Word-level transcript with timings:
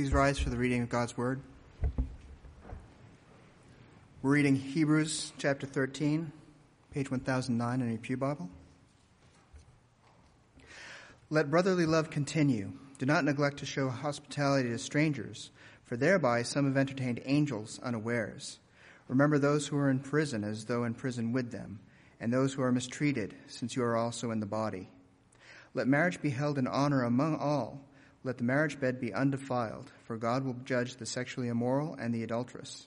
Please 0.00 0.14
rise 0.14 0.38
for 0.38 0.48
the 0.48 0.56
reading 0.56 0.80
of 0.80 0.88
God's 0.88 1.14
Word. 1.14 1.42
We're 4.22 4.30
reading 4.30 4.56
Hebrews 4.56 5.34
chapter 5.36 5.66
13, 5.66 6.32
page 6.90 7.10
1009 7.10 7.82
in 7.82 7.90
your 7.90 7.98
Pew 7.98 8.16
Bible. 8.16 8.48
Let 11.28 11.50
brotherly 11.50 11.84
love 11.84 12.08
continue. 12.08 12.72
Do 12.96 13.04
not 13.04 13.26
neglect 13.26 13.58
to 13.58 13.66
show 13.66 13.90
hospitality 13.90 14.70
to 14.70 14.78
strangers, 14.78 15.50
for 15.84 15.98
thereby 15.98 16.44
some 16.44 16.64
have 16.64 16.78
entertained 16.78 17.20
angels 17.26 17.78
unawares. 17.82 18.58
Remember 19.06 19.38
those 19.38 19.66
who 19.66 19.76
are 19.76 19.90
in 19.90 19.98
prison 19.98 20.44
as 20.44 20.64
though 20.64 20.84
in 20.84 20.94
prison 20.94 21.30
with 21.30 21.52
them, 21.52 21.78
and 22.18 22.32
those 22.32 22.54
who 22.54 22.62
are 22.62 22.72
mistreated, 22.72 23.34
since 23.48 23.76
you 23.76 23.82
are 23.82 23.98
also 23.98 24.30
in 24.30 24.40
the 24.40 24.46
body. 24.46 24.88
Let 25.74 25.88
marriage 25.88 26.22
be 26.22 26.30
held 26.30 26.56
in 26.56 26.66
honor 26.66 27.04
among 27.04 27.36
all 27.36 27.82
let 28.22 28.38
the 28.38 28.44
marriage 28.44 28.78
bed 28.78 29.00
be 29.00 29.14
undefiled, 29.14 29.90
for 30.04 30.16
God 30.16 30.44
will 30.44 30.56
judge 30.64 30.96
the 30.96 31.06
sexually 31.06 31.48
immoral 31.48 31.94
and 31.94 32.14
the 32.14 32.22
adulterous. 32.22 32.86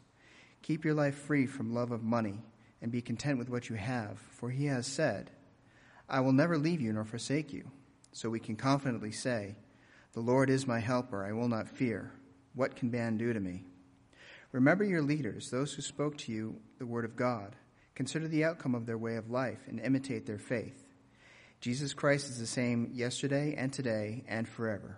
Keep 0.61 0.85
your 0.85 0.93
life 0.93 1.15
free 1.15 1.47
from 1.47 1.73
love 1.73 1.91
of 1.91 2.03
money, 2.03 2.41
and 2.81 2.91
be 2.91 3.01
content 3.01 3.39
with 3.39 3.49
what 3.49 3.69
you 3.69 3.75
have, 3.75 4.19
for 4.31 4.49
he 4.49 4.65
has 4.65 4.85
said, 4.85 5.31
I 6.07 6.19
will 6.19 6.33
never 6.33 6.57
leave 6.57 6.81
you 6.81 6.93
nor 6.93 7.05
forsake 7.05 7.53
you. 7.53 7.71
So 8.11 8.29
we 8.29 8.39
can 8.39 8.55
confidently 8.55 9.11
say, 9.11 9.55
The 10.13 10.19
Lord 10.19 10.49
is 10.49 10.67
my 10.67 10.79
helper, 10.79 11.25
I 11.25 11.31
will 11.31 11.47
not 11.47 11.67
fear. 11.67 12.11
What 12.53 12.75
can 12.75 12.91
man 12.91 13.17
do 13.17 13.33
to 13.33 13.39
me? 13.39 13.63
Remember 14.51 14.83
your 14.83 15.01
leaders, 15.01 15.49
those 15.49 15.73
who 15.73 15.81
spoke 15.81 16.17
to 16.19 16.31
you 16.31 16.57
the 16.77 16.85
word 16.85 17.05
of 17.05 17.15
God. 17.15 17.55
Consider 17.95 18.27
the 18.27 18.43
outcome 18.43 18.75
of 18.75 18.85
their 18.85 18.97
way 18.97 19.15
of 19.15 19.31
life 19.31 19.59
and 19.67 19.79
imitate 19.79 20.27
their 20.27 20.37
faith. 20.37 20.85
Jesus 21.59 21.93
Christ 21.93 22.29
is 22.29 22.39
the 22.39 22.45
same 22.45 22.91
yesterday 22.93 23.55
and 23.57 23.73
today 23.73 24.23
and 24.27 24.47
forever. 24.47 24.97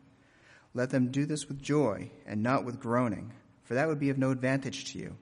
Let 0.73 0.89
them 0.89 1.11
do 1.11 1.25
this 1.25 1.47
with 1.47 1.61
joy 1.61 2.11
and 2.25 2.41
not 2.41 2.63
with 2.63 2.79
groaning, 2.79 3.33
for 3.63 3.73
that 3.73 3.87
would 3.87 3.99
be 3.99 4.09
of 4.09 4.17
no 4.17 4.31
advantage 4.31 4.91
to 4.93 4.99
you. 4.99 5.17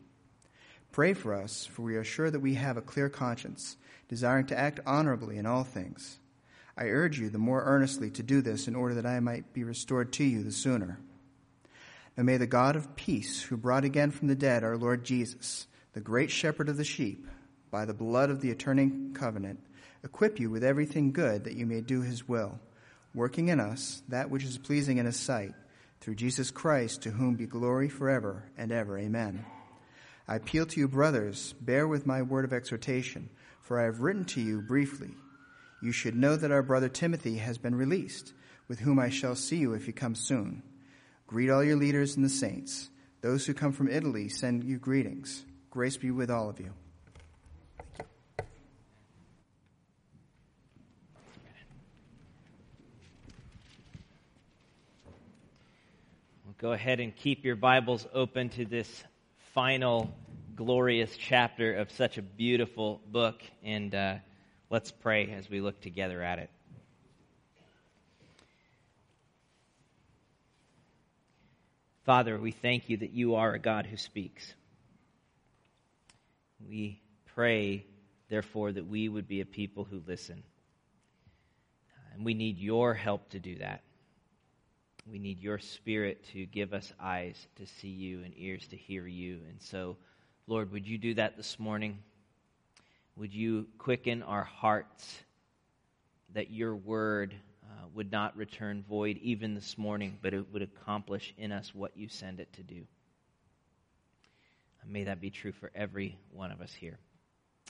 Pray 0.92 1.14
for 1.14 1.34
us, 1.34 1.66
for 1.66 1.82
we 1.82 1.96
are 1.96 2.04
sure 2.04 2.30
that 2.30 2.40
we 2.40 2.56
have 2.56 2.78
a 2.78 2.82
clear 2.82 3.10
conscience, 3.10 3.78
desiring 4.08 4.46
to 4.48 4.58
act 4.58 4.80
honorably 4.86 5.38
in 5.38 5.46
all 5.46 5.64
things. 5.64 6.20
I 6.78 6.86
urge 6.86 7.20
you 7.20 7.30
the 7.30 7.38
more 7.38 7.64
earnestly 7.64 8.10
to 8.12 8.24
do 8.24 8.42
this 8.42 8.68
in 8.68 8.76
order 8.76 8.96
that 8.96 9.06
I 9.06 9.20
might 9.20 9.54
be 9.54 9.64
restored 9.64 10.14
to 10.14 10.24
you 10.24 10.44
the 10.44 10.52
sooner. 10.52 11.00
Now 12.16 12.24
may 12.24 12.38
the 12.38 12.48
God 12.48 12.76
of 12.76 12.96
peace, 12.96 13.42
who 13.42 13.58
brought 13.58 13.86
again 13.86 14.12
from 14.12 14.28
the 14.28 14.36
dead 14.36 14.64
our 14.64 14.78
Lord 14.78 15.04
Jesus, 15.04 15.68
the 15.94 16.00
great 16.00 16.32
shepherd 16.32 16.70
of 16.70 16.78
the 16.78 16.84
sheep, 16.84 17.28
by 17.72 17.86
the 17.86 17.94
blood 17.94 18.30
of 18.30 18.42
the 18.42 18.52
eternal 18.52 18.90
covenant, 19.14 19.60
equip 20.04 20.40
you 20.40 20.50
with 20.50 20.64
everything 20.64 21.12
good 21.12 21.44
that 21.44 21.56
you 21.56 21.66
may 21.66 21.82
do 21.82 22.02
his 22.02 22.28
will 22.28 22.60
working 23.14 23.50
in 23.50 23.60
us 23.60 24.02
that 24.10 24.30
which 24.30 24.44
is 24.44 24.58
pleasing 24.58 24.98
in 24.98 25.06
his 25.06 25.20
sight, 25.20 25.54
through 26.02 26.16
Jesus 26.16 26.52
Christ, 26.52 27.02
to 27.04 27.12
whom 27.12 27.36
be 27.36 27.46
glory 27.46 27.90
forever 27.90 28.44
and 28.58 28.72
ever. 28.72 28.98
Amen. 28.98 29.46
I 30.28 30.36
appeal 30.36 30.66
to 30.68 30.80
you, 30.80 30.88
brothers, 30.88 31.54
bear 31.60 31.88
with 31.88 32.06
my 32.06 32.22
word 32.22 32.46
of 32.46 32.54
exhortation, 32.54 33.30
for 33.62 33.80
I 33.80 33.86
have 33.86 34.02
written 34.02 34.26
to 34.26 34.42
you 34.42 34.62
briefly. 34.62 35.10
You 35.82 35.92
should 35.92 36.16
know 36.16 36.36
that 36.36 36.52
our 36.52 36.62
brother 36.62 36.90
Timothy 36.90 37.38
has 37.38 37.58
been 37.58 37.76
released, 37.76 38.34
with 38.68 38.80
whom 38.80 39.00
I 39.00 39.10
shall 39.10 39.36
see 39.36 39.58
you 39.58 39.74
if 39.74 39.86
he 39.86 39.92
comes 39.92 40.20
soon. 40.20 40.62
Greet 41.26 41.50
all 41.50 41.64
your 41.64 41.78
leaders 41.78 42.16
and 42.16 42.24
the 42.24 42.30
saints. 42.30 42.90
Those 43.22 43.46
who 43.46 43.54
come 43.54 43.72
from 43.72 43.90
Italy 43.90 44.30
send 44.30 44.64
you 44.64 44.78
greetings. 44.78 45.44
Grace 45.70 45.98
be 45.98 46.12
with 46.12 46.30
all 46.30 46.50
of 46.50 46.60
you. 46.60 46.74
Go 56.60 56.74
ahead 56.74 57.00
and 57.00 57.16
keep 57.16 57.46
your 57.46 57.56
Bibles 57.56 58.06
open 58.14 58.50
to 58.50 58.66
this 58.66 59.06
final 59.54 60.14
glorious 60.58 61.16
chapter 61.16 61.76
of 61.76 61.90
such 61.90 62.18
a 62.18 62.22
beautiful 62.22 63.00
book. 63.08 63.42
And 63.64 63.96
uh, 63.96 64.16
let's 64.70 64.92
pray 64.92 65.32
as 65.32 65.50
we 65.50 65.62
look 65.62 65.80
together 65.80 66.22
at 66.22 66.40
it. 66.40 66.50
Father, 72.06 72.38
we 72.38 72.52
thank 72.52 72.90
you 72.90 72.98
that 72.98 73.12
you 73.12 73.36
are 73.36 73.54
a 73.54 73.60
God 73.60 73.86
who 73.86 73.96
speaks. 73.96 74.54
We 76.68 77.00
pray, 77.36 77.86
therefore, 78.28 78.74
that 78.74 78.86
we 78.86 79.08
would 79.08 79.30
be 79.30 79.40
a 79.40 79.46
people 79.46 79.86
who 79.86 80.02
listen. 80.06 80.44
And 82.14 82.26
we 82.26 82.34
need 82.34 82.58
your 82.58 82.94
help 82.94 83.30
to 83.30 83.40
do 83.40 83.60
that. 83.60 83.82
We 85.10 85.18
need 85.18 85.40
your 85.40 85.58
spirit 85.58 86.24
to 86.34 86.46
give 86.46 86.74
us 86.74 86.94
eyes 87.00 87.48
to 87.56 87.66
see 87.66 87.88
you 87.88 88.24
and 88.24 88.34
ears 88.38 88.68
to 88.68 88.78
hear 88.78 89.08
you. 89.08 89.40
And 89.50 89.60
so, 89.60 89.98
Lord, 90.46 90.72
would 90.72 90.88
you 90.88 91.00
do 91.00 91.16
that 91.16 91.36
this 91.36 91.58
morning? 91.58 91.98
Would 93.16 93.34
you 93.34 93.68
quicken 93.80 94.22
our 94.22 94.44
hearts 94.44 95.20
that 96.34 96.52
your 96.52 96.76
word 96.76 97.34
uh, 97.64 97.88
would 97.96 98.12
not 98.12 98.38
return 98.38 98.84
void 98.88 99.18
even 99.18 99.56
this 99.56 99.78
morning, 99.80 100.18
but 100.22 100.34
it 100.34 100.46
would 100.54 100.62
accomplish 100.62 101.34
in 101.38 101.52
us 101.52 101.74
what 101.74 101.98
you 101.98 102.08
send 102.08 102.40
it 102.40 102.54
to 102.54 102.64
do? 102.64 102.84
May 104.88 105.04
that 105.04 105.22
be 105.22 105.30
true 105.30 105.52
for 105.52 105.72
every 105.76 106.18
one 106.32 106.52
of 106.52 106.62
us 106.62 106.74
here. 106.74 106.98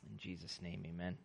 In 0.09 0.17
Jesus' 0.17 0.59
name, 0.61 0.83
amen. 0.87 1.17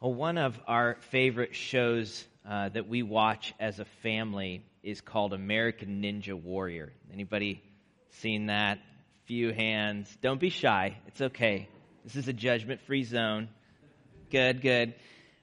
Well, 0.00 0.12
one 0.12 0.36
of 0.36 0.60
our 0.66 0.96
favorite 1.00 1.54
shows 1.54 2.26
uh, 2.48 2.68
that 2.70 2.88
we 2.88 3.02
watch 3.02 3.54
as 3.58 3.80
a 3.80 3.84
family 4.02 4.64
is 4.82 5.00
called 5.00 5.32
American 5.32 6.02
Ninja 6.02 6.34
Warrior. 6.34 6.92
Anybody 7.12 7.62
seen 8.10 8.46
that? 8.46 8.78
Few 9.24 9.52
hands. 9.52 10.14
Don't 10.20 10.40
be 10.40 10.50
shy. 10.50 10.98
It's 11.06 11.20
okay. 11.20 11.68
This 12.04 12.16
is 12.16 12.28
a 12.28 12.34
judgment 12.34 12.82
free 12.82 13.04
zone. 13.04 13.48
Good, 14.30 14.60
good. 14.60 14.94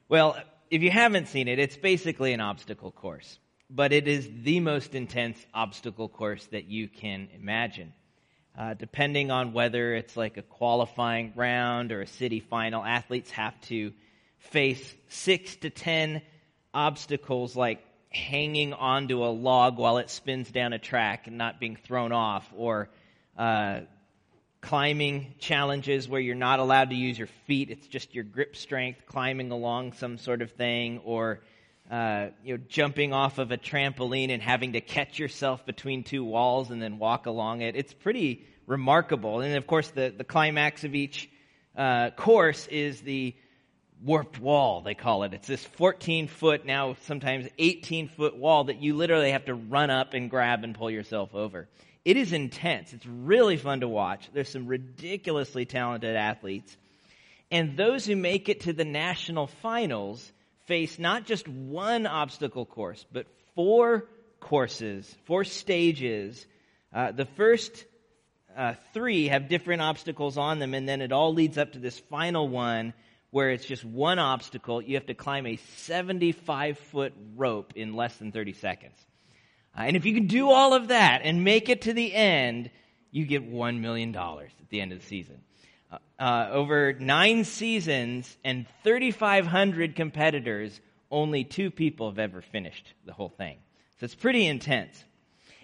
Well, 0.07 0.37
if 0.69 0.83
you 0.83 0.91
haven't 0.91 1.27
seen 1.27 1.47
it, 1.47 1.57
it's 1.57 1.77
basically 1.77 2.33
an 2.33 2.41
obstacle 2.41 2.91
course, 2.91 3.39
but 3.69 3.91
it 3.91 4.07
is 4.07 4.29
the 4.43 4.59
most 4.59 4.93
intense 4.93 5.43
obstacle 5.53 6.07
course 6.07 6.45
that 6.51 6.65
you 6.65 6.87
can 6.87 7.29
imagine. 7.33 7.93
Uh, 8.57 8.73
depending 8.73 9.31
on 9.31 9.53
whether 9.53 9.95
it's 9.95 10.15
like 10.15 10.37
a 10.37 10.41
qualifying 10.41 11.33
round 11.35 11.91
or 11.91 12.01
a 12.01 12.07
city 12.07 12.41
final, 12.41 12.83
athletes 12.83 13.31
have 13.31 13.59
to 13.61 13.93
face 14.37 14.95
six 15.07 15.55
to 15.55 15.69
ten 15.69 16.21
obstacles 16.73 17.55
like 17.55 17.83
hanging 18.09 18.73
onto 18.73 19.23
a 19.23 19.31
log 19.31 19.77
while 19.77 19.97
it 19.97 20.09
spins 20.09 20.51
down 20.51 20.73
a 20.73 20.79
track 20.79 21.27
and 21.27 21.37
not 21.37 21.59
being 21.59 21.75
thrown 21.75 22.11
off, 22.11 22.51
or 22.55 22.89
uh, 23.37 23.79
climbing 24.59 25.33
challenges 25.39 26.07
where 26.07 26.21
you're 26.21 26.35
not 26.35 26.59
allowed 26.59 26.89
to 26.89 26.95
use 26.95 27.17
your 27.17 27.29
feet, 27.47 27.69
it's 27.69 27.87
just 27.87 28.13
your 28.13 28.23
grip 28.23 28.55
strength 28.55 29.05
climbing 29.05 29.51
along 29.51 29.93
some 29.93 30.17
sort 30.17 30.41
of 30.41 30.51
thing, 30.51 30.99
or 31.05 31.39
uh, 31.89 32.27
you 32.43 32.57
know, 32.57 32.63
jumping 32.69 33.11
off 33.11 33.37
of 33.37 33.51
a 33.51 33.57
trampoline 33.57 34.29
and 34.29 34.41
having 34.41 34.73
to 34.73 34.81
catch 34.81 35.19
yourself 35.19 35.65
between 35.65 36.03
two 36.03 36.23
walls 36.23 36.69
and 36.69 36.81
then 36.81 36.99
walk 36.99 37.25
along 37.25 37.61
it. 37.61 37.75
It's 37.75 37.93
pretty 37.93 38.45
remarkable. 38.65 39.41
And 39.41 39.55
of 39.55 39.67
course, 39.67 39.89
the, 39.89 40.13
the 40.15 40.23
climax 40.23 40.83
of 40.83 40.95
each 40.95 41.29
uh, 41.75 42.11
course 42.11 42.67
is 42.67 43.01
the 43.01 43.35
warped 44.03 44.39
wall, 44.39 44.81
they 44.81 44.95
call 44.95 45.23
it. 45.23 45.33
It's 45.33 45.47
this 45.47 45.63
14 45.63 46.27
foot, 46.27 46.65
now 46.65 46.95
sometimes 47.03 47.47
18 47.57 48.07
foot 48.09 48.35
wall 48.35 48.65
that 48.65 48.81
you 48.81 48.95
literally 48.95 49.31
have 49.31 49.45
to 49.45 49.53
run 49.53 49.89
up 49.89 50.13
and 50.13 50.29
grab 50.29 50.63
and 50.63 50.75
pull 50.75 50.89
yourself 50.89 51.35
over. 51.35 51.67
It 52.03 52.17
is 52.17 52.33
intense. 52.33 52.93
It's 52.93 53.05
really 53.05 53.57
fun 53.57 53.81
to 53.81 53.87
watch. 53.87 54.27
There's 54.33 54.49
some 54.49 54.67
ridiculously 54.67 55.65
talented 55.65 56.15
athletes. 56.15 56.75
And 57.51 57.77
those 57.77 58.05
who 58.05 58.15
make 58.15 58.49
it 58.49 58.61
to 58.61 58.73
the 58.73 58.85
national 58.85 59.47
finals 59.47 60.31
face 60.65 60.97
not 60.97 61.25
just 61.25 61.47
one 61.47 62.07
obstacle 62.07 62.65
course, 62.65 63.05
but 63.11 63.27
four 63.55 64.05
courses, 64.39 65.15
four 65.25 65.43
stages. 65.43 66.45
Uh, 66.93 67.11
the 67.11 67.25
first 67.25 67.85
uh, 68.57 68.73
three 68.93 69.27
have 69.27 69.47
different 69.47 69.81
obstacles 69.81 70.37
on 70.37 70.59
them, 70.59 70.73
and 70.73 70.87
then 70.89 71.01
it 71.01 71.11
all 71.11 71.33
leads 71.33 71.57
up 71.57 71.73
to 71.73 71.79
this 71.79 71.99
final 72.09 72.47
one 72.47 72.93
where 73.31 73.49
it's 73.49 73.65
just 73.65 73.83
one 73.83 74.19
obstacle. 74.19 74.81
You 74.81 74.95
have 74.95 75.07
to 75.07 75.13
climb 75.13 75.47
a 75.47 75.55
75 75.55 76.77
foot 76.77 77.13
rope 77.35 77.73
in 77.75 77.95
less 77.95 78.15
than 78.17 78.31
30 78.31 78.53
seconds. 78.53 78.97
Uh, 79.77 79.83
and 79.83 79.95
if 79.95 80.05
you 80.05 80.13
can 80.13 80.27
do 80.27 80.49
all 80.49 80.73
of 80.73 80.89
that 80.89 81.21
and 81.23 81.43
make 81.43 81.69
it 81.69 81.83
to 81.83 81.93
the 81.93 82.13
end, 82.13 82.69
you 83.09 83.25
get 83.25 83.49
$1 83.49 83.79
million 83.79 84.15
at 84.15 84.69
the 84.69 84.81
end 84.81 84.91
of 84.91 84.99
the 84.99 85.05
season. 85.05 85.39
Uh, 85.91 85.97
uh 86.19 86.49
over 86.51 86.93
nine 86.93 87.43
seasons 87.43 88.37
and 88.43 88.65
3,500 88.83 89.95
competitors, 89.95 90.79
only 91.09 91.43
two 91.43 91.71
people 91.71 92.09
have 92.09 92.19
ever 92.19 92.41
finished 92.41 92.93
the 93.05 93.13
whole 93.13 93.29
thing. 93.29 93.57
So 93.99 94.05
it's 94.05 94.15
pretty 94.15 94.45
intense. 94.45 95.03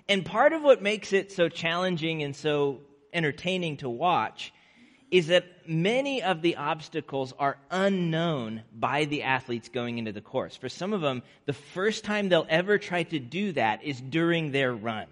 And 0.10 0.26
part 0.26 0.54
of 0.54 0.62
what 0.62 0.82
makes 0.82 1.12
it 1.12 1.34
so 1.34 1.50
challenging 1.50 2.24
and 2.24 2.34
so 2.36 2.80
entertaining 3.12 3.78
to 3.78 3.90
watch 3.90 4.54
is 5.10 5.28
that 5.28 5.46
many 5.68 6.22
of 6.22 6.42
the 6.42 6.58
obstacles 6.58 7.34
are 7.40 7.58
unknown 7.72 8.64
by 8.74 9.06
the 9.06 9.24
athletes 9.24 9.70
going 9.70 9.98
into 9.98 10.12
the 10.12 10.22
course. 10.22 10.56
For 10.56 10.70
some 10.70 10.94
of 10.94 11.02
them, 11.02 11.24
the 11.46 11.54
first 11.54 12.04
time 12.04 12.30
they'll 12.30 12.46
ever 12.50 12.78
try 12.78 13.04
to 13.04 13.20
do 13.20 13.54
that 13.54 13.84
is 13.84 14.02
during 14.02 14.52
their 14.52 14.74
run. 14.74 15.08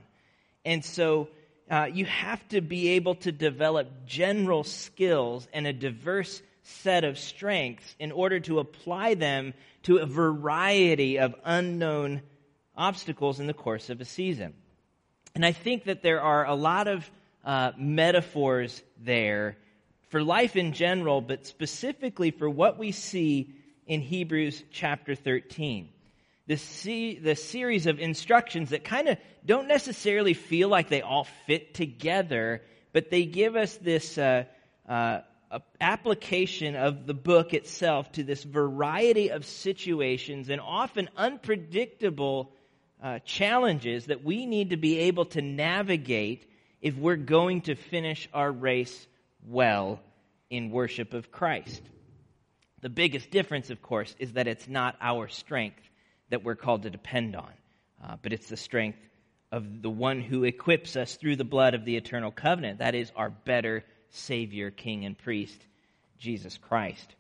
And 0.66 0.84
so 0.84 1.30
uh, 1.70 1.88
you 1.92 2.06
have 2.06 2.46
to 2.50 2.62
be 2.62 2.90
able 2.90 3.16
to 3.16 3.32
develop 3.32 3.88
general 4.06 4.64
skills 4.64 5.48
and 5.54 5.66
a 5.66 5.74
diverse 5.74 6.42
set 6.64 7.04
of 7.04 7.18
strengths 7.18 7.96
in 8.00 8.12
order 8.12 8.40
to 8.42 8.60
apply 8.60 9.14
them 9.14 9.54
to 9.84 9.98
a 9.98 10.06
variety 10.06 11.20
of 11.20 11.36
unknown 11.46 12.22
obstacles 12.76 13.40
in 13.40 13.48
the 13.48 13.54
course 13.54 13.90
of 13.90 14.02
a 14.02 14.06
season. 14.06 14.54
And 15.36 15.46
I 15.46 15.52
think 15.52 15.86
that 15.86 16.02
there 16.02 16.22
are 16.22 16.46
a 16.46 16.56
lot 16.56 16.88
of 16.88 17.10
uh, 17.44 17.72
metaphors 17.78 18.82
there 19.04 19.58
for 20.10 20.24
life 20.24 20.56
in 20.56 20.74
general, 20.74 21.22
but 21.22 21.46
specifically 21.46 22.32
for 22.32 22.50
what 22.50 22.78
we 22.78 22.92
see 22.92 23.54
in 23.86 24.02
Hebrews 24.02 24.64
chapter 24.72 25.16
13. 25.16 25.90
The, 26.48 26.58
see, 26.58 27.34
series 27.36 27.88
of 27.88 28.00
instructions 28.00 28.70
that 28.70 28.84
kind 28.84 29.08
of 29.08 29.18
don't 29.46 29.68
necessarily 29.68 30.34
feel 30.34 30.70
like 30.70 30.90
they 30.90 31.02
all 31.02 31.28
fit 31.48 31.74
together, 31.74 32.62
but 32.94 33.10
they 33.10 33.26
give 33.26 33.56
us 33.56 33.78
this 33.78 34.18
uh, 34.18 34.44
uh, 34.88 35.22
application 35.82 36.76
of 36.76 37.08
the 37.08 37.14
book 37.14 37.54
itself 37.54 38.12
to 38.14 38.24
this 38.24 38.44
variety 38.44 39.30
of 39.30 39.46
situations 39.46 40.50
and 40.50 40.62
often 40.62 41.10
unpredictable 41.18 42.52
uh, 43.02 43.20
challenges 43.20 44.06
that 44.06 44.24
we 44.24 44.46
need 44.46 44.70
to 44.70 44.78
be 44.78 45.00
able 45.00 45.26
to 45.26 45.42
navigate 45.42 46.50
if 46.82 46.96
we're 46.96 47.16
going 47.16 47.62
to 47.62 47.76
finish 47.76 48.30
our 48.34 48.52
race 48.52 49.08
well 49.48 50.00
in 50.50 50.72
worship 50.72 51.14
of 51.14 51.32
Christ. 51.32 51.82
The 52.82 52.90
biggest 52.90 53.32
difference, 53.32 53.70
of 53.70 53.82
course, 53.82 54.16
is 54.20 54.34
that 54.34 54.48
it's 54.48 54.68
not 54.68 54.96
our 55.02 55.28
strength 55.28 55.82
that 56.30 56.44
we're 56.44 56.56
called 56.56 56.84
to 56.84 56.90
depend 56.90 57.36
on, 57.36 57.52
uh, 58.04 58.18
but 58.22 58.34
it's 58.34 58.50
the 58.50 58.58
strength 58.58 59.00
of 59.52 59.82
the 59.82 59.90
one 59.90 60.22
who 60.22 60.44
equips 60.44 60.96
us 60.96 61.16
through 61.16 61.36
the 61.36 61.44
blood 61.44 61.74
of 61.74 61.86
the 61.86 61.96
eternal 61.96 62.32
covenant. 62.32 62.80
That 62.80 62.96
is 62.96 63.12
our 63.16 63.30
better 63.30 63.84
Savior, 64.10 64.72
King, 64.72 65.06
and 65.06 65.18
Priest, 65.18 65.66
Jesus 66.18 66.58
Christ. 66.58 67.16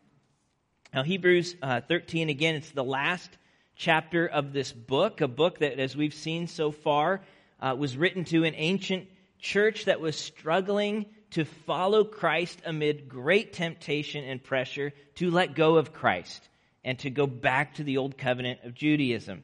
Now, 0.93 1.03
Hebrews 1.03 1.55
uh, 1.61 1.81
13, 1.81 2.29
again, 2.29 2.55
it's 2.55 2.71
the 2.71 2.83
last 2.83 3.29
chapter 3.75 4.27
of 4.27 4.53
this 4.53 4.71
book, 4.71 5.21
a 5.21 5.27
book 5.27 5.59
that, 5.59 5.79
as 5.79 5.95
we've 5.95 6.13
seen 6.13 6.47
so 6.47 6.71
far, 6.71 7.21
uh, 7.59 7.75
was 7.77 7.97
written 7.97 8.23
to 8.25 8.43
an 8.43 8.53
ancient 8.55 9.07
church 9.39 9.85
that 9.85 9.99
was 9.99 10.15
struggling 10.15 11.05
to 11.31 11.45
follow 11.45 12.03
Christ 12.03 12.59
amid 12.65 13.09
great 13.09 13.53
temptation 13.53 14.23
and 14.23 14.43
pressure 14.43 14.93
to 15.15 15.31
let 15.31 15.55
go 15.55 15.77
of 15.77 15.93
Christ 15.93 16.47
and 16.83 16.97
to 16.99 17.09
go 17.09 17.27
back 17.27 17.75
to 17.75 17.83
the 17.83 17.97
old 17.97 18.17
covenant 18.17 18.59
of 18.63 18.73
Judaism. 18.73 19.43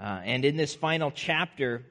Uh, 0.00 0.20
and 0.24 0.44
in 0.44 0.56
this 0.56 0.74
final 0.74 1.10
chapter, 1.10 1.84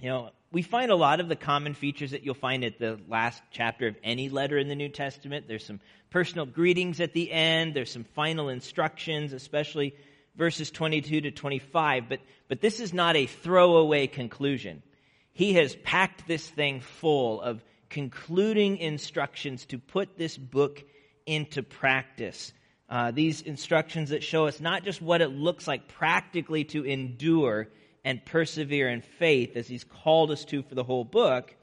you 0.00 0.08
know, 0.08 0.30
we 0.52 0.62
find 0.62 0.90
a 0.90 0.96
lot 0.96 1.20
of 1.20 1.28
the 1.28 1.36
common 1.36 1.74
features 1.74 2.10
that 2.10 2.24
you'll 2.24 2.34
find 2.34 2.64
at 2.64 2.78
the 2.78 2.98
last 3.08 3.40
chapter 3.52 3.86
of 3.86 3.96
any 4.02 4.28
letter 4.28 4.58
in 4.58 4.68
the 4.68 4.74
New 4.74 4.88
Testament. 4.88 5.46
There's 5.46 5.64
some 5.64 5.80
personal 6.10 6.44
greetings 6.44 7.00
at 7.00 7.12
the 7.12 7.30
end. 7.30 7.74
There's 7.74 7.92
some 7.92 8.04
final 8.14 8.48
instructions, 8.48 9.32
especially 9.32 9.94
verses 10.34 10.70
22 10.70 11.20
to 11.22 11.30
25. 11.30 12.08
But, 12.08 12.20
but 12.48 12.60
this 12.60 12.80
is 12.80 12.92
not 12.92 13.16
a 13.16 13.26
throwaway 13.26 14.08
conclusion. 14.08 14.82
He 15.32 15.52
has 15.54 15.76
packed 15.76 16.26
this 16.26 16.48
thing 16.48 16.80
full 16.80 17.40
of 17.40 17.62
concluding 17.90 18.78
instructions 18.78 19.66
to 19.66 19.78
put 19.78 20.16
this 20.16 20.38
book 20.38 20.82
into 21.26 21.62
practice. 21.62 22.52
Uh, 22.88 23.10
these 23.10 23.42
instructions 23.42 24.10
that 24.10 24.22
show 24.22 24.46
us 24.46 24.60
not 24.60 24.84
just 24.84 25.02
what 25.02 25.20
it 25.20 25.28
looks 25.28 25.68
like 25.68 25.88
practically 25.88 26.64
to 26.64 26.84
endure 26.84 27.68
and 28.04 28.24
persevere 28.24 28.88
in 28.88 29.02
faith, 29.02 29.56
as 29.56 29.68
he's 29.68 29.84
called 29.84 30.30
us 30.30 30.44
to 30.46 30.62
for 30.62 30.74
the 30.74 30.84
whole 30.84 31.04
book, 31.04 31.54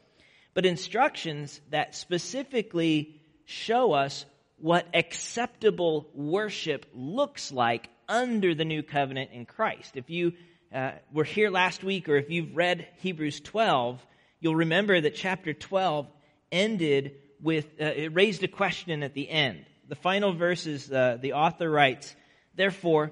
but 0.54 0.66
instructions 0.66 1.60
that 1.72 1.96
specifically 1.96 3.20
show 3.46 3.94
us 3.94 4.26
what 4.58 4.88
acceptable 4.94 6.10
worship 6.14 6.86
looks 6.94 7.52
like 7.52 7.90
under 8.08 8.56
the 8.56 8.66
new 8.66 8.84
covenant 8.84 9.32
in 9.32 9.46
Christ. 9.46 9.96
If 9.96 10.10
you 10.10 10.34
uh, 10.74 10.92
were 11.12 11.24
here 11.24 11.50
last 11.50 11.84
week 11.84 12.10
or 12.10 12.18
if 12.18 12.30
you've 12.30 12.56
read 12.56 12.88
Hebrews 12.98 13.40
12, 13.42 14.06
you'll 14.40 14.56
remember 14.56 15.00
that 15.00 15.16
chapter 15.16 15.54
12 15.54 16.08
ended 16.52 17.16
with, 17.42 17.66
uh, 17.80 17.86
it 17.86 18.14
raised 18.14 18.44
a 18.44 18.48
question 18.48 19.04
at 19.04 19.14
the 19.14 19.30
end. 19.30 19.66
The 19.88 19.96
final 19.96 20.34
verses, 20.34 20.92
uh, 20.92 21.18
the 21.22 21.34
author 21.34 21.70
writes, 21.70 22.16
Therefore, 22.56 23.12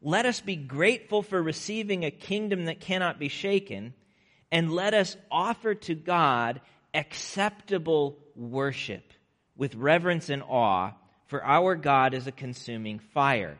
let 0.00 0.26
us 0.26 0.40
be 0.40 0.56
grateful 0.56 1.22
for 1.22 1.42
receiving 1.42 2.04
a 2.04 2.10
kingdom 2.10 2.66
that 2.66 2.80
cannot 2.80 3.18
be 3.18 3.28
shaken, 3.28 3.94
and 4.52 4.72
let 4.72 4.94
us 4.94 5.16
offer 5.30 5.74
to 5.74 5.94
God 5.94 6.60
acceptable 6.92 8.18
worship 8.36 9.12
with 9.56 9.74
reverence 9.74 10.28
and 10.28 10.42
awe, 10.42 10.92
for 11.26 11.44
our 11.44 11.74
God 11.74 12.14
is 12.14 12.26
a 12.26 12.32
consuming 12.32 12.98
fire. 12.98 13.58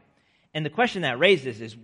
And 0.52 0.64
the 0.64 0.70
question 0.70 1.02
that 1.02 1.18
raises 1.18 1.60
is 1.60 1.76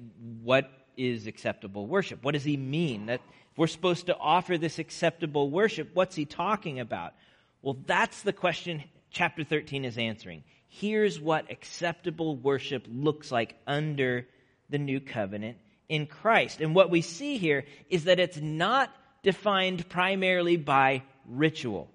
what 0.42 0.70
is 0.96 1.26
acceptable 1.26 1.86
worship? 1.86 2.22
What 2.22 2.32
does 2.32 2.44
he 2.44 2.56
mean? 2.56 3.06
That 3.06 3.20
we're 3.56 3.66
supposed 3.66 4.06
to 4.06 4.16
offer 4.16 4.58
this 4.58 4.78
acceptable 4.78 5.50
worship, 5.50 5.90
what's 5.94 6.16
he 6.16 6.24
talking 6.24 6.80
about? 6.80 7.14
Well, 7.62 7.76
that's 7.86 8.22
the 8.22 8.32
question 8.32 8.84
chapter 9.10 9.44
13 9.44 9.84
is 9.84 9.98
answering. 9.98 10.44
Here's 10.68 11.20
what 11.20 11.50
acceptable 11.50 12.36
worship 12.36 12.86
looks 12.88 13.30
like 13.30 13.56
under 13.66 14.26
the 14.70 14.78
new 14.78 15.00
covenant 15.00 15.58
in 15.88 16.06
Christ. 16.06 16.60
And 16.60 16.74
what 16.74 16.90
we 16.90 17.02
see 17.02 17.36
here 17.36 17.64
is 17.88 18.04
that 18.04 18.20
it's 18.20 18.38
not 18.40 18.94
defined 19.22 19.88
primarily 19.88 20.56
by 20.56 21.02
ritual. 21.26 21.90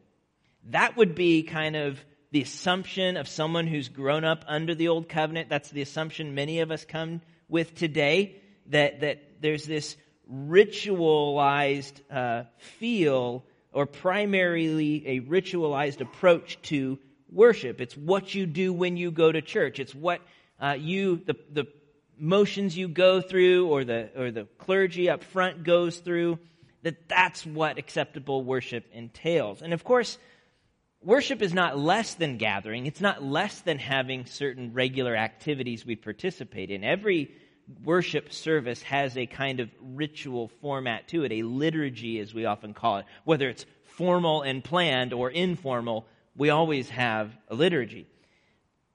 That 0.65 0.97
would 0.97 1.15
be 1.15 1.43
kind 1.43 1.75
of 1.75 2.03
the 2.31 2.41
assumption 2.41 3.17
of 3.17 3.29
someone 3.29 3.65
who's 3.65 3.87
grown 3.87 4.25
up 4.25 4.43
under 4.47 4.75
the 4.75 4.89
old 4.89 5.07
covenant. 5.07 5.49
That's 5.49 5.69
the 5.69 5.81
assumption 5.81 6.35
many 6.35 6.59
of 6.59 6.69
us 6.69 6.83
come 6.83 7.21
with 7.47 7.75
today 7.75 8.41
that, 8.67 8.99
that 9.01 9.41
there's 9.41 9.65
this 9.65 9.95
ritualized 10.31 12.01
uh, 12.11 12.43
feel 12.57 13.45
or 13.75 13.85
primarily 13.85 15.05
a 15.05 15.19
ritualized 15.19 15.99
approach 15.99 16.57
to 16.61 16.97
worship. 17.29 17.81
It's 17.81 17.95
what 17.95 18.33
you 18.33 18.45
do 18.45 18.71
when 18.71 18.95
you 18.95 19.11
go 19.11 19.29
to 19.29 19.41
church. 19.41 19.79
It's 19.79 19.93
what 19.93 20.21
uh, 20.61 20.77
you, 20.79 21.17
the, 21.17 21.35
the 21.51 21.67
motions 22.17 22.77
you 22.77 22.87
go 22.87 23.19
through 23.19 23.67
or 23.67 23.83
the, 23.83 24.09
or 24.15 24.31
the 24.31 24.47
clergy 24.59 25.09
up 25.09 25.25
front 25.25 25.65
goes 25.65 25.97
through, 25.97 26.39
that 26.83 27.09
that's 27.09 27.45
what 27.45 27.77
acceptable 27.77 28.45
worship 28.45 28.85
entails. 28.93 29.61
And 29.61 29.73
of 29.73 29.83
course, 29.83 30.17
worship 31.03 31.41
is 31.41 31.53
not 31.53 31.77
less 31.77 32.13
than 32.13 32.37
gathering. 32.37 32.85
It's 32.85 33.01
not 33.01 33.21
less 33.21 33.59
than 33.59 33.77
having 33.77 34.25
certain 34.25 34.71
regular 34.71 35.17
activities 35.17 35.85
we 35.85 35.97
participate 35.97 36.71
in. 36.71 36.85
Every 36.85 37.35
worship 37.83 38.31
service 38.31 38.81
has 38.83 39.17
a 39.17 39.25
kind 39.25 39.59
of 39.59 39.69
ritual 39.81 40.49
format 40.61 41.07
to 41.09 41.23
it, 41.23 41.31
a 41.31 41.43
liturgy, 41.43 42.19
as 42.19 42.33
we 42.33 42.45
often 42.45 42.73
call 42.73 42.97
it. 42.97 43.05
Whether 43.23 43.49
it's 43.49 43.65
formal 43.83 44.41
and 44.41 44.63
planned 44.63 45.13
or 45.13 45.29
informal, 45.29 46.05
we 46.35 46.49
always 46.49 46.89
have 46.89 47.31
a 47.47 47.55
liturgy. 47.55 48.07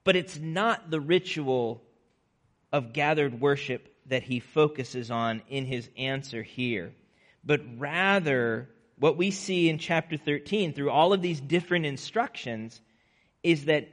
But 0.05 0.17
it's 0.17 0.39
not 0.39 0.91
the 0.91 1.01
ritual 1.01 1.83
of 2.73 2.93
gathered 2.93 3.41
worship 3.41 3.93
that 4.07 4.23
he 4.23 4.41
focuses 4.41 5.11
on 5.11 5.43
in 5.49 5.65
his 5.67 5.89
answer 5.97 6.43
here, 6.43 6.93
but 7.45 7.61
rather 7.79 8.69
what 8.99 9.17
we 9.17 9.31
see 9.31 9.69
in 9.69 9.79
chapter 9.79 10.17
13 10.17 10.75
through 10.75 10.91
all 10.91 11.13
of 11.13 11.23
these 11.23 11.41
different 11.41 11.87
instructions 11.87 12.81
is 13.43 13.65
that 13.65 13.89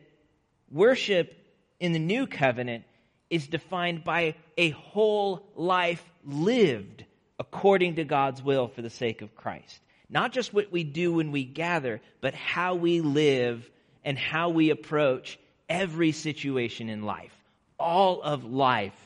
worship 0.69 1.33
in 1.79 1.93
the 1.93 1.99
new 1.99 2.27
covenant 2.27 2.83
is 3.29 3.47
defined 3.47 4.03
by 4.03 4.35
a 4.57 4.69
whole 4.71 5.43
life 5.55 6.03
lived 6.25 7.05
according 7.39 7.95
to 7.95 8.03
God's 8.03 8.41
will 8.41 8.67
for 8.67 8.81
the 8.81 8.89
sake 8.89 9.21
of 9.21 9.35
Christ. 9.35 9.79
Not 10.09 10.31
just 10.31 10.53
what 10.53 10.71
we 10.71 10.83
do 10.83 11.13
when 11.13 11.31
we 11.31 11.43
gather, 11.43 12.01
but 12.21 12.33
how 12.33 12.75
we 12.75 13.01
live 13.01 13.69
and 14.05 14.17
how 14.17 14.49
we 14.49 14.69
approach 14.69 15.37
every 15.67 16.13
situation 16.13 16.89
in 16.89 17.03
life. 17.03 17.33
All 17.77 18.21
of 18.21 18.45
life 18.45 18.97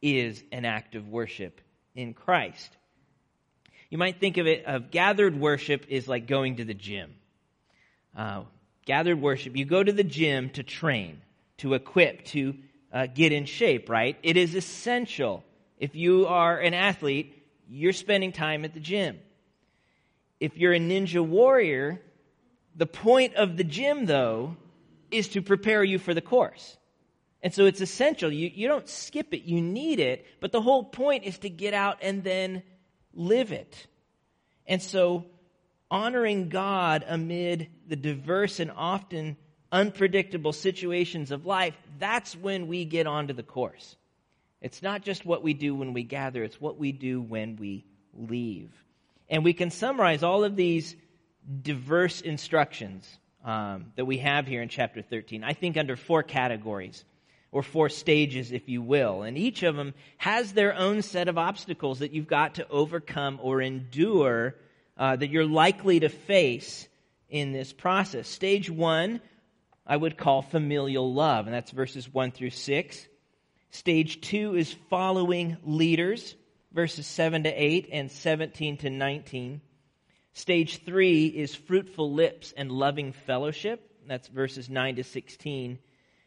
is 0.00 0.42
an 0.52 0.64
act 0.64 0.94
of 0.94 1.08
worship 1.08 1.60
in 1.94 2.14
Christ. 2.14 2.70
You 3.90 3.98
might 3.98 4.20
think 4.20 4.38
of 4.38 4.46
it 4.46 4.64
of 4.64 4.90
gathered 4.90 5.38
worship 5.38 5.86
is 5.88 6.08
like 6.08 6.26
going 6.26 6.56
to 6.56 6.64
the 6.64 6.74
gym. 6.74 7.14
Uh, 8.16 8.42
gathered 8.86 9.20
worship, 9.20 9.56
you 9.56 9.64
go 9.64 9.82
to 9.82 9.92
the 9.92 10.04
gym 10.04 10.50
to 10.50 10.62
train, 10.62 11.20
to 11.58 11.74
equip, 11.74 12.24
to 12.26 12.54
uh, 12.94 13.06
get 13.06 13.32
in 13.32 13.44
shape, 13.44 13.90
right? 13.90 14.16
It 14.22 14.36
is 14.36 14.54
essential. 14.54 15.44
If 15.78 15.96
you 15.96 16.26
are 16.28 16.58
an 16.58 16.72
athlete, 16.72 17.34
you're 17.68 17.92
spending 17.92 18.30
time 18.30 18.64
at 18.64 18.72
the 18.72 18.80
gym. 18.80 19.18
If 20.38 20.56
you're 20.56 20.72
a 20.72 20.78
ninja 20.78 21.26
warrior, 21.26 22.00
the 22.76 22.86
point 22.86 23.34
of 23.34 23.56
the 23.56 23.64
gym, 23.64 24.06
though, 24.06 24.56
is 25.10 25.28
to 25.28 25.42
prepare 25.42 25.82
you 25.82 25.98
for 25.98 26.14
the 26.14 26.20
course. 26.20 26.76
And 27.42 27.52
so 27.52 27.66
it's 27.66 27.80
essential. 27.80 28.32
You, 28.32 28.50
you 28.54 28.68
don't 28.68 28.88
skip 28.88 29.34
it, 29.34 29.42
you 29.42 29.60
need 29.60 29.98
it, 29.98 30.24
but 30.40 30.52
the 30.52 30.62
whole 30.62 30.84
point 30.84 31.24
is 31.24 31.38
to 31.38 31.50
get 31.50 31.74
out 31.74 31.98
and 32.00 32.22
then 32.22 32.62
live 33.12 33.52
it. 33.52 33.86
And 34.66 34.80
so 34.80 35.26
honoring 35.90 36.48
God 36.48 37.04
amid 37.06 37.68
the 37.86 37.96
diverse 37.96 38.60
and 38.60 38.70
often 38.70 39.36
unpredictable 39.74 40.52
situations 40.52 41.32
of 41.32 41.44
life, 41.44 41.74
that's 41.98 42.36
when 42.36 42.68
we 42.68 42.84
get 42.84 43.08
onto 43.08 43.34
the 43.34 43.42
course. 43.42 43.96
It's 44.62 44.82
not 44.82 45.02
just 45.02 45.26
what 45.26 45.42
we 45.42 45.52
do 45.52 45.74
when 45.74 45.92
we 45.92 46.04
gather, 46.04 46.44
it's 46.44 46.60
what 46.60 46.78
we 46.78 46.92
do 46.92 47.20
when 47.20 47.56
we 47.56 47.84
leave. 48.16 48.70
And 49.28 49.44
we 49.44 49.52
can 49.52 49.70
summarize 49.70 50.22
all 50.22 50.44
of 50.44 50.54
these 50.54 50.94
diverse 51.62 52.20
instructions 52.20 53.18
um, 53.44 53.86
that 53.96 54.04
we 54.04 54.18
have 54.18 54.46
here 54.46 54.62
in 54.62 54.68
chapter 54.68 55.02
13, 55.02 55.42
I 55.42 55.52
think, 55.54 55.76
under 55.76 55.96
four 55.96 56.22
categories, 56.22 57.04
or 57.50 57.62
four 57.62 57.88
stages, 57.88 58.52
if 58.52 58.68
you 58.68 58.80
will. 58.80 59.22
And 59.22 59.36
each 59.36 59.64
of 59.64 59.74
them 59.74 59.92
has 60.18 60.52
their 60.52 60.74
own 60.74 61.02
set 61.02 61.28
of 61.28 61.36
obstacles 61.36 61.98
that 61.98 62.12
you've 62.12 62.28
got 62.28 62.54
to 62.54 62.68
overcome 62.68 63.40
or 63.42 63.60
endure 63.60 64.54
uh, 64.96 65.16
that 65.16 65.30
you're 65.30 65.44
likely 65.44 66.00
to 66.00 66.08
face 66.08 66.88
in 67.28 67.52
this 67.52 67.72
process. 67.72 68.28
Stage 68.28 68.70
one 68.70 69.20
I 69.86 69.96
would 69.96 70.16
call 70.16 70.42
familial 70.42 71.12
love, 71.12 71.46
and 71.46 71.54
that's 71.54 71.70
verses 71.70 72.12
1 72.12 72.30
through 72.32 72.50
6. 72.50 73.06
Stage 73.70 74.20
2 74.22 74.56
is 74.56 74.72
following 74.88 75.56
leaders, 75.64 76.34
verses 76.72 77.06
7 77.06 77.42
to 77.44 77.50
8 77.50 77.88
and 77.92 78.10
17 78.10 78.78
to 78.78 78.90
19. 78.90 79.60
Stage 80.32 80.82
3 80.84 81.26
is 81.26 81.54
fruitful 81.54 82.12
lips 82.12 82.54
and 82.56 82.72
loving 82.72 83.12
fellowship, 83.12 83.90
that's 84.06 84.28
verses 84.28 84.70
9 84.70 84.96
to 84.96 85.04
16. 85.04 85.78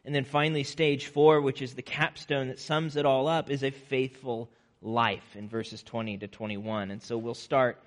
And 0.04 0.14
then 0.14 0.24
finally, 0.24 0.64
stage 0.64 1.06
4, 1.06 1.40
which 1.40 1.60
is 1.60 1.74
the 1.74 1.82
capstone 1.82 2.48
that 2.48 2.60
sums 2.60 2.96
it 2.96 3.04
all 3.04 3.26
up, 3.28 3.50
is 3.50 3.62
a 3.62 3.70
faithful 3.70 4.50
life 4.80 5.36
in 5.36 5.48
verses 5.48 5.82
20 5.82 6.18
to 6.18 6.28
21. 6.28 6.90
And 6.90 7.02
so 7.02 7.18
we'll 7.18 7.34
start 7.34 7.82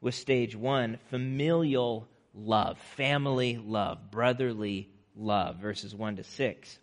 with 0.00 0.14
stage 0.14 0.56
1 0.56 0.98
familial 1.10 2.08
love, 2.32 2.78
family 2.78 3.60
love, 3.62 4.10
brotherly 4.10 4.88
love, 5.16 5.56
verses 5.56 5.94
1 5.94 6.16
to 6.16 6.24
6. 6.24 6.78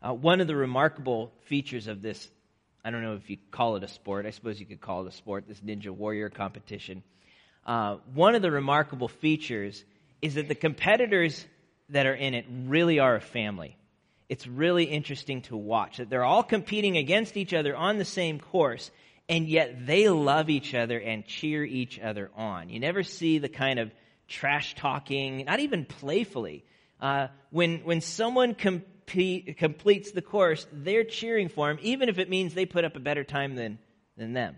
Uh, 0.00 0.12
one 0.12 0.40
of 0.40 0.46
the 0.46 0.56
remarkable 0.56 1.32
features 1.46 1.88
of 1.88 2.02
this, 2.02 2.30
I 2.84 2.90
don't 2.90 3.02
know 3.02 3.14
if 3.14 3.28
you 3.28 3.36
call 3.50 3.76
it 3.76 3.82
a 3.82 3.88
sport, 3.88 4.26
I 4.26 4.30
suppose 4.30 4.60
you 4.60 4.66
could 4.66 4.80
call 4.80 5.04
it 5.04 5.08
a 5.08 5.16
sport, 5.16 5.44
this 5.48 5.60
Ninja 5.60 5.90
Warrior 5.90 6.30
competition. 6.30 7.02
Uh, 7.66 7.96
one 8.14 8.34
of 8.34 8.42
the 8.42 8.50
remarkable 8.50 9.08
features 9.08 9.84
is 10.22 10.34
that 10.34 10.48
the 10.48 10.54
competitors 10.54 11.44
that 11.90 12.06
are 12.06 12.14
in 12.14 12.34
it 12.34 12.46
really 12.48 12.98
are 12.98 13.16
a 13.16 13.20
family. 13.20 13.76
It's 14.28 14.46
really 14.46 14.84
interesting 14.84 15.42
to 15.42 15.56
watch 15.56 15.96
that 15.96 16.10
they're 16.10 16.24
all 16.24 16.42
competing 16.42 16.96
against 16.96 17.36
each 17.36 17.54
other 17.54 17.74
on 17.74 17.98
the 17.98 18.04
same 18.04 18.38
course, 18.38 18.90
and 19.28 19.48
yet 19.48 19.86
they 19.86 20.08
love 20.08 20.50
each 20.50 20.74
other 20.74 20.98
and 20.98 21.26
cheer 21.26 21.64
each 21.64 21.98
other 21.98 22.30
on. 22.36 22.68
You 22.68 22.78
never 22.78 23.02
see 23.02 23.38
the 23.38 23.48
kind 23.48 23.78
of 23.78 23.90
trash 24.28 24.74
talking, 24.74 25.44
not 25.46 25.60
even 25.60 25.86
playfully, 25.86 26.64
uh, 27.00 27.28
when, 27.50 27.78
when 27.84 28.00
someone 28.00 28.54
compete, 28.54 29.56
completes 29.56 30.10
the 30.12 30.22
course, 30.22 30.66
they're 30.72 31.04
cheering 31.04 31.48
for 31.48 31.68
them, 31.68 31.78
even 31.82 32.08
if 32.08 32.18
it 32.18 32.28
means 32.28 32.54
they 32.54 32.66
put 32.66 32.84
up 32.84 32.96
a 32.96 33.00
better 33.00 33.24
time 33.24 33.54
than, 33.54 33.78
than 34.16 34.32
them. 34.32 34.56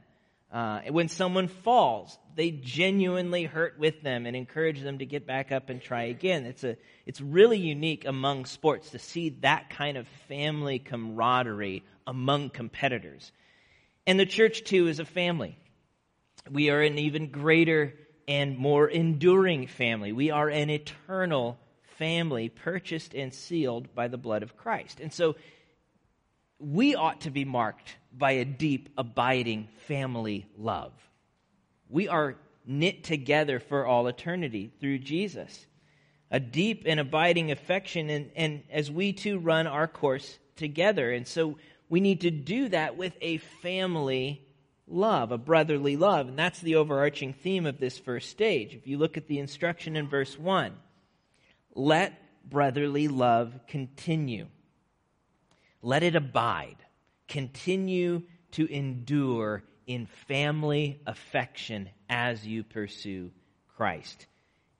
Uh, 0.52 0.80
when 0.90 1.08
someone 1.08 1.46
falls, 1.46 2.18
they 2.34 2.50
genuinely 2.50 3.44
hurt 3.44 3.78
with 3.78 4.02
them 4.02 4.26
and 4.26 4.34
encourage 4.34 4.80
them 4.80 4.98
to 4.98 5.06
get 5.06 5.24
back 5.24 5.52
up 5.52 5.70
and 5.70 5.80
try 5.80 6.04
again. 6.04 6.44
It's, 6.44 6.64
a, 6.64 6.76
it's 7.06 7.20
really 7.20 7.58
unique 7.58 8.04
among 8.04 8.46
sports 8.46 8.90
to 8.90 8.98
see 8.98 9.28
that 9.42 9.70
kind 9.70 9.96
of 9.96 10.08
family 10.26 10.80
camaraderie 10.80 11.84
among 12.04 12.50
competitors. 12.50 13.30
And 14.06 14.18
the 14.18 14.26
church, 14.26 14.64
too, 14.64 14.88
is 14.88 14.98
a 14.98 15.04
family. 15.04 15.56
We 16.50 16.70
are 16.70 16.80
an 16.80 16.98
even 16.98 17.30
greater 17.30 17.94
and 18.26 18.58
more 18.58 18.88
enduring 18.88 19.68
family. 19.68 20.10
We 20.10 20.30
are 20.30 20.48
an 20.48 20.70
eternal 20.70 21.58
family 22.00 22.48
purchased 22.48 23.14
and 23.14 23.32
sealed 23.32 23.94
by 23.94 24.08
the 24.08 24.16
blood 24.16 24.42
of 24.42 24.56
Christ. 24.56 25.00
And 25.00 25.12
so 25.12 25.36
we 26.58 26.94
ought 26.94 27.20
to 27.20 27.30
be 27.30 27.44
marked 27.44 27.94
by 28.10 28.32
a 28.32 28.44
deep, 28.46 28.88
abiding 28.96 29.68
family 29.86 30.46
love. 30.56 30.92
We 31.90 32.08
are 32.08 32.36
knit 32.66 33.04
together 33.04 33.60
for 33.60 33.84
all 33.84 34.06
eternity 34.06 34.72
through 34.80 35.00
Jesus. 35.00 35.66
A 36.30 36.40
deep 36.40 36.84
and 36.86 36.98
abiding 36.98 37.50
affection, 37.50 38.08
and, 38.08 38.30
and 38.34 38.62
as 38.70 38.90
we 38.90 39.12
too 39.12 39.38
run 39.38 39.66
our 39.66 39.86
course 39.86 40.38
together. 40.56 41.12
And 41.12 41.28
so 41.28 41.58
we 41.90 42.00
need 42.00 42.22
to 42.22 42.30
do 42.30 42.70
that 42.70 42.96
with 42.96 43.12
a 43.20 43.36
family 43.36 44.42
love, 44.88 45.32
a 45.32 45.38
brotherly 45.38 45.98
love. 45.98 46.28
And 46.28 46.38
that's 46.38 46.60
the 46.60 46.76
overarching 46.76 47.34
theme 47.34 47.66
of 47.66 47.78
this 47.78 47.98
first 47.98 48.30
stage. 48.30 48.74
If 48.74 48.86
you 48.86 48.96
look 48.96 49.18
at 49.18 49.26
the 49.26 49.38
instruction 49.38 49.96
in 49.96 50.08
verse 50.08 50.38
1, 50.38 50.72
let 51.74 52.14
brotherly 52.48 53.08
love 53.08 53.58
continue. 53.66 54.46
Let 55.82 56.02
it 56.02 56.16
abide. 56.16 56.76
Continue 57.28 58.22
to 58.52 58.70
endure 58.72 59.62
in 59.86 60.06
family 60.28 61.00
affection 61.06 61.88
as 62.08 62.46
you 62.46 62.62
pursue 62.64 63.30
Christ. 63.76 64.26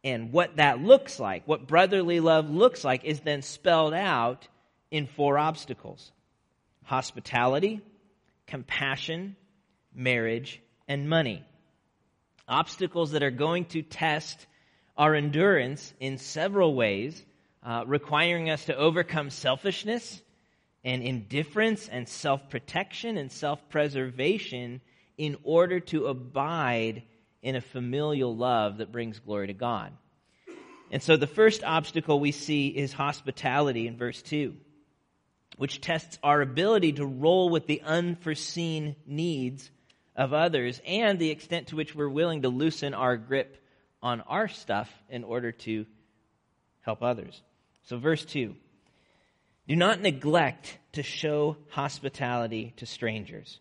And 0.02 0.32
what 0.32 0.56
that 0.56 0.80
looks 0.80 1.20
like, 1.20 1.46
what 1.46 1.66
brotherly 1.66 2.20
love 2.20 2.50
looks 2.50 2.84
like, 2.84 3.04
is 3.04 3.20
then 3.20 3.42
spelled 3.42 3.94
out 3.94 4.48
in 4.90 5.06
four 5.06 5.38
obstacles 5.38 6.12
hospitality, 6.84 7.80
compassion, 8.46 9.36
marriage, 9.94 10.60
and 10.88 11.08
money. 11.08 11.44
Obstacles 12.48 13.12
that 13.12 13.22
are 13.22 13.30
going 13.30 13.64
to 13.66 13.82
test 13.82 14.46
our 15.00 15.14
endurance 15.14 15.94
in 15.98 16.18
several 16.18 16.74
ways, 16.74 17.24
uh, 17.62 17.82
requiring 17.86 18.50
us 18.50 18.66
to 18.66 18.76
overcome 18.76 19.30
selfishness 19.30 20.20
and 20.84 21.02
indifference 21.02 21.88
and 21.88 22.06
self 22.06 22.50
protection 22.50 23.16
and 23.16 23.32
self 23.32 23.66
preservation 23.70 24.82
in 25.16 25.38
order 25.42 25.80
to 25.80 26.08
abide 26.08 27.02
in 27.40 27.56
a 27.56 27.62
familial 27.62 28.36
love 28.36 28.76
that 28.76 28.92
brings 28.92 29.18
glory 29.20 29.46
to 29.46 29.54
God. 29.54 29.90
And 30.90 31.02
so 31.02 31.16
the 31.16 31.26
first 31.26 31.64
obstacle 31.64 32.20
we 32.20 32.32
see 32.32 32.68
is 32.68 32.92
hospitality 32.92 33.86
in 33.86 33.96
verse 33.96 34.20
2, 34.20 34.54
which 35.56 35.80
tests 35.80 36.18
our 36.22 36.42
ability 36.42 36.92
to 36.94 37.06
roll 37.06 37.48
with 37.48 37.66
the 37.66 37.80
unforeseen 37.80 38.96
needs 39.06 39.70
of 40.14 40.34
others 40.34 40.78
and 40.86 41.18
the 41.18 41.30
extent 41.30 41.68
to 41.68 41.76
which 41.76 41.94
we're 41.94 42.06
willing 42.06 42.42
to 42.42 42.50
loosen 42.50 42.92
our 42.92 43.16
grip 43.16 43.56
on 44.02 44.20
our 44.22 44.48
stuff 44.48 44.92
in 45.08 45.24
order 45.24 45.52
to 45.52 45.86
help 46.82 47.02
others. 47.02 47.40
So, 47.84 47.98
verse 47.98 48.24
2 48.24 48.54
Do 49.68 49.76
not 49.76 50.00
neglect 50.00 50.78
to 50.92 51.02
show 51.02 51.56
hospitality 51.70 52.74
to 52.76 52.86
strangers, 52.86 53.60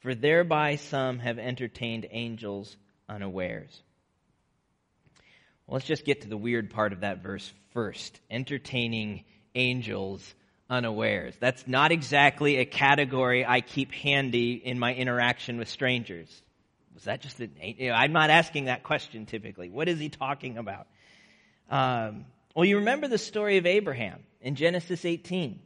for 0.00 0.14
thereby 0.14 0.76
some 0.76 1.18
have 1.18 1.38
entertained 1.38 2.06
angels 2.10 2.76
unawares. 3.08 3.82
Well, 5.66 5.74
let's 5.74 5.86
just 5.86 6.04
get 6.04 6.22
to 6.22 6.28
the 6.28 6.36
weird 6.36 6.70
part 6.70 6.92
of 6.92 7.00
that 7.00 7.22
verse 7.22 7.52
first 7.72 8.20
entertaining 8.30 9.24
angels 9.54 10.34
unawares. 10.68 11.34
That's 11.40 11.66
not 11.66 11.92
exactly 11.92 12.56
a 12.56 12.64
category 12.64 13.44
I 13.44 13.60
keep 13.60 13.92
handy 13.92 14.52
in 14.54 14.78
my 14.78 14.94
interaction 14.94 15.58
with 15.58 15.68
strangers. 15.68 16.42
Was 16.94 17.04
that 17.04 17.20
just 17.20 17.40
an, 17.40 17.52
you 17.60 17.88
know, 17.88 17.94
I'm 17.94 18.12
not 18.12 18.30
asking 18.30 18.66
that 18.66 18.82
question 18.82 19.26
typically. 19.26 19.70
What 19.70 19.88
is 19.88 19.98
he 19.98 20.08
talking 20.08 20.58
about? 20.58 20.86
Um, 21.70 22.26
well, 22.54 22.64
you 22.64 22.78
remember 22.78 23.08
the 23.08 23.18
story 23.18 23.58
of 23.58 23.66
Abraham 23.66 24.20
in 24.40 24.54
Genesis 24.56 25.04
18. 25.04 25.60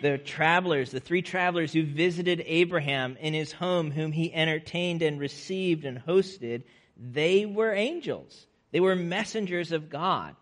The 0.00 0.16
travelers, 0.16 0.90
the 0.90 1.00
three 1.00 1.22
travelers 1.22 1.72
who 1.72 1.84
visited 1.84 2.42
Abraham 2.46 3.16
in 3.20 3.34
his 3.34 3.52
home, 3.52 3.90
whom 3.90 4.12
he 4.12 4.32
entertained 4.32 5.02
and 5.02 5.18
received 5.18 5.84
and 5.84 5.98
hosted, 5.98 6.62
they 6.96 7.46
were 7.46 7.72
angels. 7.72 8.46
They 8.70 8.80
were 8.80 8.94
messengers 8.94 9.72
of 9.72 9.90
God. 9.90 10.36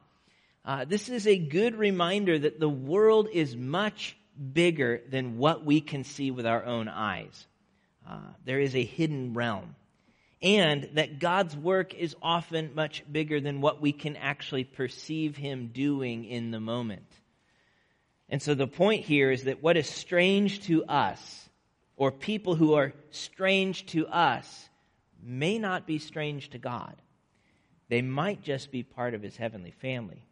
Uh, 0.65 0.85
this 0.85 1.09
is 1.09 1.27
a 1.27 1.39
good 1.39 1.77
reminder 1.77 2.39
that 2.39 2.61
the 2.61 2.69
world 2.69 3.29
is 3.33 3.57
much 3.57 4.17
bigger 4.53 5.01
than 5.09 5.39
what 5.39 5.65
we 5.65 5.81
can 5.81 6.05
see 6.05 6.31
with 6.31 6.47
our 6.47 6.65
own 6.65 6.89
eyes. 6.89 7.47
Uh, 8.09 8.19
there 8.45 8.61
is 8.61 8.75
a 8.75 8.85
hidden 8.85 9.33
realm. 9.33 9.75
And 10.43 10.91
that 10.95 11.19
God's 11.19 11.57
work 11.57 11.95
is 11.95 12.15
often 12.21 12.75
much 12.75 13.03
bigger 13.11 13.41
than 13.41 13.61
what 13.61 13.81
we 13.81 13.93
can 13.93 14.17
actually 14.17 14.65
perceive 14.65 15.37
Him 15.37 15.69
doing 15.69 16.25
in 16.25 16.51
the 16.51 16.61
moment. 16.61 17.11
And 18.29 18.43
so 18.43 18.55
the 18.55 18.67
point 18.67 19.05
here 19.05 19.31
is 19.31 19.45
that 19.45 19.63
what 19.63 19.77
is 19.77 19.89
strange 19.89 20.63
to 20.67 20.85
us, 20.85 21.49
or 21.97 22.13
people 22.13 22.55
who 22.55 22.75
are 22.75 22.93
strange 23.11 23.87
to 23.87 24.07
us, 24.09 24.69
may 25.23 25.59
not 25.59 25.87
be 25.87 25.99
strange 25.99 26.51
to 26.51 26.59
God. 26.59 26.95
They 27.89 28.03
might 28.03 28.43
just 28.43 28.71
be 28.71 28.83
part 28.83 29.15
of 29.15 29.23
His 29.23 29.37
heavenly 29.37 29.71
family. 29.71 30.27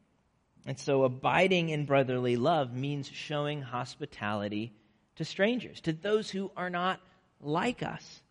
And 0.67 0.79
so 0.79 1.05
abiding 1.05 1.69
in 1.69 1.85
brotherly 1.85 2.37
love 2.37 2.75
means 2.75 3.09
showing 3.09 3.63
hospitality 3.63 4.73
to 5.17 5.25
strangers, 5.25 5.81
to 5.83 5.93
those 5.93 6.31
who 6.31 6.51
are 6.57 6.71
not 6.71 7.01
like 7.41 7.83
us. 7.83 8.23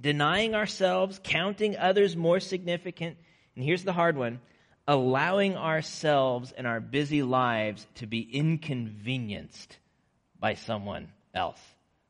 Denying 0.00 0.54
ourselves, 0.54 1.20
counting 1.22 1.76
others 1.76 2.16
more 2.16 2.40
significant, 2.40 3.16
and 3.54 3.64
here's 3.64 3.84
the 3.84 3.92
hard 3.92 4.16
one 4.16 4.40
allowing 4.86 5.56
ourselves 5.56 6.52
and 6.52 6.66
our 6.66 6.78
busy 6.78 7.22
lives 7.22 7.86
to 7.94 8.06
be 8.06 8.20
inconvenienced 8.20 9.78
by 10.38 10.52
someone 10.52 11.08
else. 11.34 11.60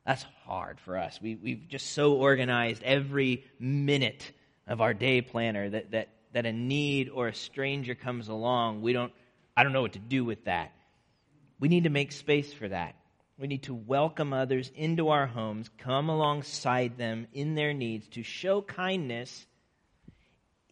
That's 0.04 0.24
hard 0.44 0.80
for 0.80 0.98
us. 0.98 1.20
We, 1.22 1.36
we've 1.36 1.68
just 1.68 1.92
so 1.92 2.14
organized 2.14 2.82
every 2.82 3.44
minute 3.60 4.32
of 4.66 4.80
our 4.80 4.92
day 4.92 5.22
planner 5.22 5.70
that, 5.70 5.92
that, 5.92 6.08
that 6.32 6.46
a 6.46 6.52
need 6.52 7.10
or 7.10 7.28
a 7.28 7.34
stranger 7.34 7.94
comes 7.94 8.26
along, 8.26 8.82
we 8.82 8.92
don't 8.92 9.12
I 9.56 9.62
don't 9.62 9.72
know 9.72 9.82
what 9.82 9.92
to 9.92 9.98
do 9.98 10.24
with 10.24 10.44
that. 10.44 10.72
We 11.60 11.68
need 11.68 11.84
to 11.84 11.90
make 11.90 12.12
space 12.12 12.52
for 12.52 12.68
that. 12.68 12.96
We 13.38 13.48
need 13.48 13.64
to 13.64 13.74
welcome 13.74 14.32
others 14.32 14.70
into 14.76 15.08
our 15.08 15.26
homes, 15.26 15.68
come 15.78 16.08
alongside 16.08 16.96
them 16.96 17.26
in 17.32 17.54
their 17.54 17.74
needs, 17.74 18.06
to 18.08 18.22
show 18.22 18.62
kindness 18.62 19.46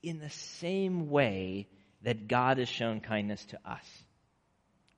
in 0.03 0.21
the 0.21 0.31
same 0.31 1.11
way 1.11 1.69
that 2.03 2.29
God 2.29 2.59
has 2.59 2.69
shown 2.69 3.01
kindness 3.01 3.45
to 3.47 3.59
us. 3.65 3.87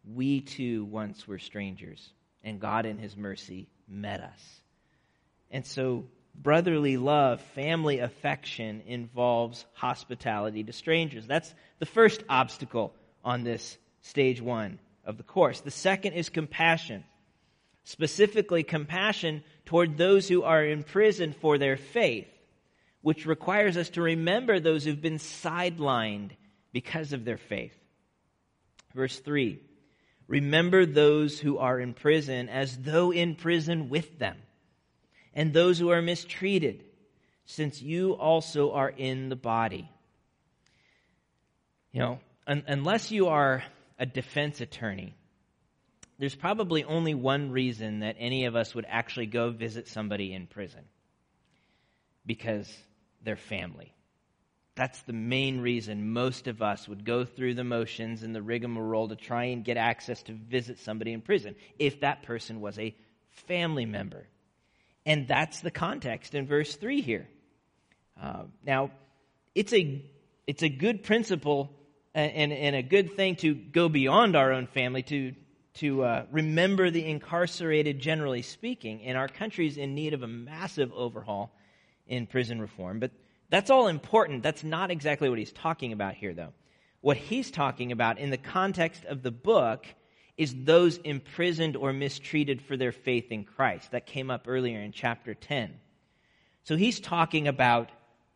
We 0.04 0.42
too 0.42 0.84
once 0.84 1.26
were 1.26 1.38
strangers, 1.38 2.12
and 2.42 2.60
God 2.60 2.84
in 2.84 2.98
His 2.98 3.16
mercy 3.16 3.68
met 3.88 4.20
us. 4.20 4.60
And 5.50 5.64
so, 5.64 6.04
brotherly 6.34 6.96
love, 6.96 7.40
family 7.54 8.00
affection 8.00 8.82
involves 8.86 9.64
hospitality 9.72 10.64
to 10.64 10.72
strangers. 10.72 11.26
That's 11.26 11.54
the 11.78 11.86
first 11.86 12.22
obstacle 12.28 12.94
on 13.24 13.44
this 13.44 13.78
stage 14.02 14.42
one 14.42 14.78
of 15.04 15.16
the 15.16 15.22
course. 15.22 15.60
The 15.60 15.70
second 15.70 16.12
is 16.14 16.28
compassion, 16.28 17.04
specifically 17.84 18.62
compassion 18.62 19.42
toward 19.66 19.96
those 19.96 20.28
who 20.28 20.42
are 20.42 20.64
in 20.64 20.82
prison 20.82 21.32
for 21.32 21.58
their 21.58 21.76
faith, 21.76 22.28
which 23.02 23.26
requires 23.26 23.76
us 23.76 23.90
to 23.90 24.02
remember 24.02 24.58
those 24.58 24.84
who've 24.84 25.00
been 25.00 25.18
sidelined 25.18 26.30
because 26.72 27.12
of 27.12 27.24
their 27.24 27.36
faith. 27.36 27.76
Verse 28.94 29.18
3 29.20 29.58
Remember 30.26 30.86
those 30.86 31.38
who 31.38 31.58
are 31.58 31.78
in 31.78 31.92
prison 31.92 32.48
as 32.48 32.78
though 32.78 33.12
in 33.12 33.34
prison 33.34 33.90
with 33.90 34.18
them, 34.18 34.38
and 35.34 35.52
those 35.52 35.78
who 35.78 35.90
are 35.90 36.00
mistreated, 36.00 36.82
since 37.44 37.82
you 37.82 38.12
also 38.12 38.72
are 38.72 38.88
in 38.88 39.28
the 39.28 39.36
body. 39.36 39.90
You 41.92 42.00
know, 42.00 42.20
un- 42.46 42.64
unless 42.66 43.10
you 43.10 43.28
are 43.28 43.62
a 43.98 44.06
defense 44.06 44.62
attorney, 44.62 45.14
there's 46.18 46.34
probably 46.34 46.84
only 46.84 47.14
one 47.14 47.50
reason 47.50 48.00
that 48.00 48.16
any 48.18 48.44
of 48.44 48.56
us 48.56 48.74
would 48.74 48.86
actually 48.88 49.26
go 49.26 49.50
visit 49.50 49.88
somebody 49.88 50.32
in 50.32 50.46
prison 50.46 50.84
because 52.24 52.72
they're 53.22 53.36
family. 53.36 53.92
That's 54.76 55.00
the 55.02 55.12
main 55.12 55.60
reason 55.60 56.12
most 56.12 56.48
of 56.48 56.60
us 56.60 56.88
would 56.88 57.04
go 57.04 57.24
through 57.24 57.54
the 57.54 57.64
motions 57.64 58.22
and 58.22 58.34
the 58.34 58.42
rigmarole 58.42 59.08
to 59.08 59.16
try 59.16 59.44
and 59.44 59.64
get 59.64 59.76
access 59.76 60.22
to 60.24 60.32
visit 60.32 60.78
somebody 60.80 61.12
in 61.12 61.20
prison 61.20 61.54
if 61.78 62.00
that 62.00 62.22
person 62.24 62.60
was 62.60 62.78
a 62.78 62.94
family 63.46 63.86
member. 63.86 64.26
And 65.06 65.28
that's 65.28 65.60
the 65.60 65.70
context 65.70 66.34
in 66.34 66.46
verse 66.46 66.74
3 66.74 67.02
here. 67.02 67.28
Uh, 68.20 68.44
now, 68.64 68.90
it's 69.54 69.72
a, 69.72 70.04
it's 70.46 70.62
a 70.62 70.68
good 70.68 71.02
principle 71.04 71.70
and, 72.14 72.52
and 72.52 72.76
a 72.76 72.82
good 72.82 73.14
thing 73.14 73.36
to 73.36 73.54
go 73.54 73.88
beyond 73.88 74.36
our 74.36 74.52
own 74.52 74.66
family, 74.66 75.02
to, 75.02 75.34
to 75.74 76.04
uh, 76.04 76.26
remember 76.30 76.90
the 76.90 77.04
incarcerated, 77.04 77.98
generally 77.98 78.42
speaking. 78.42 79.02
And 79.02 79.18
our 79.18 79.28
country's 79.28 79.76
in 79.76 79.94
need 79.94 80.14
of 80.14 80.22
a 80.22 80.28
massive 80.28 80.92
overhaul 80.92 81.52
in 82.06 82.26
prison 82.26 82.60
reform. 82.60 83.00
But 83.00 83.10
that's 83.50 83.70
all 83.70 83.88
important. 83.88 84.42
That's 84.42 84.64
not 84.64 84.90
exactly 84.90 85.28
what 85.28 85.38
he's 85.38 85.52
talking 85.52 85.92
about 85.92 86.14
here, 86.14 86.32
though. 86.32 86.52
What 87.00 87.16
he's 87.16 87.50
talking 87.50 87.92
about 87.92 88.18
in 88.18 88.30
the 88.30 88.38
context 88.38 89.04
of 89.04 89.22
the 89.22 89.30
book 89.30 89.86
is 90.36 90.54
those 90.64 90.96
imprisoned 90.98 91.76
or 91.76 91.92
mistreated 91.92 92.62
for 92.62 92.76
their 92.76 92.92
faith 92.92 93.30
in 93.30 93.44
Christ. 93.44 93.90
That 93.90 94.06
came 94.06 94.30
up 94.30 94.46
earlier 94.48 94.80
in 94.80 94.92
chapter 94.92 95.34
10. 95.34 95.74
So 96.64 96.76
he's 96.76 96.98
talking 96.98 97.46
about 97.46 97.90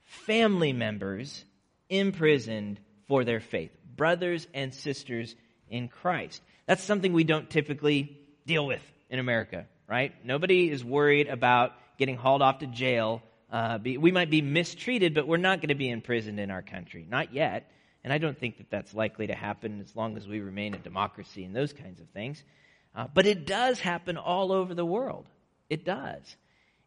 family 0.05 0.73
members 0.73 1.45
imprisoned 1.89 2.79
for 3.07 3.25
their 3.25 3.41
faith, 3.41 3.71
brothers 3.97 4.47
and 4.53 4.75
sisters 4.75 5.35
in 5.69 5.89
Christ. 5.89 6.43
That's 6.69 6.85
something 6.85 7.15
we 7.15 7.25
don't 7.25 7.49
typically 7.49 8.21
deal 8.47 8.67
with 8.67 8.83
in 9.09 9.19
America, 9.19 9.65
right? 9.89 10.13
Nobody 10.23 10.71
is 10.71 10.85
worried 10.85 11.27
about 11.27 11.73
getting 11.97 12.19
hauled 12.19 12.43
off 12.43 12.59
to 12.59 12.67
jail. 12.67 13.23
Uh, 13.51 13.79
be, 13.79 13.97
we 13.97 14.13
might 14.13 14.29
be 14.29 14.43
mistreated, 14.43 15.15
but 15.15 15.27
we're 15.27 15.39
not 15.39 15.63
going 15.63 15.71
to 15.71 15.75
be 15.75 15.89
imprisoned 15.89 16.39
in 16.39 16.51
our 16.51 16.61
country. 16.61 17.07
Not 17.09 17.33
yet. 17.33 17.71
And 18.05 18.13
I 18.13 18.19
don't 18.19 18.39
think 18.39 18.59
that 18.59 18.71
that's 18.71 18.93
likely 18.93 19.29
to 19.29 19.35
happen 19.35 19.81
as 19.81 19.97
long 19.97 20.19
as 20.19 20.29
we 20.29 20.41
remain 20.41 20.75
a 20.75 20.79
democracy 20.79 21.43
and 21.43 21.57
those 21.57 21.73
kinds 21.73 22.01
of 22.01 22.09
things. 22.11 22.45
Uh, 22.95 23.07
but 23.15 23.25
it 23.25 23.47
does 23.47 23.81
happen 23.81 24.19
all 24.19 24.53
over 24.53 24.75
the 24.75 24.85
world. 24.85 25.27
It 25.71 25.87
does. 25.87 26.37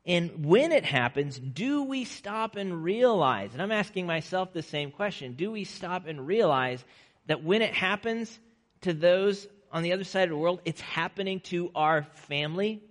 And 0.05 0.45
when 0.45 0.71
it 0.71 0.85
happens, 0.85 1.39
do 1.39 1.81
we 1.81 2.05
stop 2.05 2.55
and 2.55 2.83
realize? 2.83 3.53
And 3.53 3.63
I'm 3.63 3.71
asking 3.71 4.05
myself 4.05 4.53
the 4.53 4.61
same 4.61 4.91
question. 4.91 5.33
Do 5.33 5.49
we 5.49 5.63
stop 5.63 6.05
and 6.05 6.27
realize 6.27 6.85
that 7.25 7.43
when 7.43 7.63
it 7.63 7.73
happens 7.73 8.39
to 8.81 8.93
those 8.93 9.47
on 9.71 9.83
the 9.83 9.93
other 9.93 10.03
side 10.03 10.23
of 10.23 10.29
the 10.29 10.37
world, 10.37 10.61
it's 10.65 10.81
happening 10.81 11.39
to 11.41 11.71
our 11.75 12.03
family? 12.03 12.81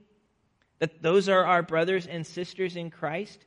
That 0.79 1.03
those 1.03 1.29
are 1.29 1.45
our 1.45 1.62
brothers 1.62 2.07
and 2.07 2.27
sisters 2.27 2.77
in 2.77 2.90
Christ? 2.90 3.45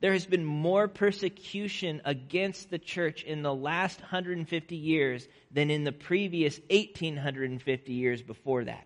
There 0.00 0.12
has 0.12 0.26
been 0.26 0.44
more 0.44 0.88
persecution 0.88 2.02
against 2.04 2.70
the 2.70 2.78
church 2.78 3.22
in 3.22 3.42
the 3.42 3.54
last 3.54 4.00
150 4.00 4.76
years 4.76 5.28
than 5.52 5.70
in 5.70 5.84
the 5.84 5.92
previous 5.92 6.58
1850 6.70 7.92
years 7.92 8.20
before 8.20 8.64
that. 8.64 8.84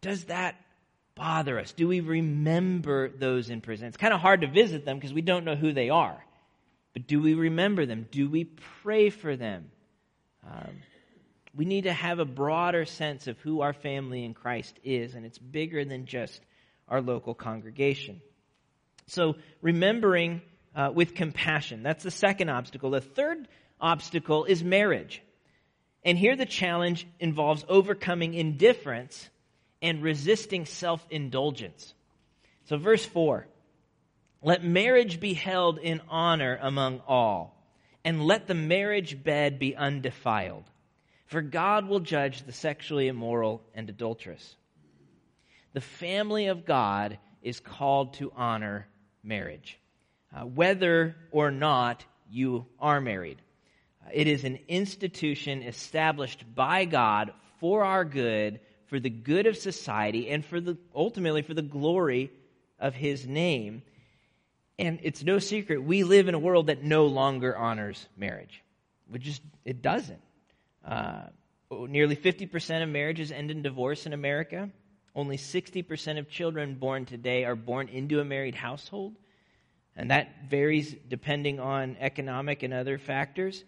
Does 0.00 0.24
that 0.24 0.56
bother 1.14 1.58
us? 1.60 1.72
Do 1.72 1.86
we 1.86 2.00
remember 2.00 3.08
those 3.08 3.48
in 3.48 3.60
prison? 3.60 3.86
It's 3.86 3.96
kind 3.96 4.12
of 4.12 4.20
hard 4.20 4.40
to 4.40 4.48
visit 4.48 4.84
them 4.84 4.98
because 4.98 5.14
we 5.14 5.22
don't 5.22 5.44
know 5.44 5.54
who 5.54 5.72
they 5.72 5.88
are. 5.88 6.22
But 6.92 7.06
do 7.06 7.22
we 7.22 7.34
remember 7.34 7.86
them? 7.86 8.08
Do 8.10 8.28
we 8.28 8.44
pray 8.82 9.10
for 9.10 9.36
them? 9.36 9.70
Um, 10.44 10.82
we 11.56 11.64
need 11.64 11.84
to 11.84 11.92
have 11.92 12.18
a 12.18 12.24
broader 12.24 12.84
sense 12.84 13.26
of 13.26 13.38
who 13.38 13.60
our 13.60 13.72
family 13.72 14.24
in 14.24 14.34
Christ 14.34 14.78
is, 14.82 15.14
and 15.14 15.24
it's 15.24 15.38
bigger 15.38 15.84
than 15.84 16.06
just 16.06 16.40
our 16.88 17.00
local 17.00 17.34
congregation. 17.34 18.20
So, 19.06 19.36
remembering 19.60 20.42
uh, 20.74 20.90
with 20.92 21.14
compassion, 21.14 21.82
that's 21.82 22.02
the 22.02 22.10
second 22.10 22.48
obstacle. 22.48 22.90
The 22.90 23.00
third 23.00 23.48
obstacle 23.80 24.44
is 24.44 24.64
marriage. 24.64 25.22
And 26.04 26.18
here 26.18 26.36
the 26.36 26.46
challenge 26.46 27.06
involves 27.20 27.64
overcoming 27.68 28.34
indifference 28.34 29.28
and 29.80 30.02
resisting 30.02 30.66
self 30.66 31.04
indulgence. 31.10 31.94
So, 32.64 32.78
verse 32.78 33.04
4 33.04 33.46
Let 34.42 34.64
marriage 34.64 35.20
be 35.20 35.34
held 35.34 35.78
in 35.78 36.00
honor 36.08 36.58
among 36.60 37.00
all, 37.06 37.56
and 38.04 38.24
let 38.24 38.48
the 38.48 38.54
marriage 38.54 39.22
bed 39.22 39.58
be 39.58 39.76
undefiled. 39.76 40.64
For 41.26 41.40
God 41.42 41.88
will 41.88 42.00
judge 42.00 42.42
the 42.42 42.52
sexually 42.52 43.08
immoral 43.08 43.62
and 43.74 43.88
adulterous. 43.88 44.56
The 45.72 45.80
family 45.80 46.46
of 46.46 46.64
God 46.64 47.18
is 47.42 47.60
called 47.60 48.14
to 48.14 48.32
honor 48.36 48.86
marriage, 49.22 49.78
uh, 50.34 50.42
whether 50.42 51.16
or 51.30 51.50
not 51.50 52.04
you 52.30 52.66
are 52.78 53.00
married. 53.00 53.40
Uh, 54.04 54.10
it 54.12 54.26
is 54.26 54.44
an 54.44 54.58
institution 54.68 55.62
established 55.62 56.44
by 56.54 56.84
God 56.84 57.32
for 57.58 57.84
our 57.84 58.04
good, 58.04 58.60
for 58.86 59.00
the 59.00 59.10
good 59.10 59.46
of 59.46 59.56
society, 59.56 60.28
and 60.28 60.44
for 60.44 60.60
the 60.60 60.76
ultimately 60.94 61.42
for 61.42 61.54
the 61.54 61.62
glory 61.62 62.30
of 62.78 62.94
His 62.94 63.26
name. 63.26 63.82
And 64.78 64.98
it's 65.02 65.22
no 65.22 65.38
secret 65.38 65.82
we 65.82 66.04
live 66.04 66.28
in 66.28 66.34
a 66.34 66.38
world 66.38 66.66
that 66.66 66.82
no 66.84 67.06
longer 67.06 67.56
honors 67.56 68.08
marriage. 68.16 68.62
We 69.10 69.18
just 69.18 69.42
it 69.64 69.82
doesn't. 69.82 70.20
Uh, 70.84 71.22
nearly 71.70 72.16
50% 72.16 72.82
of 72.82 72.88
marriages 72.88 73.32
end 73.32 73.50
in 73.50 73.62
divorce 73.62 74.06
in 74.06 74.12
America. 74.12 74.70
Only 75.14 75.36
60% 75.36 76.18
of 76.18 76.28
children 76.28 76.74
born 76.74 77.06
today 77.06 77.44
are 77.44 77.56
born 77.56 77.88
into 77.88 78.20
a 78.20 78.24
married 78.24 78.54
household. 78.54 79.14
And 79.96 80.10
that 80.10 80.50
varies 80.50 80.94
depending 81.08 81.60
on 81.60 81.96
economic 82.00 82.62
and 82.62 82.74
other 82.74 82.98
factors. 82.98 83.64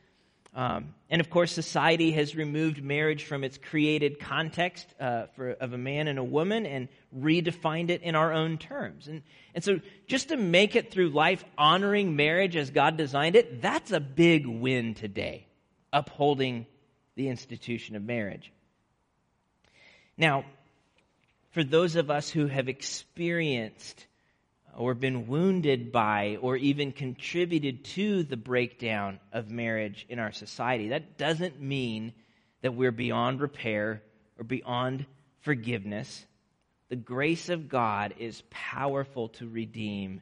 Um, 0.55 0.95
and 1.11 1.21
of 1.21 1.29
course, 1.29 1.53
society 1.53 2.13
has 2.13 2.35
removed 2.35 2.83
marriage 2.83 3.25
from 3.25 3.45
its 3.45 3.59
created 3.59 4.19
context 4.19 4.87
uh, 4.99 5.27
for, 5.37 5.51
of 5.51 5.75
a 5.75 5.79
man 5.79 6.09
and 6.09 6.19
a 6.19 6.25
woman 6.25 6.65
and 6.65 6.89
redefined 7.17 7.91
it 7.91 8.03
in 8.03 8.15
our 8.15 8.33
own 8.33 8.57
terms. 8.57 9.07
And, 9.07 9.23
and 9.55 9.63
so, 9.63 9.81
just 10.07 10.31
to 10.31 10.39
make 10.39 10.75
it 10.75 10.91
through 10.91 11.11
life 11.11 11.45
honoring 11.59 12.17
marriage 12.17 12.57
as 12.57 12.71
God 12.71 12.97
designed 12.97 13.37
it, 13.37 13.61
that's 13.61 13.93
a 13.93 14.01
big 14.01 14.47
win 14.47 14.95
today, 14.95 15.47
upholding 15.93 16.67
the 17.17 17.29
institution 17.29 17.97
of 17.97 18.03
marriage. 18.03 18.53
Now, 20.17 20.45
for 21.51 21.65
those 21.65 21.97
of 21.97 22.11
us 22.11 22.31
who 22.31 22.47
have 22.47 22.69
experienced 22.69 24.07
or 24.77 24.95
been 24.95 25.27
wounded 25.27 25.91
by 25.91 26.39
or 26.41 26.57
even 26.57 26.93
contributed 26.93 27.85
to 27.85 28.23
the 28.23 28.37
breakdown 28.37 29.19
of 29.33 29.51
marriage 29.51 30.07
in 30.09 30.19
our 30.19 30.33
society, 30.33 30.89
that 30.89 31.17
doesn't 31.17 31.61
mean 31.61 32.13
that 32.61 32.75
we're 32.75 32.93
beyond 32.93 33.41
repair 33.41 34.03
or 34.39 34.45
beyond 34.45 35.07
forgiveness. 35.41 36.27
The 36.91 36.97
grace 36.97 37.49
of 37.49 37.69
God 37.69 38.15
is 38.19 38.43
powerful 38.51 39.29
to 39.31 39.49
redeem 39.49 40.21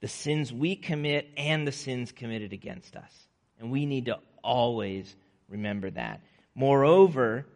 the 0.00 0.08
sins 0.08 0.52
we 0.52 0.76
commit 0.76 1.30
and 1.36 1.66
the 1.66 1.72
sins 1.72 2.12
committed 2.12 2.52
against 2.52 2.96
us. 2.96 3.12
And 3.58 3.70
we 3.70 3.86
need 3.86 4.06
to 4.06 4.18
always 4.42 5.16
remember 5.48 5.90
that. 5.90 6.20
Moreover, 6.54 7.46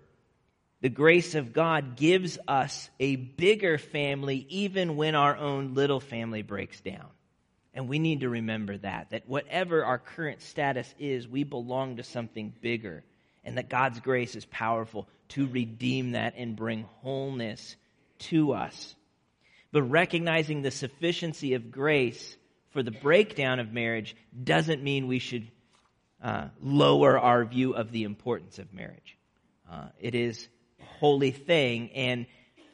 the 0.80 0.88
grace 0.88 1.34
of 1.34 1.52
God 1.52 1.96
gives 1.96 2.38
us 2.48 2.88
a 2.98 3.16
bigger 3.16 3.78
family 3.78 4.46
even 4.48 4.96
when 4.96 5.14
our 5.14 5.36
own 5.36 5.74
little 5.74 6.00
family 6.00 6.42
breaks 6.42 6.80
down. 6.80 7.06
And 7.74 7.88
we 7.88 7.98
need 7.98 8.20
to 8.20 8.28
remember 8.28 8.78
that, 8.78 9.10
that 9.10 9.28
whatever 9.28 9.84
our 9.84 9.98
current 9.98 10.42
status 10.42 10.92
is, 10.98 11.28
we 11.28 11.44
belong 11.44 11.96
to 11.96 12.02
something 12.02 12.52
bigger. 12.60 13.04
And 13.44 13.56
that 13.56 13.70
God's 13.70 14.00
grace 14.00 14.34
is 14.34 14.44
powerful 14.46 15.08
to 15.30 15.46
redeem 15.46 16.12
that 16.12 16.34
and 16.36 16.56
bring 16.56 16.82
wholeness 17.02 17.76
to 18.18 18.52
us. 18.52 18.94
But 19.72 19.82
recognizing 19.82 20.62
the 20.62 20.70
sufficiency 20.70 21.54
of 21.54 21.70
grace 21.70 22.36
for 22.70 22.82
the 22.82 22.90
breakdown 22.90 23.60
of 23.60 23.72
marriage 23.72 24.16
doesn't 24.42 24.82
mean 24.82 25.06
we 25.06 25.20
should 25.20 25.50
uh, 26.22 26.48
lower 26.60 27.18
our 27.18 27.44
view 27.44 27.74
of 27.74 27.90
the 27.92 28.04
importance 28.04 28.58
of 28.58 28.72
marriage. 28.72 29.16
Uh, 29.70 29.88
it 29.98 30.14
is 30.14 30.48
a 30.80 30.84
holy 30.98 31.30
thing, 31.30 31.90
and 31.94 32.26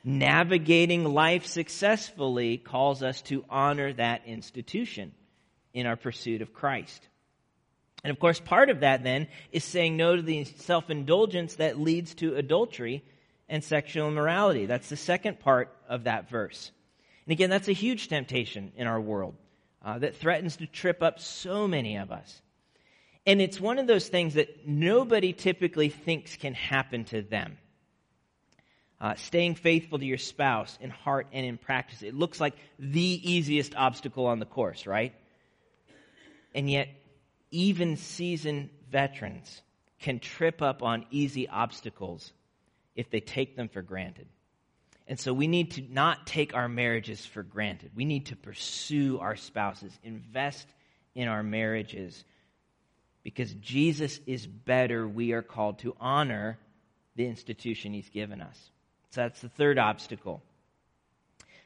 navigating 0.02 1.04
life 1.04 1.46
successfully 1.46 2.58
calls 2.58 3.02
us 3.02 3.22
to 3.22 3.44
honor 3.50 3.92
that 3.92 4.26
institution 4.26 5.12
in 5.74 5.86
our 5.86 5.96
pursuit 5.96 6.42
of 6.42 6.52
Christ. 6.52 7.08
And 8.04 8.10
of 8.10 8.20
course, 8.20 8.38
part 8.38 8.70
of 8.70 8.80
that 8.80 9.02
then 9.02 9.26
is 9.50 9.64
saying 9.64 9.96
no 9.96 10.16
to 10.16 10.22
the 10.22 10.44
self 10.44 10.90
indulgence 10.90 11.56
that 11.56 11.78
leads 11.78 12.14
to 12.16 12.36
adultery 12.36 13.04
and 13.48 13.62
sexual 13.62 14.08
immorality. 14.08 14.66
That's 14.66 14.88
the 14.88 14.96
second 14.96 15.40
part 15.40 15.76
of 15.88 16.04
that 16.04 16.30
verse. 16.30 16.70
And 17.26 17.32
again, 17.32 17.50
that's 17.50 17.68
a 17.68 17.72
huge 17.72 18.08
temptation 18.08 18.72
in 18.76 18.86
our 18.86 19.00
world 19.00 19.34
uh, 19.84 19.98
that 19.98 20.16
threatens 20.16 20.56
to 20.56 20.66
trip 20.66 21.02
up 21.02 21.20
so 21.20 21.66
many 21.66 21.96
of 21.96 22.12
us. 22.12 22.40
And 23.26 23.40
it's 23.40 23.60
one 23.60 23.78
of 23.78 23.86
those 23.86 24.08
things 24.08 24.34
that 24.34 24.66
nobody 24.66 25.32
typically 25.32 25.88
thinks 25.88 26.36
can 26.36 26.54
happen 26.54 27.04
to 27.06 27.22
them 27.22 27.58
uh, 29.00 29.14
staying 29.16 29.54
faithful 29.54 29.98
to 29.98 30.04
your 30.04 30.18
spouse 30.18 30.78
in 30.80 30.90
heart 30.90 31.26
and 31.32 31.44
in 31.44 31.58
practice. 31.58 32.02
It 32.02 32.14
looks 32.14 32.40
like 32.40 32.54
the 32.78 33.00
easiest 33.00 33.74
obstacle 33.74 34.26
on 34.26 34.38
the 34.38 34.46
course, 34.46 34.86
right? 34.86 35.14
And 36.54 36.70
yet, 36.70 36.88
even 37.50 37.96
seasoned 37.96 38.70
veterans 38.90 39.62
can 40.00 40.18
trip 40.18 40.62
up 40.62 40.82
on 40.82 41.04
easy 41.10 41.48
obstacles 41.48 42.32
if 42.94 43.10
they 43.10 43.20
take 43.20 43.56
them 43.56 43.68
for 43.68 43.82
granted. 43.82 44.26
And 45.06 45.20
so 45.20 45.32
we 45.32 45.46
need 45.46 45.72
to 45.72 45.82
not 45.82 46.26
take 46.26 46.54
our 46.54 46.68
marriages 46.68 47.24
for 47.24 47.42
granted. 47.42 47.90
We 47.94 48.04
need 48.04 48.26
to 48.26 48.36
pursue 48.36 49.18
our 49.20 49.36
spouses, 49.36 49.96
invest 50.02 50.66
in 51.14 51.28
our 51.28 51.42
marriages. 51.42 52.24
Because 53.26 53.52
Jesus 53.54 54.20
is 54.24 54.46
better, 54.46 55.04
we 55.08 55.32
are 55.32 55.42
called 55.42 55.80
to 55.80 55.96
honor 55.98 56.60
the 57.16 57.26
institution 57.26 57.92
he's 57.92 58.08
given 58.08 58.40
us. 58.40 58.70
So 59.10 59.22
that's 59.22 59.40
the 59.40 59.48
third 59.48 59.80
obstacle. 59.80 60.44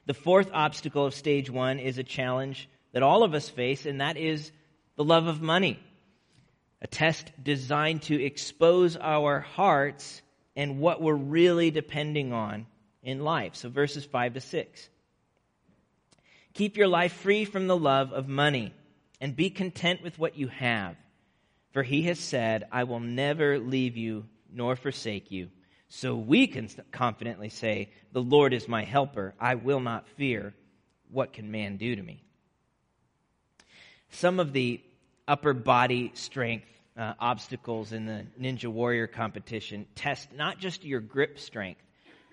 The 0.06 0.14
fourth 0.14 0.48
obstacle 0.54 1.04
of 1.04 1.12
stage 1.12 1.50
one 1.50 1.78
is 1.78 1.98
a 1.98 2.02
challenge 2.02 2.66
that 2.94 3.02
all 3.02 3.24
of 3.24 3.34
us 3.34 3.46
face, 3.50 3.84
and 3.84 4.00
that 4.00 4.16
is 4.16 4.50
the 4.96 5.04
love 5.04 5.26
of 5.26 5.42
money. 5.42 5.78
A 6.80 6.86
test 6.86 7.30
designed 7.42 8.04
to 8.04 8.18
expose 8.18 8.96
our 8.96 9.40
hearts 9.40 10.22
and 10.56 10.78
what 10.78 11.02
we're 11.02 11.12
really 11.12 11.70
depending 11.70 12.32
on 12.32 12.64
in 13.02 13.20
life. 13.20 13.54
So, 13.54 13.68
verses 13.68 14.06
5 14.06 14.32
to 14.32 14.40
6. 14.40 14.88
Keep 16.54 16.78
your 16.78 16.88
life 16.88 17.12
free 17.12 17.44
from 17.44 17.66
the 17.66 17.76
love 17.76 18.14
of 18.14 18.28
money 18.28 18.72
and 19.20 19.36
be 19.36 19.50
content 19.50 20.02
with 20.02 20.18
what 20.18 20.38
you 20.38 20.48
have. 20.48 20.96
For 21.72 21.82
he 21.82 22.02
has 22.02 22.18
said, 22.18 22.66
I 22.72 22.84
will 22.84 23.00
never 23.00 23.58
leave 23.58 23.96
you 23.96 24.26
nor 24.52 24.76
forsake 24.76 25.30
you. 25.30 25.50
So 25.88 26.14
we 26.14 26.46
can 26.46 26.68
confidently 26.92 27.48
say, 27.48 27.90
The 28.12 28.22
Lord 28.22 28.52
is 28.52 28.68
my 28.68 28.84
helper. 28.84 29.34
I 29.40 29.56
will 29.56 29.80
not 29.80 30.08
fear. 30.16 30.54
What 31.10 31.32
can 31.32 31.50
man 31.50 31.76
do 31.76 31.96
to 31.96 32.02
me? 32.02 32.22
Some 34.10 34.40
of 34.40 34.52
the 34.52 34.80
upper 35.26 35.52
body 35.52 36.12
strength 36.14 36.66
uh, 36.96 37.14
obstacles 37.18 37.92
in 37.92 38.06
the 38.06 38.26
Ninja 38.40 38.66
Warrior 38.66 39.06
competition 39.06 39.86
test 39.94 40.32
not 40.32 40.58
just 40.58 40.84
your 40.84 41.00
grip 41.00 41.38
strength, 41.38 41.80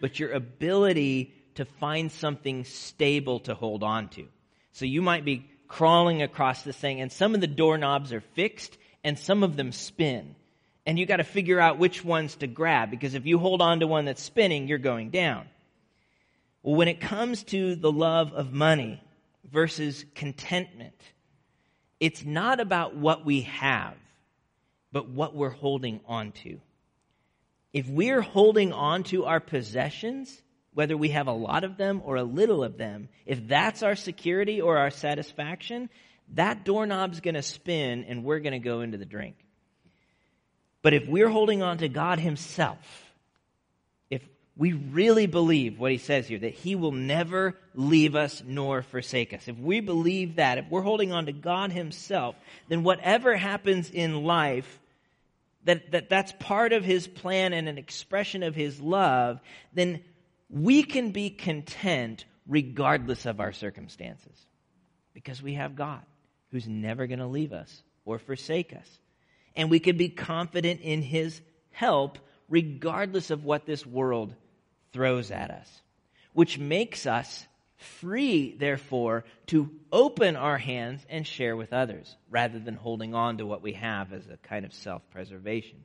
but 0.02 0.20
your 0.20 0.32
ability 0.32 1.34
to 1.56 1.66
find 1.66 2.12
something 2.12 2.64
stable 2.66 3.40
to 3.42 3.56
hold 3.56 3.84
on 3.84 4.10
to. 4.10 4.28
So 4.72 4.86
you 4.86 5.02
might 5.02 5.26
be 5.26 5.50
crawling 5.68 6.22
across 6.22 6.62
this 6.62 6.78
thing, 6.78 7.02
and 7.02 7.12
some 7.12 7.34
of 7.34 7.42
the 7.42 7.48
doorknobs 7.48 8.14
are 8.14 8.22
fixed, 8.22 8.78
and 9.08 9.18
some 9.18 9.42
of 9.42 9.56
them 9.56 9.72
spin 9.72 10.36
and 10.86 11.00
you 11.00 11.06
got 11.06 11.18
to 11.18 11.24
figure 11.24 11.62
out 11.62 11.80
which 11.80 12.04
ones 12.04 12.36
to 12.36 12.46
grab 12.46 12.92
because 12.92 13.14
if 13.14 13.26
you 13.26 13.40
hold 13.40 13.62
on 13.62 13.80
to 13.80 13.88
one 13.88 14.04
that's 14.04 14.22
spinning, 14.22 14.68
you're 14.68 14.78
going 14.78 15.12
down. 15.12 15.48
Well, 16.62 16.76
when 16.76 16.90
it 16.90 17.00
comes 17.00 17.44
to 17.46 17.78
the 17.78 17.92
love 17.92 18.34
of 18.34 18.52
money 18.52 19.02
versus 19.50 20.04
contentment, 20.14 21.00
it's 22.02 22.26
not 22.26 22.60
about 22.60 22.98
what 22.98 23.26
we 23.26 23.44
have, 23.44 23.96
but 24.92 25.08
what 25.08 25.34
we're 25.34 25.52
holding 25.52 26.02
on 26.06 26.34
to. 26.44 26.60
If 27.72 27.88
we're 27.88 28.22
holding 28.22 28.74
on 28.74 29.04
to 29.06 29.24
our 29.24 29.40
possessions, 29.40 30.42
whether 30.74 30.98
we 30.98 31.10
have 31.10 31.28
a 31.28 31.32
lot 31.32 31.64
of 31.64 31.78
them 31.78 32.02
or 32.04 32.18
a 32.18 32.24
little 32.24 32.62
of 32.62 32.78
them, 32.78 33.08
if 33.26 33.48
that's 33.48 33.84
our 33.84 33.96
security 33.96 34.60
or 34.60 34.78
our 34.78 34.92
satisfaction, 34.92 35.90
that 36.36 36.66
doorknob's 36.66 37.22
going 37.22 37.36
to 37.36 37.42
spin 37.42 38.04
and 38.06 38.24
we're 38.24 38.40
going 38.40 38.54
to 38.54 38.60
go 38.60 38.82
into 38.82 38.98
the 38.98 39.06
drink. 39.06 39.36
But 40.82 40.94
if 40.94 41.08
we're 41.08 41.30
holding 41.30 41.64
on 41.64 41.80
to 41.80 41.90
God 41.90 42.20
Himself, 42.20 43.12
if 44.10 44.22
we 44.56 44.74
really 44.74 45.26
believe 45.26 45.80
what 45.80 45.92
He 45.92 45.98
says 45.98 46.28
here, 46.28 46.40
that 46.40 46.54
He 46.54 46.76
will 46.76 46.92
never 46.92 47.56
leave 47.74 48.16
us 48.16 48.44
nor 48.46 48.82
forsake 48.82 49.34
us, 49.34 49.48
if 49.48 49.58
we 49.58 49.80
believe 49.80 50.36
that, 50.36 50.58
if 50.58 50.66
we're 50.70 50.82
holding 50.82 51.12
on 51.12 51.26
to 51.26 51.32
God 51.32 51.72
Himself, 51.72 52.36
then 52.68 52.84
whatever 52.84 53.36
happens 53.36 53.90
in 53.90 54.24
life, 54.24 54.80
that, 55.64 55.92
that 55.92 56.10
that's 56.10 56.32
part 56.40 56.74
of 56.74 56.86
His 56.86 57.08
plan 57.08 57.54
and 57.54 57.68
an 57.68 57.78
expression 57.78 58.44
of 58.44 58.56
His 58.56 58.80
love, 58.80 59.40
then 59.74 60.02
we 60.50 60.84
can 60.84 61.12
be 61.12 61.30
content 61.30 62.26
regardless 62.48 63.26
of 63.26 63.42
our 63.42 63.52
circumstances 63.52 64.46
because 65.14 65.42
we 65.42 65.56
have 65.56 65.76
God 65.76 66.02
who's 66.52 66.68
never 66.68 67.08
going 67.08 67.20
to 67.20 67.28
leave 67.28 67.54
us 67.54 67.84
or 68.06 68.20
forsake 68.20 68.74
us 68.74 69.00
and 69.58 69.72
we 69.72 69.80
can 69.80 69.98
be 69.98 70.08
confident 70.08 70.80
in 70.82 71.02
his 71.02 71.42
help 71.72 72.20
regardless 72.48 73.32
of 73.32 73.44
what 73.44 73.66
this 73.66 73.86
world 73.86 74.34
throws 74.94 75.32
at 75.32 75.52
us, 75.52 75.82
which 76.32 76.58
makes 76.58 77.06
us 77.06 77.46
free, 77.76 78.56
therefore, 78.58 79.26
to 79.48 79.70
open 79.92 80.36
our 80.36 80.58
hands 80.58 81.06
and 81.10 81.28
share 81.28 81.58
with 81.58 81.74
others 81.74 82.16
rather 82.30 82.60
than 82.60 82.76
holding 82.76 83.14
on 83.14 83.40
to 83.40 83.46
what 83.46 83.62
we 83.62 83.74
have 83.74 84.14
as 84.14 84.28
a 84.28 84.38
kind 84.38 84.64
of 84.64 84.74
self 84.74 85.02
preservation. 85.10 85.84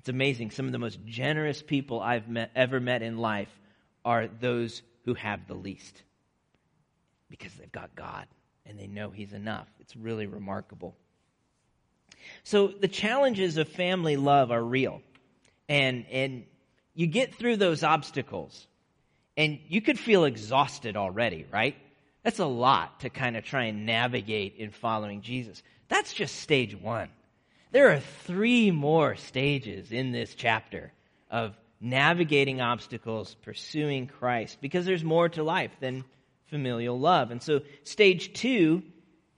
It's 0.00 0.08
amazing. 0.08 0.50
Some 0.50 0.66
of 0.66 0.72
the 0.72 0.78
most 0.78 0.98
generous 1.04 1.62
people 1.62 2.00
I've 2.00 2.28
met, 2.28 2.50
ever 2.56 2.80
met 2.80 3.02
in 3.02 3.18
life 3.18 3.50
are 4.04 4.26
those 4.26 4.82
who 5.04 5.14
have 5.14 5.46
the 5.46 5.54
least 5.54 6.02
because 7.28 7.52
they've 7.54 7.70
got 7.70 7.94
God 7.94 8.26
and 8.68 8.78
they 8.78 8.86
know 8.86 9.10
He's 9.10 9.32
enough. 9.32 9.68
It's 9.80 9.96
really 9.96 10.26
remarkable. 10.26 10.94
So 12.44 12.68
the 12.68 12.88
challenges 12.88 13.56
of 13.56 13.68
family 13.68 14.16
love 14.16 14.50
are 14.50 14.62
real. 14.62 15.02
And, 15.68 16.06
and 16.10 16.44
you 16.94 17.06
get 17.06 17.34
through 17.34 17.56
those 17.56 17.82
obstacles 17.82 18.66
and 19.36 19.58
you 19.68 19.80
could 19.80 19.98
feel 19.98 20.24
exhausted 20.24 20.96
already, 20.96 21.46
right? 21.50 21.76
That's 22.22 22.38
a 22.38 22.46
lot 22.46 23.00
to 23.00 23.10
kind 23.10 23.36
of 23.36 23.44
try 23.44 23.64
and 23.64 23.86
navigate 23.86 24.56
in 24.56 24.70
following 24.70 25.20
Jesus. 25.20 25.62
That's 25.88 26.12
just 26.12 26.36
stage 26.36 26.74
one. 26.74 27.08
There 27.72 27.90
are 27.92 28.00
three 28.00 28.70
more 28.70 29.16
stages 29.16 29.92
in 29.92 30.12
this 30.12 30.34
chapter 30.34 30.92
of 31.30 31.56
navigating 31.80 32.60
obstacles, 32.60 33.36
pursuing 33.42 34.06
Christ, 34.06 34.58
because 34.60 34.86
there's 34.86 35.04
more 35.04 35.28
to 35.30 35.42
life 35.42 35.72
than 35.80 36.04
familial 36.46 36.98
love. 36.98 37.30
And 37.30 37.42
so, 37.42 37.60
stage 37.84 38.32
two, 38.32 38.82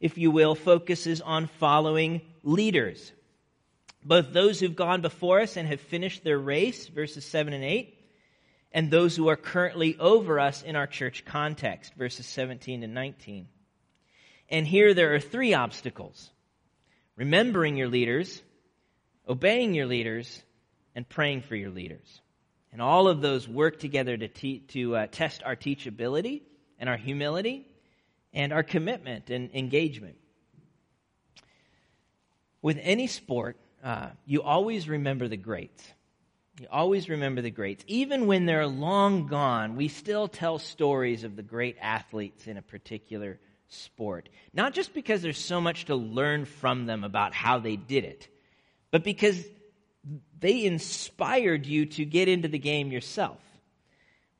if 0.01 0.19
you 0.19 0.31
will, 0.31 0.55
focuses 0.55 1.21
on 1.21 1.47
following 1.47 2.21
leaders. 2.43 3.13
Both 4.05 4.33
those 4.33 4.61
who've 4.61 4.77
gone 4.77 5.01
before 5.01 5.41
us 5.41 5.57
and 5.57 5.69
have 5.69 5.81
finished 5.81 6.23
their 6.23 6.39
race, 6.39 6.87
verses 6.87 7.25
7 7.25 7.53
and 7.53 7.65
8, 7.65 7.95
and 8.73 8.91
those 8.91 9.17
who 9.17 9.29
are 9.29 9.37
currently 9.37 9.97
over 9.99 10.39
us 10.39 10.63
in 10.63 10.77
our 10.77 10.87
church 10.87 11.25
context, 11.25 11.95
verses 11.95 12.27
17 12.27 12.83
and 12.83 12.95
19. 12.95 13.49
And 14.51 14.67
here 14.67 14.95
there 14.95 15.15
are 15.15 15.21
three 15.21 15.55
obstacles 15.55 16.31
remembering 17.17 17.77
your 17.77 17.89
leaders, 17.89 18.41
obeying 19.29 19.75
your 19.75 19.87
leaders, 19.87 20.43
and 20.95 21.09
praying 21.09 21.43
for 21.43 21.57
your 21.57 21.71
leaders. 21.71 22.21
And 22.73 22.81
all 22.81 23.09
of 23.09 23.21
those 23.21 23.49
work 23.49 23.81
together 23.81 24.17
to, 24.17 24.29
te- 24.29 24.61
to 24.69 24.97
uh, 24.97 25.07
test 25.11 25.43
our 25.43 25.57
teachability 25.57 26.43
and 26.79 26.89
our 26.89 26.97
humility 26.97 27.67
and 28.33 28.53
our 28.53 28.63
commitment 28.63 29.31
and 29.31 29.51
engagement. 29.55 30.17
With 32.61 32.79
any 32.83 33.07
sport, 33.07 33.57
uh, 33.83 34.09
you 34.27 34.43
always 34.43 34.89
remember 34.89 35.29
the 35.29 35.37
greats. 35.37 35.85
You 36.61 36.67
always 36.71 37.09
remember 37.09 37.41
the 37.41 37.51
greats. 37.51 37.85
Even 37.87 38.27
when 38.27 38.45
they're 38.45 38.67
long 38.67 39.29
gone, 39.29 39.77
we 39.77 39.89
still 39.89 40.27
tell 40.27 40.59
stories 40.59 41.23
of 41.23 41.37
the 41.37 41.43
great 41.43 41.77
athletes 41.81 42.47
in 42.49 42.57
a 42.57 42.63
particular 42.63 43.39
sport. 43.69 44.29
Not 44.53 44.75
just 44.75 44.93
because 44.93 45.23
there's 45.23 45.39
so 45.39 45.61
much 45.61 45.85
to 45.85 45.95
learn 45.95 46.47
from 46.47 46.87
them 46.87 47.05
about 47.05 47.33
how 47.33 47.61
they 47.61 47.77
did 47.77 48.05
it, 48.05 48.29
but 48.91 49.05
because 49.05 49.45
they 50.41 50.65
inspired 50.65 51.67
you 51.67 51.87
to 51.87 52.05
get 52.05 52.29
into 52.29 52.49
the 52.49 52.59
game 52.59 52.91
yourself. 52.91 53.41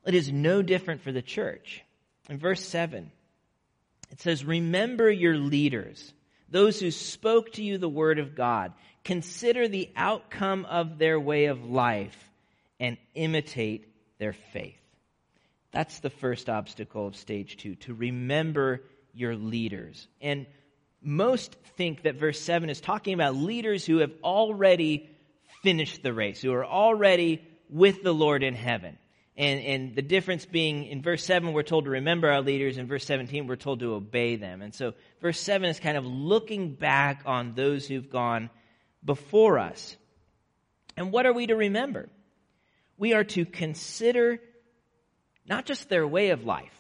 It 0.05 0.15
is 0.15 0.33
no 0.33 0.63
different 0.63 1.03
for 1.03 1.13
the 1.13 1.23
church. 1.23 1.85
In 2.29 2.39
verse 2.39 2.65
7, 2.65 3.11
it 4.11 4.21
says, 4.21 4.45
Remember 4.45 5.11
your 5.11 5.37
leaders, 5.37 6.13
those 6.51 6.81
who 6.81 6.91
spoke 6.91 7.53
to 7.53 7.63
you 7.63 7.79
the 7.79 7.89
word 7.89 8.19
of 8.19 8.35
God. 8.35 8.73
Consider 9.05 9.69
the 9.69 9.91
outcome 9.97 10.67
of 10.67 10.99
their 10.99 11.19
way 11.19 11.47
of 11.47 11.65
life 11.65 12.17
and 12.79 12.97
imitate 13.15 13.89
their 14.19 14.35
faith. 14.53 14.79
That's 15.73 16.01
the 16.01 16.11
first 16.11 16.49
obstacle 16.49 17.07
of 17.07 17.17
stage 17.17 17.57
two, 17.57 17.75
to 17.77 17.95
remember 17.95 18.83
your 19.15 19.35
leaders. 19.35 20.07
And 20.21 20.47
most 21.03 21.55
think 21.77 22.03
that 22.03 22.17
verse 22.17 22.41
7 22.41 22.71
is 22.71 22.81
talking 22.81 23.15
about 23.15 23.37
leaders 23.37 23.85
who 23.85 23.99
have 23.99 24.13
already 24.23 25.09
finished 25.63 26.03
the 26.03 26.13
race, 26.13 26.41
who 26.41 26.53
are 26.53 26.65
already 26.65 27.43
with 27.71 28.03
the 28.03 28.15
Lord 28.15 28.43
in 28.43 28.55
heaven. 28.55 28.97
And, 29.39 29.61
and 29.61 29.95
the 29.95 30.03
difference 30.03 30.45
being 30.47 30.85
in 30.87 31.01
verse 31.01 31.25
7, 31.25 31.53
we're 31.53 31.63
told 31.63 31.85
to 31.85 31.91
remember 31.91 32.29
our 32.29 32.43
leaders. 32.43 32.77
In 32.77 32.89
verse 32.89 33.07
17, 33.07 33.47
we're 33.47 33.55
told 33.55 33.79
to 33.81 33.95
obey 33.95 34.35
them. 34.35 34.63
And 34.63 34.75
so 34.75 34.95
verse 35.23 35.39
7 35.39 35.71
is 35.71 35.79
kind 35.79 35.97
of 35.97 36.05
looking 36.05 36.75
back 36.75 37.23
on 37.25 37.55
those 37.55 37.87
who've 37.87 38.11
gone 38.11 38.51
before 39.05 39.61
us. 39.61 39.97
And 40.97 41.13
what 41.13 41.25
are 41.25 41.33
we 41.33 41.47
to 41.47 41.55
remember? 41.55 42.09
We 42.97 43.15
are 43.15 43.23
to 43.23 43.45
consider 43.45 44.41
not 45.47 45.67
just 45.67 45.89
their 45.89 46.07
way 46.07 46.31
of 46.31 46.45
life, 46.45 46.75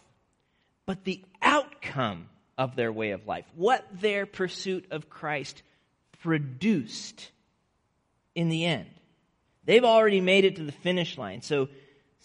but 0.84 1.04
the 1.04 1.24
outcome 1.40 2.28
of 2.58 2.74
their 2.74 2.90
way 2.90 3.12
of 3.12 3.24
life, 3.24 3.44
what 3.54 3.86
their 3.92 4.26
pursuit 4.26 4.84
of 4.90 5.08
Christ 5.08 5.62
produced 6.22 7.30
in 8.34 8.48
the 8.48 8.64
end. 8.64 8.88
They've 9.64 9.84
already 9.84 10.20
made 10.20 10.44
it 10.44 10.56
to 10.56 10.64
the 10.64 10.72
finish 10.72 11.16
line. 11.16 11.42
So 11.42 11.68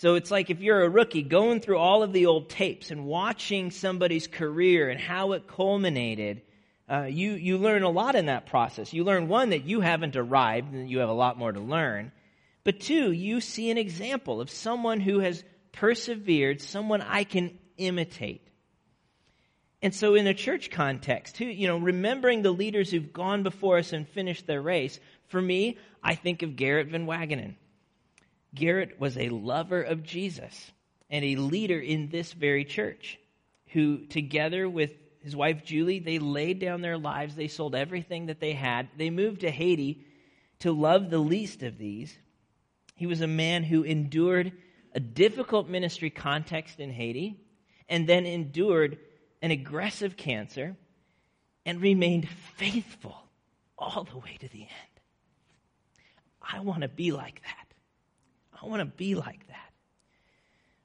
so 0.03 0.15
it's 0.15 0.31
like 0.31 0.49
if 0.49 0.59
you're 0.59 0.83
a 0.83 0.89
rookie 0.89 1.21
going 1.21 1.61
through 1.61 1.77
all 1.77 2.03
of 2.03 2.11
the 2.11 2.25
old 2.25 2.49
tapes 2.49 2.91
and 2.91 3.05
watching 3.05 3.71
somebody's 3.71 4.27
career 4.27 4.89
and 4.89 4.99
how 4.99 5.31
it 5.31 5.47
culminated, 5.47 6.41
uh, 6.91 7.03
you, 7.03 7.35
you 7.35 7.57
learn 7.57 7.83
a 7.83 7.89
lot 7.89 8.15
in 8.15 8.25
that 8.25 8.45
process. 8.45 8.91
You 8.91 9.05
learn 9.05 9.29
one, 9.29 9.51
that 9.51 9.63
you 9.63 9.79
haven't 9.79 10.17
arrived 10.17 10.73
and 10.73 10.89
you 10.89 10.99
have 10.99 11.07
a 11.07 11.13
lot 11.13 11.37
more 11.37 11.53
to 11.53 11.59
learn. 11.61 12.11
But 12.65 12.81
two, 12.81 13.13
you 13.13 13.39
see 13.39 13.71
an 13.71 13.77
example 13.77 14.41
of 14.41 14.49
someone 14.49 14.99
who 14.99 15.19
has 15.19 15.41
persevered, 15.71 16.59
someone 16.59 17.01
I 17.01 17.23
can 17.23 17.57
imitate. 17.77 18.45
And 19.81 19.95
so 19.95 20.15
in 20.15 20.27
a 20.27 20.33
church 20.33 20.69
context, 20.69 21.35
too, 21.35 21.45
you 21.45 21.69
know, 21.69 21.77
remembering 21.77 22.41
the 22.41 22.51
leaders 22.51 22.91
who've 22.91 23.13
gone 23.13 23.43
before 23.43 23.77
us 23.77 23.93
and 23.93 24.05
finished 24.05 24.47
their 24.47 24.61
race, 24.61 24.99
for 25.29 25.41
me, 25.41 25.77
I 26.03 26.15
think 26.15 26.41
of 26.41 26.57
Garrett 26.57 26.89
Van 26.89 27.05
Wagenen. 27.05 27.55
Gerrit 28.55 28.99
was 28.99 29.17
a 29.17 29.29
lover 29.29 29.81
of 29.81 30.03
Jesus 30.03 30.71
and 31.09 31.23
a 31.23 31.35
leader 31.35 31.79
in 31.79 32.09
this 32.09 32.33
very 32.33 32.65
church 32.65 33.19
who, 33.67 34.05
together 34.05 34.69
with 34.69 34.91
his 35.21 35.35
wife 35.35 35.63
Julie, 35.63 35.99
they 35.99 36.19
laid 36.19 36.59
down 36.59 36.81
their 36.81 36.97
lives. 36.97 37.35
They 37.35 37.47
sold 37.47 37.75
everything 37.75 38.27
that 38.27 38.39
they 38.39 38.53
had. 38.53 38.89
They 38.97 39.09
moved 39.09 39.41
to 39.41 39.51
Haiti 39.51 40.05
to 40.59 40.71
love 40.71 41.09
the 41.09 41.19
least 41.19 41.63
of 41.63 41.77
these. 41.77 42.15
He 42.95 43.07
was 43.07 43.21
a 43.21 43.27
man 43.27 43.63
who 43.63 43.83
endured 43.83 44.51
a 44.93 44.99
difficult 44.99 45.67
ministry 45.67 46.09
context 46.09 46.79
in 46.79 46.91
Haiti 46.91 47.39
and 47.89 48.07
then 48.07 48.25
endured 48.25 48.99
an 49.41 49.51
aggressive 49.51 50.15
cancer 50.15 50.75
and 51.65 51.81
remained 51.81 52.27
faithful 52.29 53.15
all 53.77 54.03
the 54.03 54.17
way 54.17 54.37
to 54.39 54.47
the 54.49 54.61
end. 54.61 54.69
I 56.41 56.59
want 56.59 56.81
to 56.81 56.87
be 56.89 57.11
like 57.11 57.41
that. 57.41 57.72
I 58.63 58.67
want 58.67 58.79
to 58.79 58.85
be 58.85 59.15
like 59.15 59.45
that. 59.47 59.71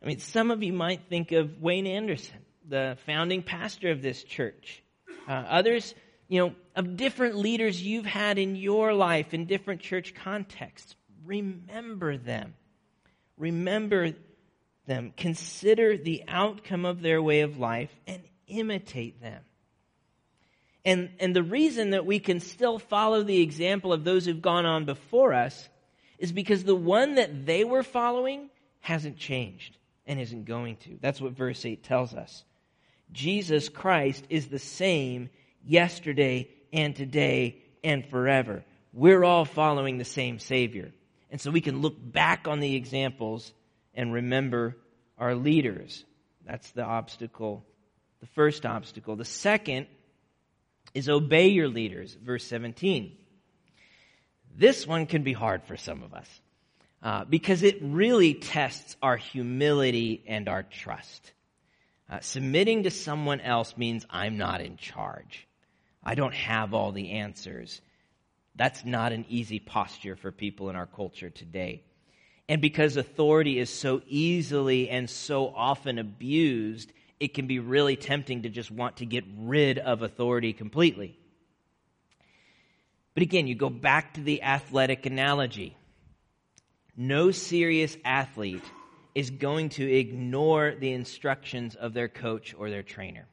I 0.03 0.07
mean, 0.07 0.19
some 0.19 0.51
of 0.51 0.63
you 0.63 0.73
might 0.73 1.03
think 1.09 1.33
of 1.33 1.61
Wayne 1.61 1.87
Anderson, 1.87 2.39
the 2.69 2.97
founding 3.07 3.43
pastor 3.43 3.91
of 3.91 4.03
this 4.03 4.23
church. 4.25 4.83
Uh, 5.29 5.33
others, 5.33 5.95
you 6.29 6.41
know, 6.41 6.55
of 6.75 6.97
different 6.97 7.37
leaders 7.37 7.81
you've 7.81 8.07
had 8.07 8.39
in 8.39 8.57
your 8.57 8.95
life 8.95 9.33
in 9.33 9.47
different 9.47 9.81
church 9.81 10.15
contexts. 10.15 10.97
Remember 11.25 12.17
them. 12.17 12.55
Remember 13.37 14.13
them. 14.87 15.13
Consider 15.17 15.97
the 15.97 16.25
outcome 16.27 16.85
of 16.85 17.01
their 17.01 17.23
way 17.23 17.41
of 17.41 17.59
life 17.59 17.95
and 18.07 18.23
imitate 18.49 19.21
them. 19.21 19.43
And, 20.85 21.11
and 21.21 21.37
the 21.37 21.43
reason 21.43 21.91
that 21.91 22.07
we 22.07 22.19
can 22.19 22.41
still 22.41 22.79
follow 22.79 23.23
the 23.23 23.41
example 23.41 23.93
of 23.93 24.05
those 24.05 24.25
who've 24.25 24.41
gone 24.41 24.67
on 24.67 24.85
before 24.85 25.35
us 25.35 25.69
is 26.19 26.33
because 26.33 26.65
the 26.65 26.75
one 26.75 27.17
that 27.17 27.47
they 27.47 27.65
were 27.65 27.83
following 27.83 28.51
hasn't 28.81 29.17
changed 29.17 29.77
and 30.07 30.21
isn't 30.21 30.45
going 30.45 30.77
to. 30.77 30.99
That's 31.01 31.21
what 31.21 31.33
verse 31.33 31.65
8 31.65 31.83
tells 31.83 32.15
us. 32.15 32.45
Jesus 33.13 33.69
Christ 33.69 34.25
is 34.29 34.49
the 34.49 34.59
same 34.59 35.31
yesterday 35.65 36.49
and 36.73 36.95
today 36.95 37.63
and 37.85 38.05
forever. 38.07 38.65
We're 38.93 39.25
all 39.25 39.45
following 39.45 39.99
the 39.99 40.05
same 40.05 40.39
Savior. 40.39 40.93
And 41.31 41.41
so 41.41 41.51
we 41.51 41.61
can 41.61 41.83
look 41.83 41.97
back 41.99 42.49
on 42.49 42.61
the 42.61 42.75
examples 42.75 43.53
and 43.95 44.13
remember 44.13 44.77
our 45.19 45.35
leaders. 45.35 46.05
That's 46.47 46.71
the 46.71 46.85
obstacle, 46.85 47.65
the 48.21 48.27
first 48.27 48.65
obstacle. 48.65 49.17
The 49.17 49.25
second 49.25 49.87
is 50.95 51.09
obey 51.09 51.49
your 51.49 51.69
leaders, 51.69 52.15
verse 52.15 52.45
17. 52.45 53.17
This 54.59 54.89
one 54.89 55.07
can 55.07 55.23
be 55.23 55.33
hard 55.33 55.63
for 55.63 55.77
some 55.77 56.03
of 56.03 56.13
us 56.13 56.29
uh, 57.01 57.25
because 57.25 57.63
it 57.63 57.79
really 57.81 58.35
tests 58.35 58.97
our 59.01 59.17
humility 59.17 60.25
and 60.27 60.49
our 60.49 60.65
trust. 60.65 61.33
Uh, 62.11 62.19
submitting 62.21 62.83
to 62.83 62.91
someone 62.91 63.41
else 63.41 63.77
means 63.77 64.05
I'm 64.11 64.37
not 64.37 64.61
in 64.61 64.77
charge. 64.77 65.47
I 66.03 66.17
don't 66.17 66.35
have 66.35 66.75
all 66.75 66.91
the 66.91 67.13
answers. 67.13 67.81
That's 68.57 68.85
not 68.85 69.13
an 69.13 69.27
easy 69.29 69.61
posture 69.61 70.17
for 70.17 70.33
people 70.33 70.71
in 70.71 70.75
our 70.75 70.87
culture 70.87 71.31
today. 71.31 71.85
And 72.49 72.61
because 72.61 72.97
authority 72.97 73.61
is 73.61 73.71
so 73.71 74.03
easily 74.09 74.89
and 74.89 75.09
so 75.09 75.55
often 75.55 76.01
abused, 76.01 76.93
it 77.21 77.33
can 77.33 77.47
be 77.47 77.61
really 77.61 77.95
tempting 77.95 78.43
to 78.43 78.49
just 78.49 78.73
want 78.73 78.97
to 78.97 79.07
get 79.07 79.23
rid 79.39 79.79
of 79.79 80.03
authority 80.03 80.53
completely. 80.53 81.17
But 83.19 83.25
again, 83.25 83.49
you 83.49 83.57
go 83.57 83.69
back 83.69 84.15
to 84.15 84.21
the 84.21 84.45
athletic 84.45 85.05
analogy. 85.05 85.77
No 86.97 87.33
serious 87.33 87.97
athlete 88.05 88.63
is 89.13 89.31
going 89.31 89.71
to 89.71 89.93
ignore 89.93 90.77
the 90.79 90.93
instructions 90.93 91.75
of 91.75 91.95
their 91.95 92.07
coach 92.07 92.55
or 92.57 92.71
their 92.71 92.85
trainer. 92.85 93.27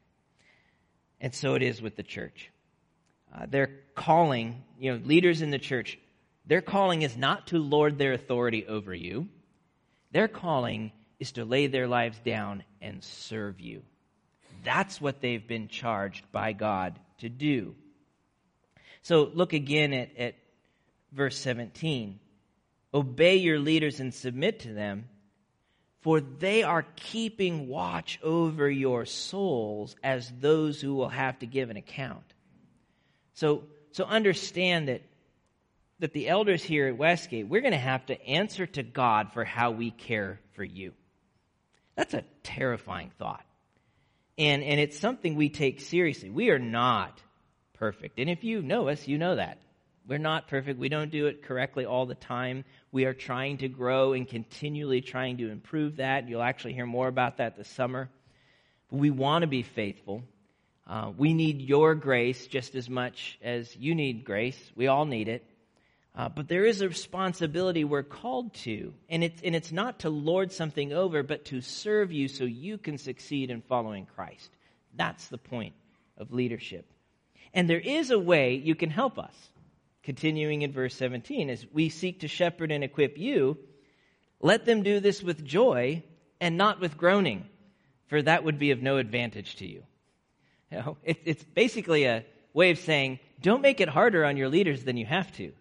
And 1.22 1.36
so 1.36 1.54
it 1.54 1.62
is 1.62 1.84
with 1.84 1.96
the 1.96 2.02
church. 2.02 2.50
Uh, 3.32 3.46
their 3.48 3.70
calling, 3.94 4.64
you 4.80 4.92
know, 4.92 5.06
leaders 5.06 5.44
in 5.44 5.52
the 5.52 5.60
church, 5.60 6.00
their 6.48 6.62
calling 6.62 7.04
is 7.04 7.16
not 7.16 7.46
to 7.50 7.60
lord 7.60 8.00
their 8.00 8.14
authority 8.14 8.66
over 8.66 8.92
you. 8.92 9.30
Their 10.12 10.28
calling 10.28 10.94
is 11.20 11.34
to 11.34 11.46
lay 11.46 11.68
their 11.68 11.88
lives 11.88 12.18
down 12.26 12.64
and 12.82 13.04
serve 13.04 13.62
you. 13.62 13.84
That's 14.64 15.00
what 15.00 15.22
they've 15.22 15.48
been 15.48 15.68
charged 15.68 16.32
by 16.32 16.54
God 16.54 17.00
to 17.20 17.30
do. 17.30 17.76
So 19.06 19.30
look 19.36 19.54
again 19.54 19.94
at, 19.94 20.18
at 20.18 20.36
verse 21.12 21.38
17. 21.38 22.20
Obey 22.92 23.36
your 23.36 23.60
leaders 23.60 24.00
and 24.00 24.12
submit 24.12 24.62
to 24.62 24.74
them, 24.74 25.08
for 26.02 26.20
they 26.20 26.64
are 26.64 26.88
keeping 26.96 27.68
watch 27.68 28.20
over 28.24 28.68
your 28.68 29.06
souls 29.06 29.96
as 30.04 30.34
those 30.40 30.82
who 30.82 30.96
will 30.96 31.10
have 31.10 31.38
to 31.40 31.46
give 31.46 31.70
an 31.70 31.78
account. 31.78 32.24
So, 33.36 33.66
so 33.92 34.06
understand 34.06 34.88
that, 34.88 35.04
that 36.00 36.14
the 36.14 36.28
elders 36.28 36.64
here 36.64 36.88
at 36.88 36.98
Westgate, 36.98 37.48
we're 37.48 37.62
going 37.62 37.74
to 37.74 37.78
have 37.78 38.08
to 38.08 38.20
answer 38.26 38.66
to 38.66 38.82
God 38.82 39.34
for 39.34 39.46
how 39.46 39.70
we 39.70 39.92
care 39.92 40.40
for 40.54 40.64
you. 40.64 40.94
That's 41.96 42.16
a 42.16 42.24
terrifying 42.42 43.12
thought. 43.20 43.46
And, 44.36 44.64
and 44.64 44.80
it's 44.80 44.98
something 44.98 45.36
we 45.36 45.50
take 45.50 45.80
seriously. 45.80 46.32
We 46.32 46.50
are 46.50 46.58
not 46.58 47.22
perfect. 47.76 48.20
And 48.20 48.30
if 48.30 48.44
you 48.44 48.62
know 48.62 48.90
us, 48.90 49.08
you 49.08 49.18
know 49.18 49.36
that. 49.36 49.60
We're 50.08 50.20
not 50.20 50.48
perfect. 50.48 50.80
We 50.80 50.90
don't 50.90 51.10
do 51.10 51.28
it 51.28 51.44
correctly 51.44 51.86
all 51.86 52.06
the 52.06 52.16
time. 52.16 52.64
We 52.92 53.06
are 53.06 53.14
trying 53.14 53.58
to 53.60 53.68
grow 53.68 54.14
and 54.14 54.28
continually 54.28 55.02
trying 55.02 55.38
to 55.38 55.50
improve 55.50 55.98
that. 55.98 56.30
You'll 56.30 56.44
actually 56.44 56.74
hear 56.74 56.86
more 56.86 57.08
about 57.08 57.38
that 57.38 57.58
this 57.58 57.68
summer. 57.68 58.10
But 58.92 58.98
we 58.98 59.10
want 59.10 59.42
to 59.42 59.48
be 59.48 59.64
faithful. 59.64 60.24
Uh, 60.88 61.12
we 61.18 61.34
need 61.34 61.62
your 61.62 61.96
grace 61.96 62.46
just 62.46 62.76
as 62.76 62.88
much 62.88 63.40
as 63.42 63.76
you 63.76 63.96
need 63.96 64.26
grace. 64.26 64.60
We 64.76 64.88
all 64.88 65.06
need 65.06 65.28
it. 65.28 65.44
Uh, 66.16 66.30
but 66.30 66.48
there 66.48 66.66
is 66.66 66.82
a 66.82 66.88
responsibility 66.88 67.84
we're 67.84 68.04
called 68.04 68.54
to. 68.54 68.94
And 69.10 69.24
it's, 69.24 69.42
and 69.42 69.56
it's 69.56 69.72
not 69.72 70.00
to 70.00 70.10
lord 70.10 70.52
something 70.52 70.94
over, 70.94 71.24
but 71.24 71.46
to 71.46 71.62
serve 71.62 72.12
you 72.12 72.28
so 72.28 72.44
you 72.44 72.78
can 72.78 73.00
succeed 73.00 73.50
in 73.50 73.62
following 73.64 74.06
Christ. 74.16 74.52
That's 74.96 75.28
the 75.28 75.40
point 75.40 75.74
of 76.18 76.32
leadership. 76.32 76.86
And 77.56 77.70
there 77.70 77.80
is 77.80 78.12
a 78.12 78.20
way 78.20 78.56
you 78.56 78.76
can 78.76 78.90
help 78.90 79.18
us. 79.18 79.34
Continuing 80.04 80.62
in 80.62 80.72
verse 80.72 80.94
17, 80.96 81.50
as 81.50 81.66
we 81.74 81.90
seek 81.90 82.20
to 82.20 82.28
shepherd 82.28 82.72
and 82.72 82.84
equip 82.84 83.18
you, 83.18 83.58
let 84.42 84.66
them 84.66 84.84
do 84.84 85.00
this 85.00 85.24
with 85.24 85.44
joy 85.44 86.04
and 86.40 86.58
not 86.58 86.80
with 86.80 86.98
groaning, 86.98 87.46
for 88.08 88.22
that 88.22 88.44
would 88.44 88.60
be 88.60 88.70
of 88.72 88.84
no 88.84 88.98
advantage 88.98 89.56
to 89.56 89.66
you. 89.66 89.84
you 90.70 90.78
know, 90.78 90.98
it, 91.04 91.18
it's 91.26 91.44
basically 91.44 92.04
a 92.04 92.26
way 92.54 92.70
of 92.70 92.78
saying, 92.78 93.20
don't 93.42 93.62
make 93.62 93.80
it 93.80 93.90
harder 93.90 94.26
on 94.26 94.38
your 94.38 94.50
leaders 94.50 94.84
than 94.84 94.98
you 94.98 95.06
have 95.06 95.32
to. 95.38 95.54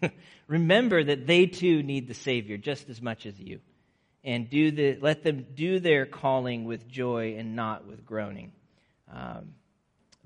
Remember 0.48 1.04
that 1.04 1.26
they 1.26 1.46
too 1.46 1.82
need 1.82 2.08
the 2.08 2.14
Savior 2.14 2.56
just 2.56 2.88
as 2.88 3.00
much 3.00 3.26
as 3.26 3.38
you. 3.38 3.60
And 4.24 4.48
do 4.48 4.70
the, 4.70 4.98
let 5.00 5.22
them 5.22 5.46
do 5.54 5.80
their 5.80 6.06
calling 6.06 6.64
with 6.64 6.88
joy 6.88 7.36
and 7.36 7.54
not 7.54 7.86
with 7.86 8.06
groaning. 8.06 8.52
Um, 9.12 9.54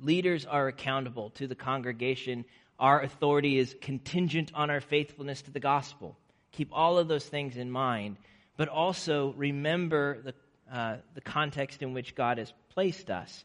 leaders 0.00 0.44
are 0.44 0.68
accountable 0.68 1.30
to 1.30 1.46
the 1.46 1.54
congregation 1.54 2.44
our 2.78 3.00
authority 3.00 3.58
is 3.58 3.74
contingent 3.80 4.52
on 4.54 4.70
our 4.70 4.80
faithfulness 4.80 5.42
to 5.42 5.50
the 5.50 5.60
gospel. 5.60 6.16
Keep 6.52 6.70
all 6.72 6.98
of 6.98 7.08
those 7.08 7.24
things 7.24 7.56
in 7.56 7.70
mind, 7.70 8.16
but 8.56 8.68
also 8.68 9.32
remember 9.36 10.20
the, 10.22 10.34
uh, 10.72 10.96
the 11.14 11.20
context 11.20 11.82
in 11.82 11.94
which 11.94 12.14
God 12.14 12.38
has 12.38 12.52
placed 12.70 13.10
us 13.10 13.44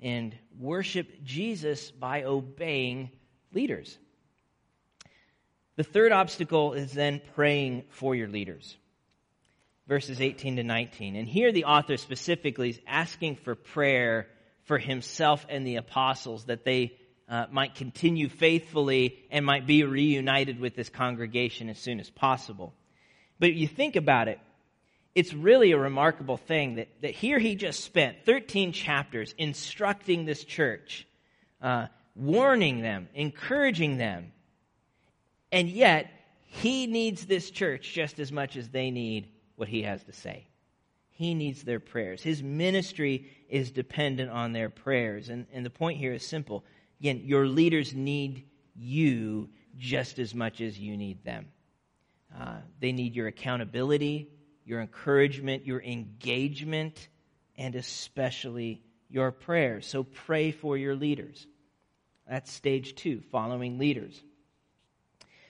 and 0.00 0.34
worship 0.58 1.22
Jesus 1.22 1.90
by 1.90 2.24
obeying 2.24 3.10
leaders. 3.52 3.98
The 5.76 5.84
third 5.84 6.12
obstacle 6.12 6.72
is 6.72 6.92
then 6.92 7.20
praying 7.34 7.84
for 7.90 8.14
your 8.14 8.28
leaders. 8.28 8.76
Verses 9.86 10.20
18 10.20 10.56
to 10.56 10.62
19. 10.62 11.14
And 11.14 11.28
here 11.28 11.52
the 11.52 11.66
author 11.66 11.96
specifically 11.96 12.70
is 12.70 12.80
asking 12.86 13.36
for 13.36 13.54
prayer 13.54 14.26
for 14.66 14.78
himself 14.78 15.46
and 15.48 15.66
the 15.66 15.76
apostles 15.76 16.44
that 16.44 16.64
they 16.64 16.92
uh, 17.28 17.46
might 17.50 17.74
continue 17.74 18.28
faithfully 18.28 19.18
and 19.30 19.44
might 19.44 19.66
be 19.66 19.82
reunited 19.84 20.60
with 20.60 20.76
this 20.76 20.88
congregation 20.88 21.68
as 21.68 21.78
soon 21.78 21.98
as 21.98 22.10
possible. 22.10 22.74
But 23.38 23.54
you 23.54 23.66
think 23.66 23.96
about 23.96 24.28
it, 24.28 24.38
it's 25.14 25.32
really 25.32 25.72
a 25.72 25.78
remarkable 25.78 26.36
thing 26.36 26.76
that, 26.76 26.88
that 27.02 27.12
here 27.12 27.38
he 27.38 27.54
just 27.54 27.82
spent 27.82 28.24
13 28.26 28.72
chapters 28.72 29.34
instructing 29.38 30.24
this 30.24 30.44
church, 30.44 31.06
uh, 31.62 31.86
warning 32.14 32.82
them, 32.82 33.08
encouraging 33.14 33.96
them, 33.96 34.32
and 35.50 35.68
yet 35.68 36.10
he 36.44 36.86
needs 36.86 37.24
this 37.24 37.50
church 37.50 37.92
just 37.92 38.18
as 38.18 38.30
much 38.30 38.56
as 38.56 38.68
they 38.68 38.90
need 38.90 39.28
what 39.56 39.68
he 39.68 39.82
has 39.82 40.02
to 40.04 40.12
say. 40.12 40.46
He 41.16 41.32
needs 41.32 41.62
their 41.62 41.80
prayers. 41.80 42.22
His 42.22 42.42
ministry 42.42 43.30
is 43.48 43.70
dependent 43.70 44.30
on 44.30 44.52
their 44.52 44.68
prayers. 44.68 45.30
And, 45.30 45.46
and 45.50 45.64
the 45.64 45.70
point 45.70 45.98
here 45.98 46.12
is 46.12 46.26
simple 46.26 46.62
Again, 47.00 47.22
your 47.24 47.46
leaders 47.46 47.94
need 47.94 48.44
you 48.74 49.48
just 49.76 50.18
as 50.18 50.34
much 50.34 50.60
as 50.60 50.78
you 50.78 50.96
need 50.96 51.24
them. 51.24 51.48
Uh, 52.38 52.58
they 52.80 52.92
need 52.92 53.14
your 53.14 53.28
accountability, 53.28 54.28
your 54.64 54.80
encouragement, 54.80 55.66
your 55.66 55.80
engagement, 55.82 57.08
and 57.56 57.74
especially 57.74 58.82
your 59.08 59.30
prayers. 59.30 59.86
So 59.86 60.04
pray 60.04 60.50
for 60.50 60.76
your 60.76 60.94
leaders. 60.94 61.46
That's 62.28 62.52
stage 62.52 62.94
two, 62.94 63.22
following 63.30 63.78
leaders. 63.78 64.22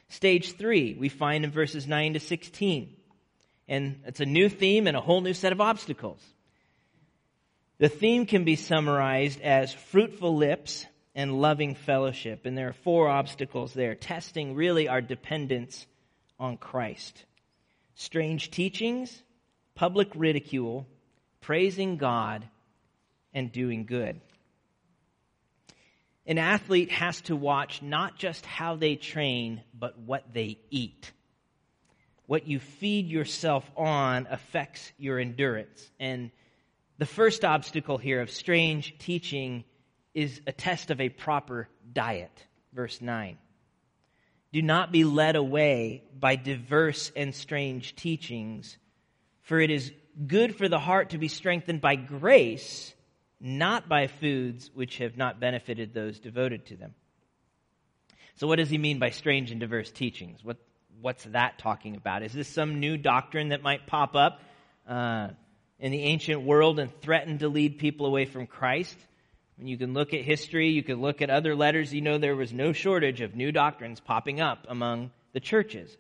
Stage 0.09 0.57
three, 0.57 0.95
we 0.95 1.09
find 1.09 1.45
in 1.45 1.51
verses 1.51 1.89
9 1.89 2.13
to 2.13 2.21
16. 2.21 2.97
And 3.69 4.01
it's 4.07 4.21
a 4.21 4.27
new 4.27 4.49
theme 4.49 4.87
and 4.87 4.97
a 4.97 5.01
whole 5.01 5.21
new 5.21 5.35
set 5.35 5.53
of 5.53 5.61
obstacles. 5.61 6.23
The 7.79 7.89
theme 7.89 8.27
can 8.27 8.45
be 8.45 8.57
summarized 8.57 9.41
as 9.41 9.73
fruitful 9.73 10.37
lips 10.37 10.87
and 11.15 11.41
loving 11.41 11.75
fellowship. 11.75 12.47
And 12.47 12.57
there 12.57 12.69
are 12.69 12.75
four 12.85 13.09
obstacles 13.09 13.73
there, 13.75 13.95
testing 13.95 14.55
really 14.55 14.89
our 14.89 15.01
dependence 15.01 15.87
on 16.39 16.57
Christ. 16.57 17.25
Strange 17.95 18.51
teachings, 18.51 19.23
public 19.75 20.09
ridicule, 20.15 20.87
praising 21.41 21.97
God, 21.97 22.47
and 23.33 23.53
doing 23.53 23.85
good. 23.85 24.21
An 26.27 26.39
athlete 26.39 26.91
has 26.91 27.21
to 27.23 27.37
watch 27.37 27.83
not 27.83 28.19
just 28.19 28.45
how 28.45 28.77
they 28.77 28.97
train, 28.97 29.63
but 29.79 29.99
what 29.99 30.25
they 30.33 30.59
eat. 30.71 31.13
What 32.27 32.47
you 32.47 32.59
feed 32.59 33.09
yourself 33.09 33.71
on 33.77 34.27
affects 34.31 34.93
your 34.99 35.19
endurance. 35.19 35.91
And 36.01 36.31
the 36.99 37.07
first 37.07 37.45
obstacle 37.45 37.99
here 37.99 38.21
of 38.21 38.31
strange 38.31 38.99
teaching 38.99 39.65
is 40.15 40.41
a 40.47 40.53
test 40.53 40.91
of 40.91 41.01
a 41.01 41.09
proper 41.09 41.69
diet. 41.93 42.47
Verse 42.73 43.01
9. 43.01 43.39
Do 44.53 44.62
not 44.62 44.91
be 44.91 45.05
led 45.05 45.37
away 45.37 46.03
by 46.19 46.37
diverse 46.37 47.12
and 47.15 47.35
strange 47.35 47.95
teachings, 47.95 48.79
for 49.43 49.61
it 49.61 49.71
is 49.71 49.93
good 50.27 50.57
for 50.57 50.69
the 50.69 50.79
heart 50.79 51.11
to 51.11 51.18
be 51.18 51.29
strengthened 51.29 51.81
by 51.81 51.97
grace, 51.97 52.95
not 53.41 53.89
by 53.89 54.07
foods 54.07 54.70
which 54.72 54.99
have 54.99 55.16
not 55.16 55.41
benefited 55.41 55.93
those 55.93 56.18
devoted 56.18 56.66
to 56.66 56.77
them. 56.77 56.95
So, 58.37 58.47
what 58.47 58.57
does 58.57 58.70
he 58.70 58.79
mean 58.79 58.99
by 58.99 59.11
strange 59.11 59.51
and 59.51 59.61
diverse 59.61 59.91
teachings? 59.91 60.43
What, 60.43 60.57
what's 61.01 61.24
that 61.24 61.59
talking 61.59 61.97
about? 61.97 62.22
Is 62.22 62.32
this 62.32 62.49
some 62.49 62.80
new 62.80 62.97
doctrine 62.97 63.49
that 63.49 63.62
might 63.62 63.86
pop 63.86 64.14
up 64.14 64.40
uh, 64.88 65.28
in 65.78 65.92
the 65.92 66.03
ancient 66.03 66.42
world 66.42 66.78
and 66.78 66.90
threaten 67.01 67.38
to 67.38 67.49
lead 67.49 67.78
people 67.78 68.07
away 68.07 68.24
from 68.24 68.47
Christ? 68.47 68.97
When 69.57 69.66
you 69.68 69.78
can 69.78 69.94
look 69.94 70.12
at 70.12 70.22
history, 70.22 70.70
you 70.70 70.82
can 70.82 71.01
look 71.01 71.22
at 71.22 71.30
other 71.30 71.55
letters, 71.55 71.92
you 71.92 72.01
know 72.01 72.18
there 72.18 72.36
was 72.36 72.53
no 72.53 72.72
shortage 72.72 73.20
of 73.20 73.34
new 73.34 73.53
doctrines 73.53 74.01
popping 74.01 74.40
up 74.40 74.66
among 74.68 75.11
the 75.32 75.40
churches. 75.40 75.97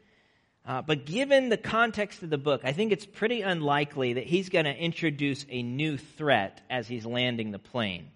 Uh, 0.66 0.82
but 0.82 1.06
given 1.06 1.48
the 1.48 1.56
context 1.56 2.22
of 2.22 2.30
the 2.30 2.38
book, 2.38 2.62
I 2.64 2.72
think 2.72 2.90
it's 2.90 3.06
pretty 3.06 3.42
unlikely 3.42 4.14
that 4.14 4.24
he's 4.24 4.48
going 4.48 4.64
to 4.64 4.76
introduce 4.76 5.46
a 5.48 5.62
new 5.62 5.96
threat 5.96 6.60
as 6.68 6.88
he's 6.88 7.06
landing 7.06 7.52
the 7.52 7.58
plane 7.58 8.08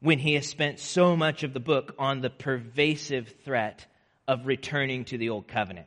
when 0.00 0.18
he 0.18 0.34
has 0.34 0.46
spent 0.46 0.80
so 0.80 1.16
much 1.16 1.44
of 1.44 1.54
the 1.54 1.60
book 1.60 1.94
on 1.98 2.20
the 2.20 2.28
pervasive 2.28 3.34
threat 3.44 3.86
of 4.28 4.46
returning 4.46 5.04
to 5.06 5.16
the 5.16 5.30
old 5.30 5.48
covenant. 5.48 5.86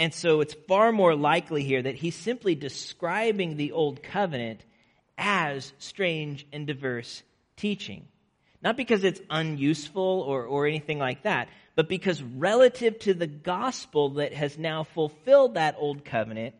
And 0.00 0.14
so 0.14 0.40
it's 0.40 0.54
far 0.66 0.92
more 0.92 1.14
likely 1.14 1.62
here 1.62 1.82
that 1.82 1.94
he's 1.94 2.16
simply 2.16 2.54
describing 2.54 3.58
the 3.58 3.72
old 3.72 4.02
covenant 4.02 4.64
as 5.18 5.74
strange 5.78 6.46
and 6.54 6.66
diverse 6.66 7.22
teaching. 7.56 8.08
Not 8.62 8.78
because 8.78 9.04
it's 9.04 9.20
unuseful 9.28 10.24
or, 10.26 10.44
or 10.46 10.66
anything 10.66 10.98
like 10.98 11.24
that, 11.24 11.50
but 11.76 11.86
because 11.86 12.22
relative 12.22 12.98
to 13.00 13.12
the 13.12 13.26
gospel 13.26 14.08
that 14.14 14.32
has 14.32 14.56
now 14.56 14.84
fulfilled 14.84 15.54
that 15.54 15.76
old 15.78 16.02
covenant, 16.02 16.54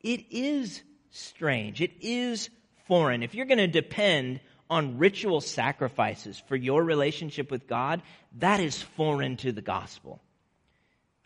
it 0.00 0.26
is 0.30 0.82
strange. 1.08 1.80
It 1.80 1.92
is 2.02 2.50
foreign. 2.86 3.22
If 3.22 3.34
you're 3.34 3.46
going 3.46 3.58
to 3.58 3.66
depend 3.66 4.40
on 4.68 4.98
ritual 4.98 5.40
sacrifices 5.40 6.42
for 6.46 6.54
your 6.54 6.84
relationship 6.84 7.50
with 7.50 7.66
God, 7.66 8.02
that 8.40 8.60
is 8.60 8.82
foreign 8.82 9.38
to 9.38 9.52
the 9.52 9.62
gospel. 9.62 10.20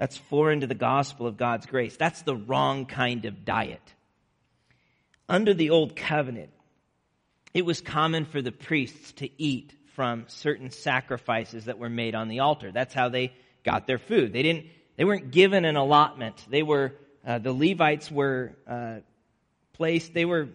That's 0.03 0.17
foreign 0.17 0.63
to 0.63 0.67
the 0.67 0.75
gospel 0.75 1.29
of 1.29 1.37
God's 1.37 1.67
grace. 1.67 1.97
That's 1.97 2.23
the 2.23 2.35
wrong 2.35 2.87
kind 2.87 3.25
of 3.25 3.45
diet. 3.45 3.95
Under 5.29 5.55
the 5.55 5.71
old 5.71 5.95
covenant, 5.95 6.51
it 7.55 7.65
was 7.65 7.81
common 7.81 8.25
for 8.25 8.43
the 8.43 8.51
priests 8.51 9.13
to 9.19 9.31
eat 9.41 9.73
from 9.95 10.25
certain 10.27 10.73
sacrifices 10.73 11.67
that 11.67 11.79
were 11.79 11.89
made 11.89 12.17
on 12.17 12.27
the 12.27 12.41
altar. 12.41 12.73
That's 12.73 12.93
how 12.93 13.11
they 13.11 13.33
got 13.63 13.87
their 13.87 14.01
food. 14.01 14.33
They 14.33 14.43
didn't, 14.43 14.67
they 14.97 15.05
weren't 15.05 15.31
given 15.31 15.65
an 15.65 15.77
allotment. 15.77 16.47
They 16.51 16.65
were, 16.65 16.95
uh, 17.25 17.39
the 17.39 17.53
Levites 17.53 18.11
were 18.11 18.57
uh, 18.67 18.97
placed, 19.73 20.15
they 20.15 20.25
were 20.25 20.49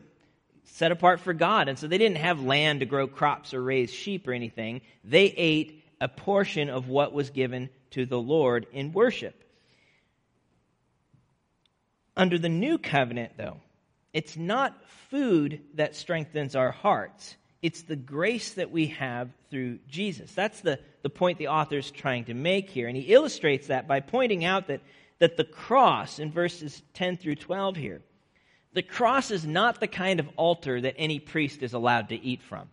set 0.65 0.91
apart 0.91 1.21
for 1.21 1.33
God. 1.33 1.69
And 1.69 1.79
so 1.79 1.87
they 1.87 1.97
didn't 1.97 2.17
have 2.17 2.41
land 2.41 2.81
to 2.81 2.85
grow 2.85 3.07
crops 3.07 3.53
or 3.53 3.63
raise 3.63 3.93
sheep 3.93 4.27
or 4.27 4.33
anything. 4.33 4.81
They 5.05 5.27
ate 5.27 5.85
a 6.01 6.09
portion 6.09 6.69
of 6.69 6.89
what 6.89 7.13
was 7.13 7.29
given 7.29 7.69
to 7.97 8.05
the 8.05 8.19
Lord 8.19 8.67
in 8.71 8.91
worship. 8.91 9.43
Under 12.15 12.37
the 12.37 12.47
new 12.47 12.77
covenant, 12.77 13.31
though, 13.37 13.57
it's 14.13 14.37
not 14.37 14.87
food 15.09 15.61
that 15.73 15.95
strengthens 15.95 16.55
our 16.55 16.69
hearts. 16.69 17.35
It's 17.63 17.81
the 17.81 17.95
grace 17.95 18.51
that 18.53 18.69
we 18.69 18.87
have 18.87 19.31
through 19.49 19.79
Jesus. 19.89 20.31
That's 20.31 20.61
the, 20.61 20.79
the 21.01 21.09
point 21.09 21.39
the 21.39 21.47
author 21.47 21.79
is 21.79 21.89
trying 21.89 22.25
to 22.25 22.35
make 22.35 22.69
here. 22.69 22.87
And 22.87 22.95
he 22.95 23.11
illustrates 23.11 23.65
that 23.67 23.87
by 23.87 23.99
pointing 23.99 24.45
out 24.45 24.67
that, 24.67 24.81
that 25.17 25.35
the 25.35 25.43
cross 25.43 26.19
in 26.19 26.31
verses 26.31 26.83
10 26.93 27.17
through 27.17 27.37
12 27.37 27.77
here, 27.77 28.01
the 28.73 28.83
cross 28.83 29.31
is 29.31 29.43
not 29.43 29.79
the 29.79 29.87
kind 29.87 30.19
of 30.19 30.29
altar 30.37 30.79
that 30.81 30.93
any 30.99 31.17
priest 31.17 31.63
is 31.63 31.73
allowed 31.73 32.09
to 32.09 32.15
eat 32.15 32.43
from. 32.43 32.69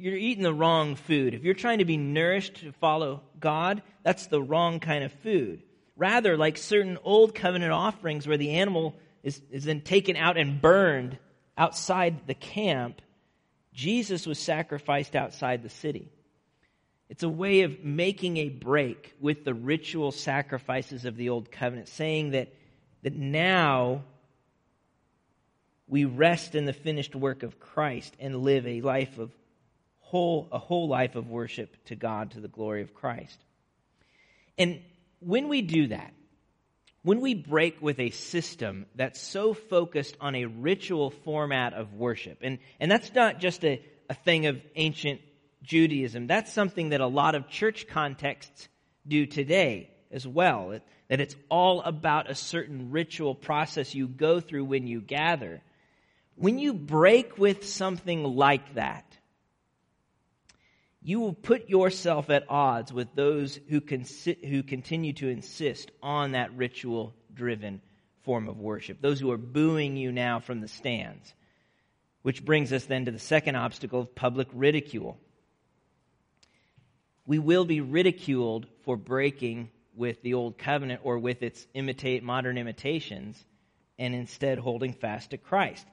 You're 0.00 0.16
eating 0.16 0.42
the 0.42 0.54
wrong 0.54 0.94
food. 0.96 1.34
If 1.34 1.44
you're 1.44 1.52
trying 1.52 1.80
to 1.80 1.84
be 1.84 1.98
nourished 1.98 2.62
to 2.62 2.72
follow 2.72 3.20
God, 3.38 3.82
that's 4.02 4.28
the 4.28 4.40
wrong 4.40 4.80
kind 4.80 5.04
of 5.04 5.12
food. 5.12 5.62
Rather, 5.94 6.38
like 6.38 6.56
certain 6.56 6.96
old 7.04 7.34
covenant 7.34 7.72
offerings 7.72 8.26
where 8.26 8.38
the 8.38 8.52
animal 8.52 8.96
is, 9.22 9.42
is 9.50 9.64
then 9.64 9.82
taken 9.82 10.16
out 10.16 10.38
and 10.38 10.62
burned 10.62 11.18
outside 11.58 12.26
the 12.26 12.34
camp, 12.34 13.02
Jesus 13.74 14.26
was 14.26 14.38
sacrificed 14.38 15.14
outside 15.14 15.62
the 15.62 15.68
city. 15.68 16.10
It's 17.10 17.22
a 17.22 17.28
way 17.28 17.62
of 17.62 17.84
making 17.84 18.38
a 18.38 18.48
break 18.48 19.14
with 19.20 19.44
the 19.44 19.52
ritual 19.52 20.12
sacrifices 20.12 21.04
of 21.04 21.16
the 21.16 21.28
old 21.28 21.52
covenant, 21.52 21.88
saying 21.88 22.30
that, 22.30 22.54
that 23.02 23.14
now 23.14 24.04
we 25.86 26.06
rest 26.06 26.54
in 26.54 26.64
the 26.64 26.72
finished 26.72 27.14
work 27.14 27.42
of 27.42 27.60
Christ 27.60 28.14
and 28.18 28.42
live 28.42 28.66
a 28.66 28.80
life 28.80 29.18
of 29.18 29.30
whole, 30.10 30.48
a 30.50 30.58
whole 30.58 30.88
life 30.88 31.14
of 31.14 31.28
worship 31.28 31.76
to 31.84 31.94
God 31.94 32.32
to 32.32 32.40
the 32.40 32.48
glory 32.48 32.82
of 32.82 32.94
Christ. 32.94 33.38
And 34.58 34.80
when 35.20 35.48
we 35.48 35.62
do 35.62 35.86
that, 35.86 36.12
when 37.02 37.20
we 37.20 37.34
break 37.34 37.80
with 37.80 38.00
a 38.00 38.10
system 38.10 38.86
that's 38.96 39.20
so 39.20 39.54
focused 39.54 40.16
on 40.20 40.34
a 40.34 40.46
ritual 40.46 41.10
format 41.10 41.74
of 41.74 41.94
worship, 41.94 42.38
and, 42.42 42.58
and 42.80 42.90
that's 42.90 43.14
not 43.14 43.38
just 43.38 43.64
a, 43.64 43.80
a 44.08 44.14
thing 44.14 44.46
of 44.46 44.60
ancient 44.74 45.20
Judaism, 45.62 46.26
that's 46.26 46.52
something 46.52 46.88
that 46.88 47.00
a 47.00 47.06
lot 47.06 47.36
of 47.36 47.48
church 47.48 47.86
contexts 47.86 48.68
do 49.06 49.26
today 49.26 49.90
as 50.10 50.26
well. 50.26 50.72
It, 50.72 50.82
that 51.08 51.20
it's 51.20 51.36
all 51.48 51.82
about 51.82 52.28
a 52.28 52.34
certain 52.34 52.90
ritual 52.90 53.36
process 53.36 53.94
you 53.94 54.08
go 54.08 54.40
through 54.40 54.64
when 54.64 54.88
you 54.88 55.00
gather. 55.00 55.62
When 56.34 56.58
you 56.58 56.74
break 56.74 57.38
with 57.38 57.68
something 57.68 58.24
like 58.24 58.74
that, 58.74 59.09
you 61.02 61.20
will 61.20 61.32
put 61.32 61.68
yourself 61.68 62.28
at 62.30 62.44
odds 62.48 62.92
with 62.92 63.14
those 63.14 63.58
who, 63.68 63.80
consi- 63.80 64.44
who 64.44 64.62
continue 64.62 65.12
to 65.14 65.28
insist 65.28 65.90
on 66.02 66.32
that 66.32 66.54
ritual 66.56 67.14
driven 67.32 67.80
form 68.22 68.48
of 68.48 68.58
worship, 68.58 69.00
those 69.00 69.18
who 69.18 69.30
are 69.30 69.38
booing 69.38 69.96
you 69.96 70.12
now 70.12 70.40
from 70.40 70.60
the 70.60 70.68
stands. 70.68 71.34
Which 72.22 72.44
brings 72.44 72.70
us 72.70 72.84
then 72.84 73.06
to 73.06 73.10
the 73.10 73.18
second 73.18 73.56
obstacle 73.56 74.00
of 74.00 74.14
public 74.14 74.48
ridicule. 74.52 75.16
We 77.26 77.38
will 77.38 77.64
be 77.64 77.80
ridiculed 77.80 78.66
for 78.82 78.98
breaking 78.98 79.70
with 79.94 80.20
the 80.20 80.34
old 80.34 80.58
covenant 80.58 81.00
or 81.02 81.18
with 81.18 81.42
its 81.42 81.66
imitate 81.72 82.22
modern 82.22 82.58
imitations 82.58 83.42
and 83.98 84.14
instead 84.14 84.58
holding 84.58 84.92
fast 84.92 85.30
to 85.30 85.38
Christ. 85.38 85.86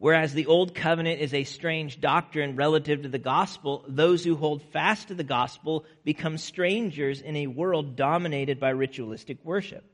Whereas 0.00 0.32
the 0.32 0.46
old 0.46 0.74
covenant 0.74 1.20
is 1.20 1.34
a 1.34 1.44
strange 1.44 2.00
doctrine 2.00 2.56
relative 2.56 3.02
to 3.02 3.10
the 3.10 3.18
gospel, 3.18 3.84
those 3.86 4.24
who 4.24 4.34
hold 4.34 4.62
fast 4.72 5.08
to 5.08 5.14
the 5.14 5.22
gospel 5.22 5.84
become 6.04 6.38
strangers 6.38 7.20
in 7.20 7.36
a 7.36 7.48
world 7.48 7.96
dominated 7.96 8.58
by 8.58 8.70
ritualistic 8.70 9.44
worship. 9.44 9.84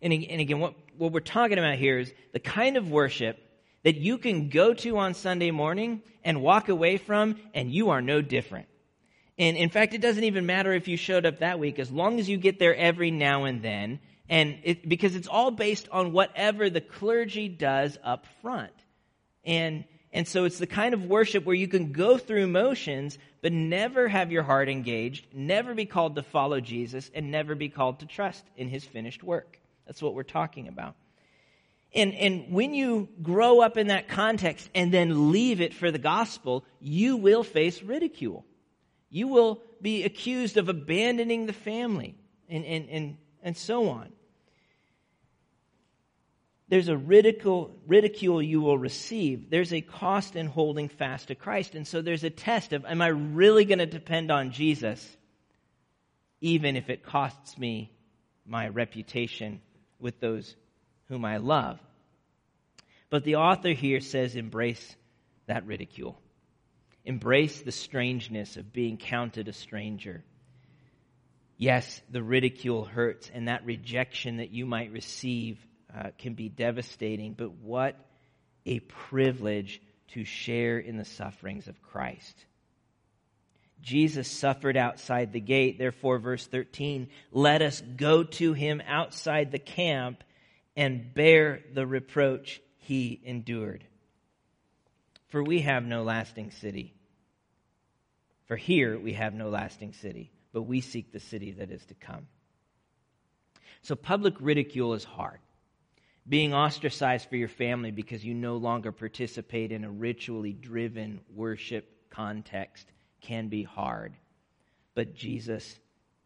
And, 0.00 0.14
again, 0.14 0.60
what, 0.60 0.72
what 0.96 1.12
we're 1.12 1.20
talking 1.20 1.58
about 1.58 1.76
here 1.76 1.98
is 1.98 2.10
the 2.32 2.40
kind 2.40 2.78
of 2.78 2.90
worship 2.90 3.38
that 3.82 3.96
you 3.96 4.16
can 4.16 4.48
go 4.48 4.72
to 4.72 4.96
on 4.96 5.12
Sunday 5.12 5.50
morning 5.50 6.00
and 6.24 6.40
walk 6.40 6.70
away 6.70 6.96
from, 6.96 7.36
and 7.52 7.70
you 7.70 7.90
are 7.90 8.00
no 8.00 8.22
different. 8.22 8.68
And 9.36 9.58
in 9.58 9.68
fact, 9.68 9.92
it 9.92 10.00
doesn't 10.00 10.24
even 10.24 10.46
matter 10.46 10.72
if 10.72 10.88
you 10.88 10.96
showed 10.96 11.26
up 11.26 11.40
that 11.40 11.58
week, 11.58 11.78
as 11.78 11.92
long 11.92 12.18
as 12.18 12.30
you 12.30 12.38
get 12.38 12.58
there 12.58 12.74
every 12.74 13.10
now 13.10 13.44
and 13.44 13.60
then, 13.60 14.00
and 14.26 14.58
it, 14.62 14.88
because 14.88 15.14
it's 15.14 15.28
all 15.28 15.50
based 15.50 15.86
on 15.92 16.12
whatever 16.12 16.70
the 16.70 16.80
clergy 16.80 17.50
does 17.50 17.98
up 18.02 18.24
front. 18.40 18.72
And, 19.44 19.84
and 20.12 20.26
so 20.26 20.44
it's 20.44 20.58
the 20.58 20.66
kind 20.66 20.94
of 20.94 21.06
worship 21.06 21.44
where 21.44 21.54
you 21.54 21.68
can 21.68 21.92
go 21.92 22.18
through 22.18 22.46
motions, 22.46 23.18
but 23.42 23.52
never 23.52 24.08
have 24.08 24.32
your 24.32 24.42
heart 24.42 24.68
engaged, 24.68 25.26
never 25.34 25.74
be 25.74 25.86
called 25.86 26.16
to 26.16 26.22
follow 26.22 26.60
Jesus, 26.60 27.10
and 27.14 27.30
never 27.30 27.54
be 27.54 27.68
called 27.68 28.00
to 28.00 28.06
trust 28.06 28.44
in 28.56 28.68
his 28.68 28.84
finished 28.84 29.22
work. 29.22 29.60
That's 29.86 30.00
what 30.00 30.14
we're 30.14 30.22
talking 30.22 30.68
about. 30.68 30.94
And, 31.94 32.12
and 32.14 32.52
when 32.52 32.74
you 32.74 33.08
grow 33.22 33.60
up 33.60 33.76
in 33.76 33.88
that 33.88 34.08
context 34.08 34.68
and 34.74 34.92
then 34.92 35.30
leave 35.30 35.60
it 35.60 35.74
for 35.74 35.90
the 35.90 35.98
gospel, 35.98 36.64
you 36.80 37.16
will 37.16 37.44
face 37.44 37.82
ridicule. 37.82 38.44
You 39.10 39.28
will 39.28 39.62
be 39.80 40.02
accused 40.02 40.56
of 40.56 40.68
abandoning 40.68 41.46
the 41.46 41.52
family 41.52 42.16
and, 42.48 42.64
and, 42.64 42.88
and, 42.88 43.16
and 43.42 43.56
so 43.56 43.88
on 43.88 44.13
there's 46.68 46.88
a 46.88 46.96
ridicule, 46.96 47.76
ridicule 47.86 48.42
you 48.42 48.60
will 48.60 48.78
receive. 48.78 49.50
There's 49.50 49.72
a 49.72 49.82
cost 49.82 50.34
in 50.34 50.46
holding 50.46 50.88
fast 50.88 51.28
to 51.28 51.34
Christ. 51.34 51.74
And 51.74 51.86
so 51.86 52.00
there's 52.00 52.24
a 52.24 52.30
test 52.30 52.72
of, 52.72 52.84
am 52.86 53.02
I 53.02 53.08
really 53.08 53.64
going 53.64 53.80
to 53.80 53.86
depend 53.86 54.30
on 54.30 54.52
Jesus, 54.52 55.06
even 56.40 56.76
if 56.76 56.88
it 56.88 57.04
costs 57.04 57.58
me 57.58 57.92
my 58.46 58.68
reputation 58.68 59.60
with 59.98 60.20
those 60.20 60.56
whom 61.08 61.24
I 61.24 61.36
love? 61.36 61.78
But 63.10 63.24
the 63.24 63.36
author 63.36 63.72
here 63.72 64.00
says, 64.00 64.34
embrace 64.34 64.96
that 65.46 65.66
ridicule. 65.66 66.18
Embrace 67.04 67.60
the 67.60 67.72
strangeness 67.72 68.56
of 68.56 68.72
being 68.72 68.96
counted 68.96 69.48
a 69.48 69.52
stranger. 69.52 70.24
Yes, 71.58 72.00
the 72.10 72.22
ridicule 72.22 72.86
hurts, 72.86 73.30
and 73.32 73.48
that 73.48 73.66
rejection 73.66 74.38
that 74.38 74.50
you 74.50 74.64
might 74.64 74.90
receive 74.90 75.58
uh, 75.96 76.10
can 76.18 76.34
be 76.34 76.48
devastating, 76.48 77.34
but 77.34 77.52
what 77.52 77.96
a 78.66 78.80
privilege 78.80 79.80
to 80.08 80.24
share 80.24 80.78
in 80.78 80.96
the 80.96 81.04
sufferings 81.04 81.68
of 81.68 81.80
Christ. 81.82 82.44
Jesus 83.82 84.30
suffered 84.30 84.76
outside 84.76 85.32
the 85.32 85.40
gate. 85.40 85.78
Therefore, 85.78 86.18
verse 86.18 86.46
13, 86.46 87.08
let 87.30 87.62
us 87.62 87.82
go 87.96 88.24
to 88.24 88.54
him 88.54 88.82
outside 88.86 89.52
the 89.52 89.58
camp 89.58 90.24
and 90.76 91.12
bear 91.12 91.60
the 91.72 91.86
reproach 91.86 92.60
he 92.78 93.20
endured. 93.24 93.84
For 95.28 95.42
we 95.42 95.60
have 95.60 95.84
no 95.84 96.02
lasting 96.02 96.50
city. 96.52 96.94
For 98.46 98.56
here 98.56 98.98
we 98.98 99.12
have 99.14 99.34
no 99.34 99.48
lasting 99.48 99.92
city, 99.92 100.30
but 100.52 100.62
we 100.62 100.80
seek 100.80 101.12
the 101.12 101.20
city 101.20 101.52
that 101.52 101.70
is 101.70 101.84
to 101.86 101.94
come. 101.94 102.26
So 103.82 103.94
public 103.94 104.34
ridicule 104.40 104.94
is 104.94 105.04
hard 105.04 105.40
being 106.28 106.54
ostracized 106.54 107.28
for 107.28 107.36
your 107.36 107.48
family 107.48 107.90
because 107.90 108.24
you 108.24 108.34
no 108.34 108.56
longer 108.56 108.92
participate 108.92 109.72
in 109.72 109.84
a 109.84 109.90
ritually 109.90 110.52
driven 110.52 111.20
worship 111.34 111.90
context 112.10 112.86
can 113.20 113.48
be 113.48 113.62
hard, 113.62 114.14
but 114.94 115.14
Jesus 115.14 115.78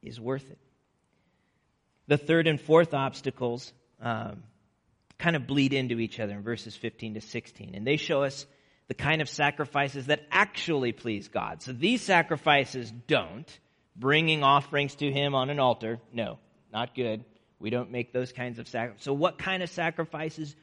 is 0.02 0.20
worth 0.20 0.48
it. 0.50 0.58
The 2.06 2.18
third 2.18 2.46
and 2.46 2.60
fourth 2.60 2.94
obstacles 2.94 3.72
um, 4.00 4.42
kind 5.18 5.36
of 5.36 5.46
bleed 5.46 5.72
into 5.72 5.98
each 5.98 6.20
other 6.20 6.32
in 6.32 6.42
verses 6.42 6.74
15 6.76 7.14
to 7.14 7.20
16. 7.20 7.74
And 7.74 7.86
they 7.86 7.96
show 7.96 8.22
us 8.22 8.46
the 8.86 8.94
kind 8.94 9.20
of 9.20 9.28
sacrifices 9.28 10.06
that 10.06 10.26
actually 10.30 10.92
please 10.92 11.28
God. 11.28 11.62
So 11.62 11.72
these 11.72 12.02
sacrifices 12.02 12.92
don't. 13.06 13.58
Bringing 13.94 14.44
offerings 14.44 14.94
to 14.96 15.10
Him 15.10 15.34
on 15.34 15.50
an 15.50 15.58
altar, 15.58 15.98
no, 16.12 16.38
not 16.72 16.94
good. 16.94 17.24
We 17.60 17.70
don't 17.70 17.90
make 17.90 18.12
those 18.12 18.32
kinds 18.32 18.58
of 18.58 18.68
sacrifices. 18.68 19.04
So 19.04 19.12
what 19.12 19.38
kind 19.38 19.62
of 19.62 19.70
sacrifices 19.70 20.54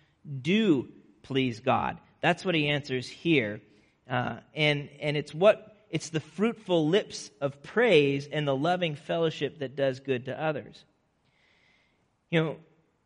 do 0.41 0.89
please 1.23 1.59
God? 1.59 1.97
That's 2.21 2.45
what 2.45 2.55
he 2.55 2.69
answers 2.69 3.07
here. 3.07 3.61
Uh, 4.09 4.37
and, 4.53 4.89
and 4.99 5.17
it's 5.17 5.33
what, 5.33 5.75
it's 5.89 6.09
the 6.09 6.19
fruitful 6.19 6.87
lips 6.87 7.29
of 7.41 7.61
praise 7.63 8.27
and 8.31 8.47
the 8.47 8.55
loving 8.55 8.95
fellowship 8.95 9.59
that 9.59 9.75
does 9.75 9.99
good 9.99 10.25
to 10.25 10.41
others. 10.41 10.83
You 12.31 12.43
know, 12.43 12.57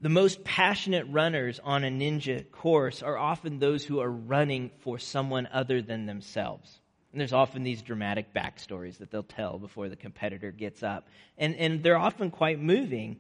the 0.01 0.09
most 0.09 0.43
passionate 0.43 1.05
runners 1.09 1.59
on 1.61 1.83
a 1.83 1.89
ninja 1.89 2.49
course 2.51 3.03
are 3.03 3.17
often 3.17 3.59
those 3.59 3.83
who 3.83 3.99
are 3.99 4.09
running 4.09 4.71
for 4.79 4.97
someone 4.97 5.47
other 5.51 5.81
than 5.81 6.05
themselves. 6.05 6.79
And 7.11 7.19
there's 7.19 7.33
often 7.33 7.63
these 7.63 7.81
dramatic 7.81 8.33
backstories 8.33 8.99
that 8.99 9.11
they'll 9.11 9.23
tell 9.23 9.57
before 9.57 9.89
the 9.89 9.95
competitor 9.95 10.51
gets 10.51 10.83
up. 10.83 11.07
And, 11.37 11.55
and 11.55 11.83
they're 11.83 11.97
often 11.97 12.31
quite 12.31 12.61
moving. 12.61 13.17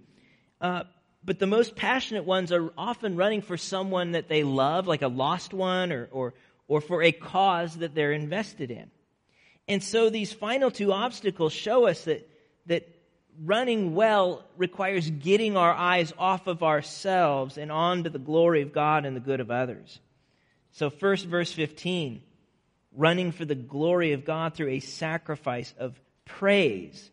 Uh, 0.61 0.83
but 1.23 1.39
the 1.39 1.47
most 1.47 1.75
passionate 1.75 2.25
ones 2.25 2.51
are 2.51 2.71
often 2.77 3.15
running 3.15 3.41
for 3.41 3.57
someone 3.57 4.13
that 4.13 4.29
they 4.29 4.43
love, 4.43 4.87
like 4.87 5.01
a 5.01 5.07
lost 5.07 5.53
one, 5.53 5.91
or, 5.91 6.07
or, 6.11 6.33
or 6.67 6.81
for 6.81 7.03
a 7.03 7.11
cause 7.11 7.75
that 7.77 7.93
they're 7.93 8.13
invested 8.13 8.71
in. 8.71 8.89
And 9.67 9.83
so 9.83 10.09
these 10.09 10.33
final 10.33 10.71
two 10.71 10.91
obstacles 10.91 11.53
show 11.53 11.87
us 11.87 12.05
that, 12.05 12.27
that 12.65 12.87
running 13.43 13.95
well 13.95 14.43
requires 14.57 15.09
getting 15.09 15.55
our 15.55 15.73
eyes 15.73 16.13
off 16.17 16.47
of 16.47 16.63
ourselves 16.63 17.57
and 17.57 17.71
onto 17.71 18.09
the 18.09 18.19
glory 18.19 18.61
of 18.61 18.73
God 18.73 19.05
and 19.05 19.15
the 19.15 19.21
good 19.21 19.39
of 19.39 19.51
others. 19.51 19.99
So, 20.71 20.89
first, 20.89 21.25
verse 21.25 21.51
15 21.51 22.23
running 22.95 23.31
for 23.31 23.45
the 23.45 23.55
glory 23.55 24.13
of 24.13 24.25
God 24.25 24.55
through 24.55 24.69
a 24.69 24.79
sacrifice 24.79 25.73
of 25.77 25.99
praise. 26.25 27.11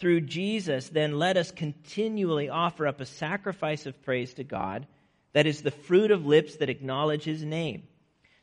Through 0.00 0.22
Jesus, 0.22 0.88
then 0.88 1.18
let 1.18 1.36
us 1.36 1.50
continually 1.50 2.48
offer 2.48 2.86
up 2.86 3.00
a 3.00 3.06
sacrifice 3.06 3.86
of 3.86 4.02
praise 4.02 4.34
to 4.34 4.44
God 4.44 4.86
that 5.32 5.46
is 5.46 5.62
the 5.62 5.70
fruit 5.70 6.10
of 6.10 6.26
lips 6.26 6.56
that 6.56 6.70
acknowledge 6.70 7.22
his 7.22 7.44
name. 7.44 7.84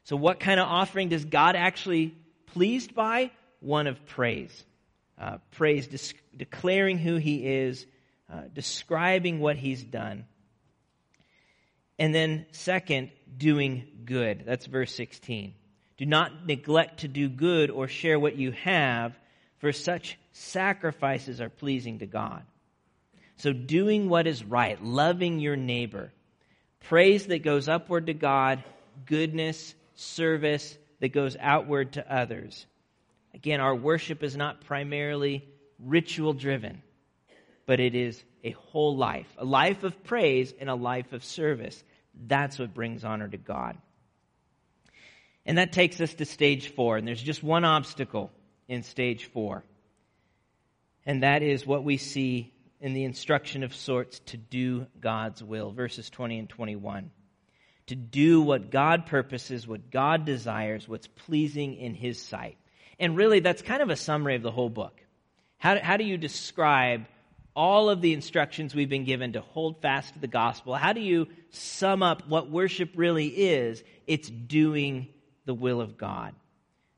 So, 0.03 0.15
what 0.15 0.39
kind 0.39 0.59
of 0.59 0.67
offering 0.67 1.09
does 1.09 1.25
God 1.25 1.55
actually 1.55 2.15
pleased 2.47 2.95
by? 2.95 3.31
One 3.59 3.87
of 3.87 4.05
praise 4.05 4.63
uh, 5.19 5.37
praise, 5.51 6.13
declaring 6.35 6.97
who 6.97 7.15
he 7.15 7.45
is, 7.45 7.85
uh, 8.31 8.43
describing 8.53 9.39
what 9.39 9.57
he's 9.57 9.83
done. 9.83 10.25
And 11.97 12.13
then, 12.13 12.45
second, 12.51 13.11
doing 13.35 13.87
good. 14.05 14.43
That's 14.45 14.67
verse 14.67 14.93
16. 14.93 15.55
Do 15.97 16.05
not 16.05 16.45
neglect 16.45 16.99
to 16.99 17.07
do 17.07 17.27
good 17.27 17.71
or 17.71 17.87
share 17.87 18.19
what 18.19 18.35
you 18.35 18.51
have, 18.51 19.17
for 19.57 19.71
such 19.71 20.19
sacrifices 20.37 21.41
are 21.41 21.49
pleasing 21.49 21.99
to 21.99 22.05
God. 22.05 22.43
So, 23.37 23.53
doing 23.53 24.09
what 24.09 24.27
is 24.27 24.43
right, 24.43 24.83
loving 24.83 25.39
your 25.39 25.55
neighbor, 25.55 26.11
praise 26.81 27.27
that 27.27 27.43
goes 27.43 27.67
upward 27.67 28.07
to 28.07 28.13
God, 28.13 28.63
goodness, 29.05 29.75
service 29.95 30.77
that 30.99 31.09
goes 31.09 31.35
outward 31.39 31.93
to 31.93 32.13
others. 32.13 32.65
Again, 33.33 33.59
our 33.59 33.75
worship 33.75 34.23
is 34.23 34.35
not 34.35 34.61
primarily 34.61 35.47
ritual 35.79 36.33
driven, 36.33 36.81
but 37.67 37.79
it 37.79 37.93
is 37.93 38.23
a 38.43 38.51
whole 38.51 38.95
life, 38.95 39.27
a 39.37 39.45
life 39.45 39.83
of 39.83 40.03
praise 40.03 40.53
and 40.59 40.69
a 40.69 40.75
life 40.75 41.13
of 41.13 41.23
service. 41.23 41.83
That's 42.25 42.57
what 42.57 42.73
brings 42.73 43.03
honor 43.03 43.27
to 43.27 43.37
God. 43.37 43.77
And 45.45 45.59
that 45.59 45.71
takes 45.71 46.01
us 46.01 46.13
to 46.15 46.25
stage 46.25 46.69
four. 46.69 46.97
And 46.97 47.07
there's 47.07 47.21
just 47.21 47.43
one 47.43 47.63
obstacle 47.63 48.31
in 48.67 48.83
stage 48.83 49.25
four. 49.25 49.63
And 51.07 51.23
that 51.23 51.41
is 51.41 51.65
what 51.65 51.85
we 51.85 51.95
see 51.95 52.53
in 52.81 52.93
the 52.93 53.05
instruction 53.05 53.63
of 53.63 53.73
sorts 53.73 54.19
to 54.27 54.37
do 54.37 54.87
God's 54.99 55.41
will, 55.41 55.71
verses 55.71 56.09
20 56.09 56.37
and 56.37 56.49
21. 56.49 57.11
To 57.87 57.95
do 57.95 58.41
what 58.41 58.69
God 58.69 59.05
purposes, 59.05 59.65
what 59.65 59.89
God 59.89 60.25
desires, 60.25 60.85
what's 60.87 61.07
pleasing 61.07 61.75
in 61.75 61.95
His 61.95 62.21
sight. 62.21 62.57
And 62.99 63.15
really, 63.15 63.39
that's 63.39 63.61
kind 63.61 63.81
of 63.81 63.89
a 63.89 63.95
summary 63.95 64.35
of 64.35 64.41
the 64.43 64.51
whole 64.51 64.69
book. 64.69 64.99
How, 65.57 65.79
how 65.79 65.95
do 65.95 66.03
you 66.03 66.17
describe 66.17 67.05
all 67.55 67.89
of 67.89 68.01
the 68.01 68.13
instructions 68.13 68.75
we've 68.75 68.89
been 68.89 69.05
given 69.05 69.33
to 69.33 69.41
hold 69.41 69.81
fast 69.81 70.13
to 70.13 70.19
the 70.19 70.27
gospel? 70.27 70.75
How 70.75 70.91
do 70.91 70.99
you 70.99 71.29
sum 71.51 72.03
up 72.03 72.27
what 72.27 72.51
worship 72.51 72.91
really 72.95 73.27
is? 73.27 73.81
It's 74.07 74.29
doing 74.29 75.07
the 75.45 75.53
will 75.53 75.79
of 75.79 75.97
God. 75.97 76.35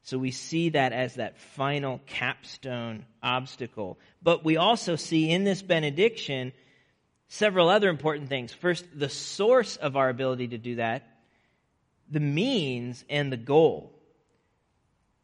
So 0.03 0.17
we 0.17 0.31
see 0.31 0.69
that 0.69 0.93
as 0.93 1.15
that 1.15 1.39
final 1.39 1.99
capstone 2.05 3.05
obstacle. 3.21 3.99
But 4.23 4.43
we 4.43 4.57
also 4.57 4.95
see 4.95 5.29
in 5.29 5.43
this 5.43 5.61
benediction 5.61 6.53
several 7.27 7.69
other 7.69 7.89
important 7.89 8.29
things. 8.29 8.51
First, 8.51 8.85
the 8.93 9.09
source 9.09 9.75
of 9.75 9.95
our 9.95 10.09
ability 10.09 10.49
to 10.49 10.57
do 10.57 10.75
that, 10.75 11.07
the 12.09 12.19
means, 12.19 13.03
and 13.09 13.31
the 13.31 13.37
goal. 13.37 13.93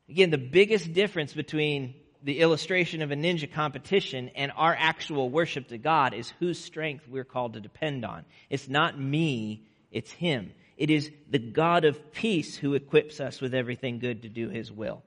Again, 0.07 0.29
the 0.29 0.37
biggest 0.37 0.93
difference 0.93 1.33
between 1.33 1.95
the 2.21 2.39
illustration 2.39 3.01
of 3.01 3.11
a 3.11 3.15
ninja 3.15 3.51
competition 3.51 4.29
and 4.35 4.51
our 4.55 4.75
actual 4.77 5.29
worship 5.29 5.67
to 5.69 5.77
God 5.77 6.13
is 6.13 6.33
whose 6.39 6.59
strength 6.59 7.07
we're 7.07 7.23
called 7.23 7.53
to 7.53 7.59
depend 7.59 8.05
on. 8.05 8.25
It's 8.49 8.67
not 8.67 8.99
me, 8.99 9.67
it's 9.91 10.11
Him. 10.11 10.51
It 10.77 10.89
is 10.89 11.11
the 11.29 11.39
God 11.39 11.85
of 11.85 12.11
peace 12.11 12.55
who 12.55 12.73
equips 12.73 13.19
us 13.19 13.41
with 13.41 13.53
everything 13.53 13.99
good 13.99 14.23
to 14.23 14.29
do 14.29 14.49
His 14.49 14.71
will. 14.71 15.03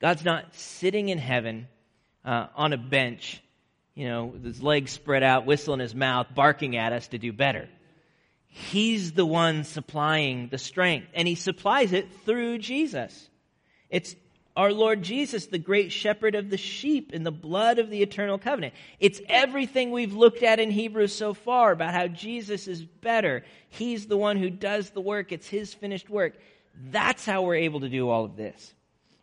God's 0.00 0.24
not 0.24 0.54
sitting 0.54 1.08
in 1.08 1.18
heaven 1.18 1.68
uh, 2.24 2.46
on 2.54 2.72
a 2.72 2.78
bench, 2.78 3.42
you 3.94 4.08
know, 4.08 4.26
with 4.26 4.44
his 4.44 4.62
legs 4.62 4.92
spread 4.92 5.22
out, 5.22 5.44
whistle 5.44 5.74
in 5.74 5.80
his 5.80 5.94
mouth, 5.94 6.28
barking 6.34 6.76
at 6.76 6.92
us 6.92 7.08
to 7.08 7.18
do 7.18 7.32
better. 7.32 7.68
He's 8.48 9.12
the 9.12 9.26
one 9.26 9.64
supplying 9.64 10.48
the 10.48 10.58
strength, 10.58 11.08
and 11.14 11.28
He 11.28 11.34
supplies 11.34 11.92
it 11.92 12.08
through 12.24 12.58
Jesus. 12.58 13.28
It's 13.90 14.16
our 14.58 14.72
Lord 14.72 15.02
Jesus, 15.02 15.46
the 15.46 15.56
great 15.56 15.92
shepherd 15.92 16.34
of 16.34 16.50
the 16.50 16.56
sheep 16.56 17.12
in 17.12 17.22
the 17.22 17.30
blood 17.30 17.78
of 17.78 17.90
the 17.90 18.02
eternal 18.02 18.38
covenant. 18.38 18.74
It's 18.98 19.20
everything 19.28 19.92
we've 19.92 20.14
looked 20.14 20.42
at 20.42 20.58
in 20.58 20.72
Hebrews 20.72 21.14
so 21.14 21.32
far 21.32 21.70
about 21.70 21.94
how 21.94 22.08
Jesus 22.08 22.66
is 22.66 22.82
better. 22.82 23.44
He's 23.68 24.08
the 24.08 24.16
one 24.16 24.36
who 24.36 24.50
does 24.50 24.90
the 24.90 25.00
work. 25.00 25.30
It's 25.30 25.46
his 25.46 25.72
finished 25.72 26.10
work. 26.10 26.34
That's 26.90 27.24
how 27.24 27.42
we're 27.42 27.54
able 27.54 27.80
to 27.80 27.88
do 27.88 28.08
all 28.08 28.24
of 28.24 28.34
this. 28.34 28.74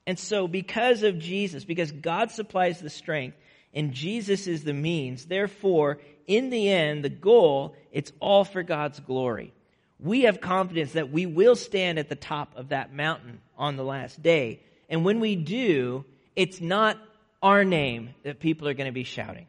And 0.07 0.17
so 0.17 0.47
because 0.47 1.03
of 1.03 1.19
Jesus, 1.19 1.65
because 1.65 1.91
God 1.91 2.31
supplies 2.31 2.79
the 2.79 2.89
strength 2.89 3.35
and 3.73 3.91
Jesus 3.91 4.47
is 4.47 4.63
the 4.63 4.73
means, 4.73 5.25
therefore, 5.25 5.99
in 6.27 6.49
the 6.49 6.69
end, 6.69 7.03
the 7.03 7.09
goal, 7.09 7.75
it's 7.91 8.13
all 8.21 8.45
for 8.45 8.63
God's 8.63 9.01
glory. 9.01 9.53
We 9.99 10.21
have 10.21 10.39
confidence 10.39 10.93
that 10.93 11.11
we 11.11 11.25
will 11.25 11.57
stand 11.57 11.99
at 11.99 12.07
the 12.07 12.15
top 12.15 12.53
of 12.55 12.69
that 12.69 12.93
mountain 12.93 13.41
on 13.57 13.75
the 13.75 13.83
last 13.83 14.23
day. 14.23 14.61
And 14.89 15.05
when 15.05 15.19
we 15.19 15.35
do, 15.35 16.05
it's 16.35 16.61
not 16.61 16.97
our 17.41 17.63
name 17.63 18.15
that 18.23 18.39
people 18.39 18.67
are 18.67 18.73
going 18.73 18.89
to 18.89 18.93
be 18.93 19.03
shouting. 19.03 19.47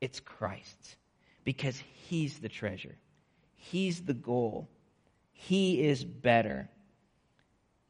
It's 0.00 0.20
Christ's. 0.20 0.96
Because 1.44 1.82
He's 2.08 2.38
the 2.38 2.48
treasure. 2.48 2.96
He's 3.56 4.02
the 4.02 4.14
goal. 4.14 4.68
He 5.32 5.82
is 5.82 6.04
better. 6.04 6.68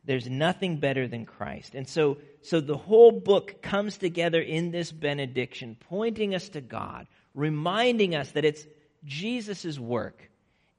There's 0.04 0.28
nothing 0.28 0.78
better 0.78 1.06
than 1.06 1.26
Christ. 1.26 1.74
And 1.74 1.88
so, 1.88 2.18
so 2.40 2.60
the 2.60 2.76
whole 2.76 3.12
book 3.12 3.62
comes 3.62 3.98
together 3.98 4.40
in 4.40 4.70
this 4.70 4.90
benediction, 4.90 5.76
pointing 5.88 6.34
us 6.34 6.48
to 6.50 6.60
God, 6.60 7.06
reminding 7.34 8.14
us 8.14 8.32
that 8.32 8.44
it's 8.44 8.66
Jesus' 9.04 9.78
work, 9.78 10.28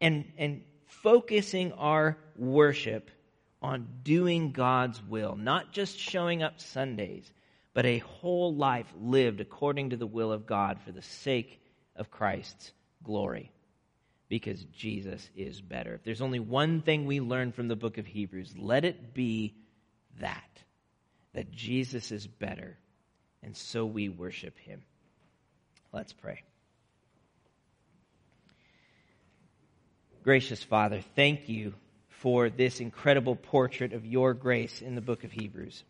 and, 0.01 0.25
and 0.37 0.63
focusing 0.85 1.71
our 1.73 2.17
worship 2.35 3.09
on 3.63 3.87
doing 4.03 4.51
God's 4.51 5.01
will, 5.01 5.35
not 5.37 5.71
just 5.71 5.97
showing 5.97 6.43
up 6.43 6.59
Sundays, 6.59 7.31
but 7.73 7.85
a 7.85 7.99
whole 7.99 8.53
life 8.53 8.91
lived 9.01 9.39
according 9.39 9.91
to 9.91 9.97
the 9.97 10.05
will 10.05 10.31
of 10.31 10.45
God 10.45 10.79
for 10.81 10.91
the 10.91 11.01
sake 11.01 11.61
of 11.95 12.11
Christ's 12.11 12.73
glory. 13.03 13.51
Because 14.27 14.63
Jesus 14.65 15.29
is 15.35 15.61
better. 15.61 15.93
If 15.93 16.03
there's 16.03 16.21
only 16.21 16.39
one 16.39 16.81
thing 16.81 17.05
we 17.05 17.21
learn 17.21 17.51
from 17.51 17.67
the 17.67 17.75
book 17.75 17.97
of 17.97 18.05
Hebrews, 18.05 18.53
let 18.57 18.83
it 18.83 19.13
be 19.13 19.55
that. 20.19 20.43
That 21.33 21.51
Jesus 21.51 22.11
is 22.11 22.27
better. 22.27 22.77
And 23.41 23.55
so 23.55 23.85
we 23.85 24.09
worship 24.09 24.57
him. 24.57 24.83
Let's 25.91 26.13
pray. 26.13 26.41
Gracious 30.23 30.63
Father, 30.63 31.01
thank 31.15 31.49
you 31.49 31.73
for 32.23 32.49
this 32.49 32.79
incredible 32.79 33.35
portrait 33.35 33.91
of 33.91 34.05
your 34.05 34.33
grace 34.33 34.81
in 34.81 34.95
the 34.95 35.01
book 35.01 35.25
of 35.25 35.33
Hebrews. 35.33 35.83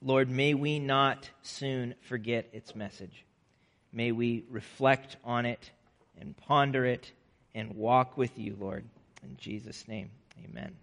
Lord, 0.00 0.30
may 0.30 0.54
we 0.54 0.78
not 0.78 1.28
soon 1.42 1.96
forget 2.02 2.48
its 2.52 2.76
message. 2.76 3.24
May 3.92 4.12
we 4.12 4.44
reflect 4.48 5.16
on 5.24 5.44
it 5.44 5.72
and 6.20 6.36
ponder 6.36 6.86
it 6.86 7.10
and 7.52 7.74
walk 7.74 8.16
with 8.16 8.38
you, 8.38 8.56
Lord. 8.60 8.84
In 9.24 9.36
Jesus' 9.38 9.88
name, 9.88 10.10
amen. 10.44 10.81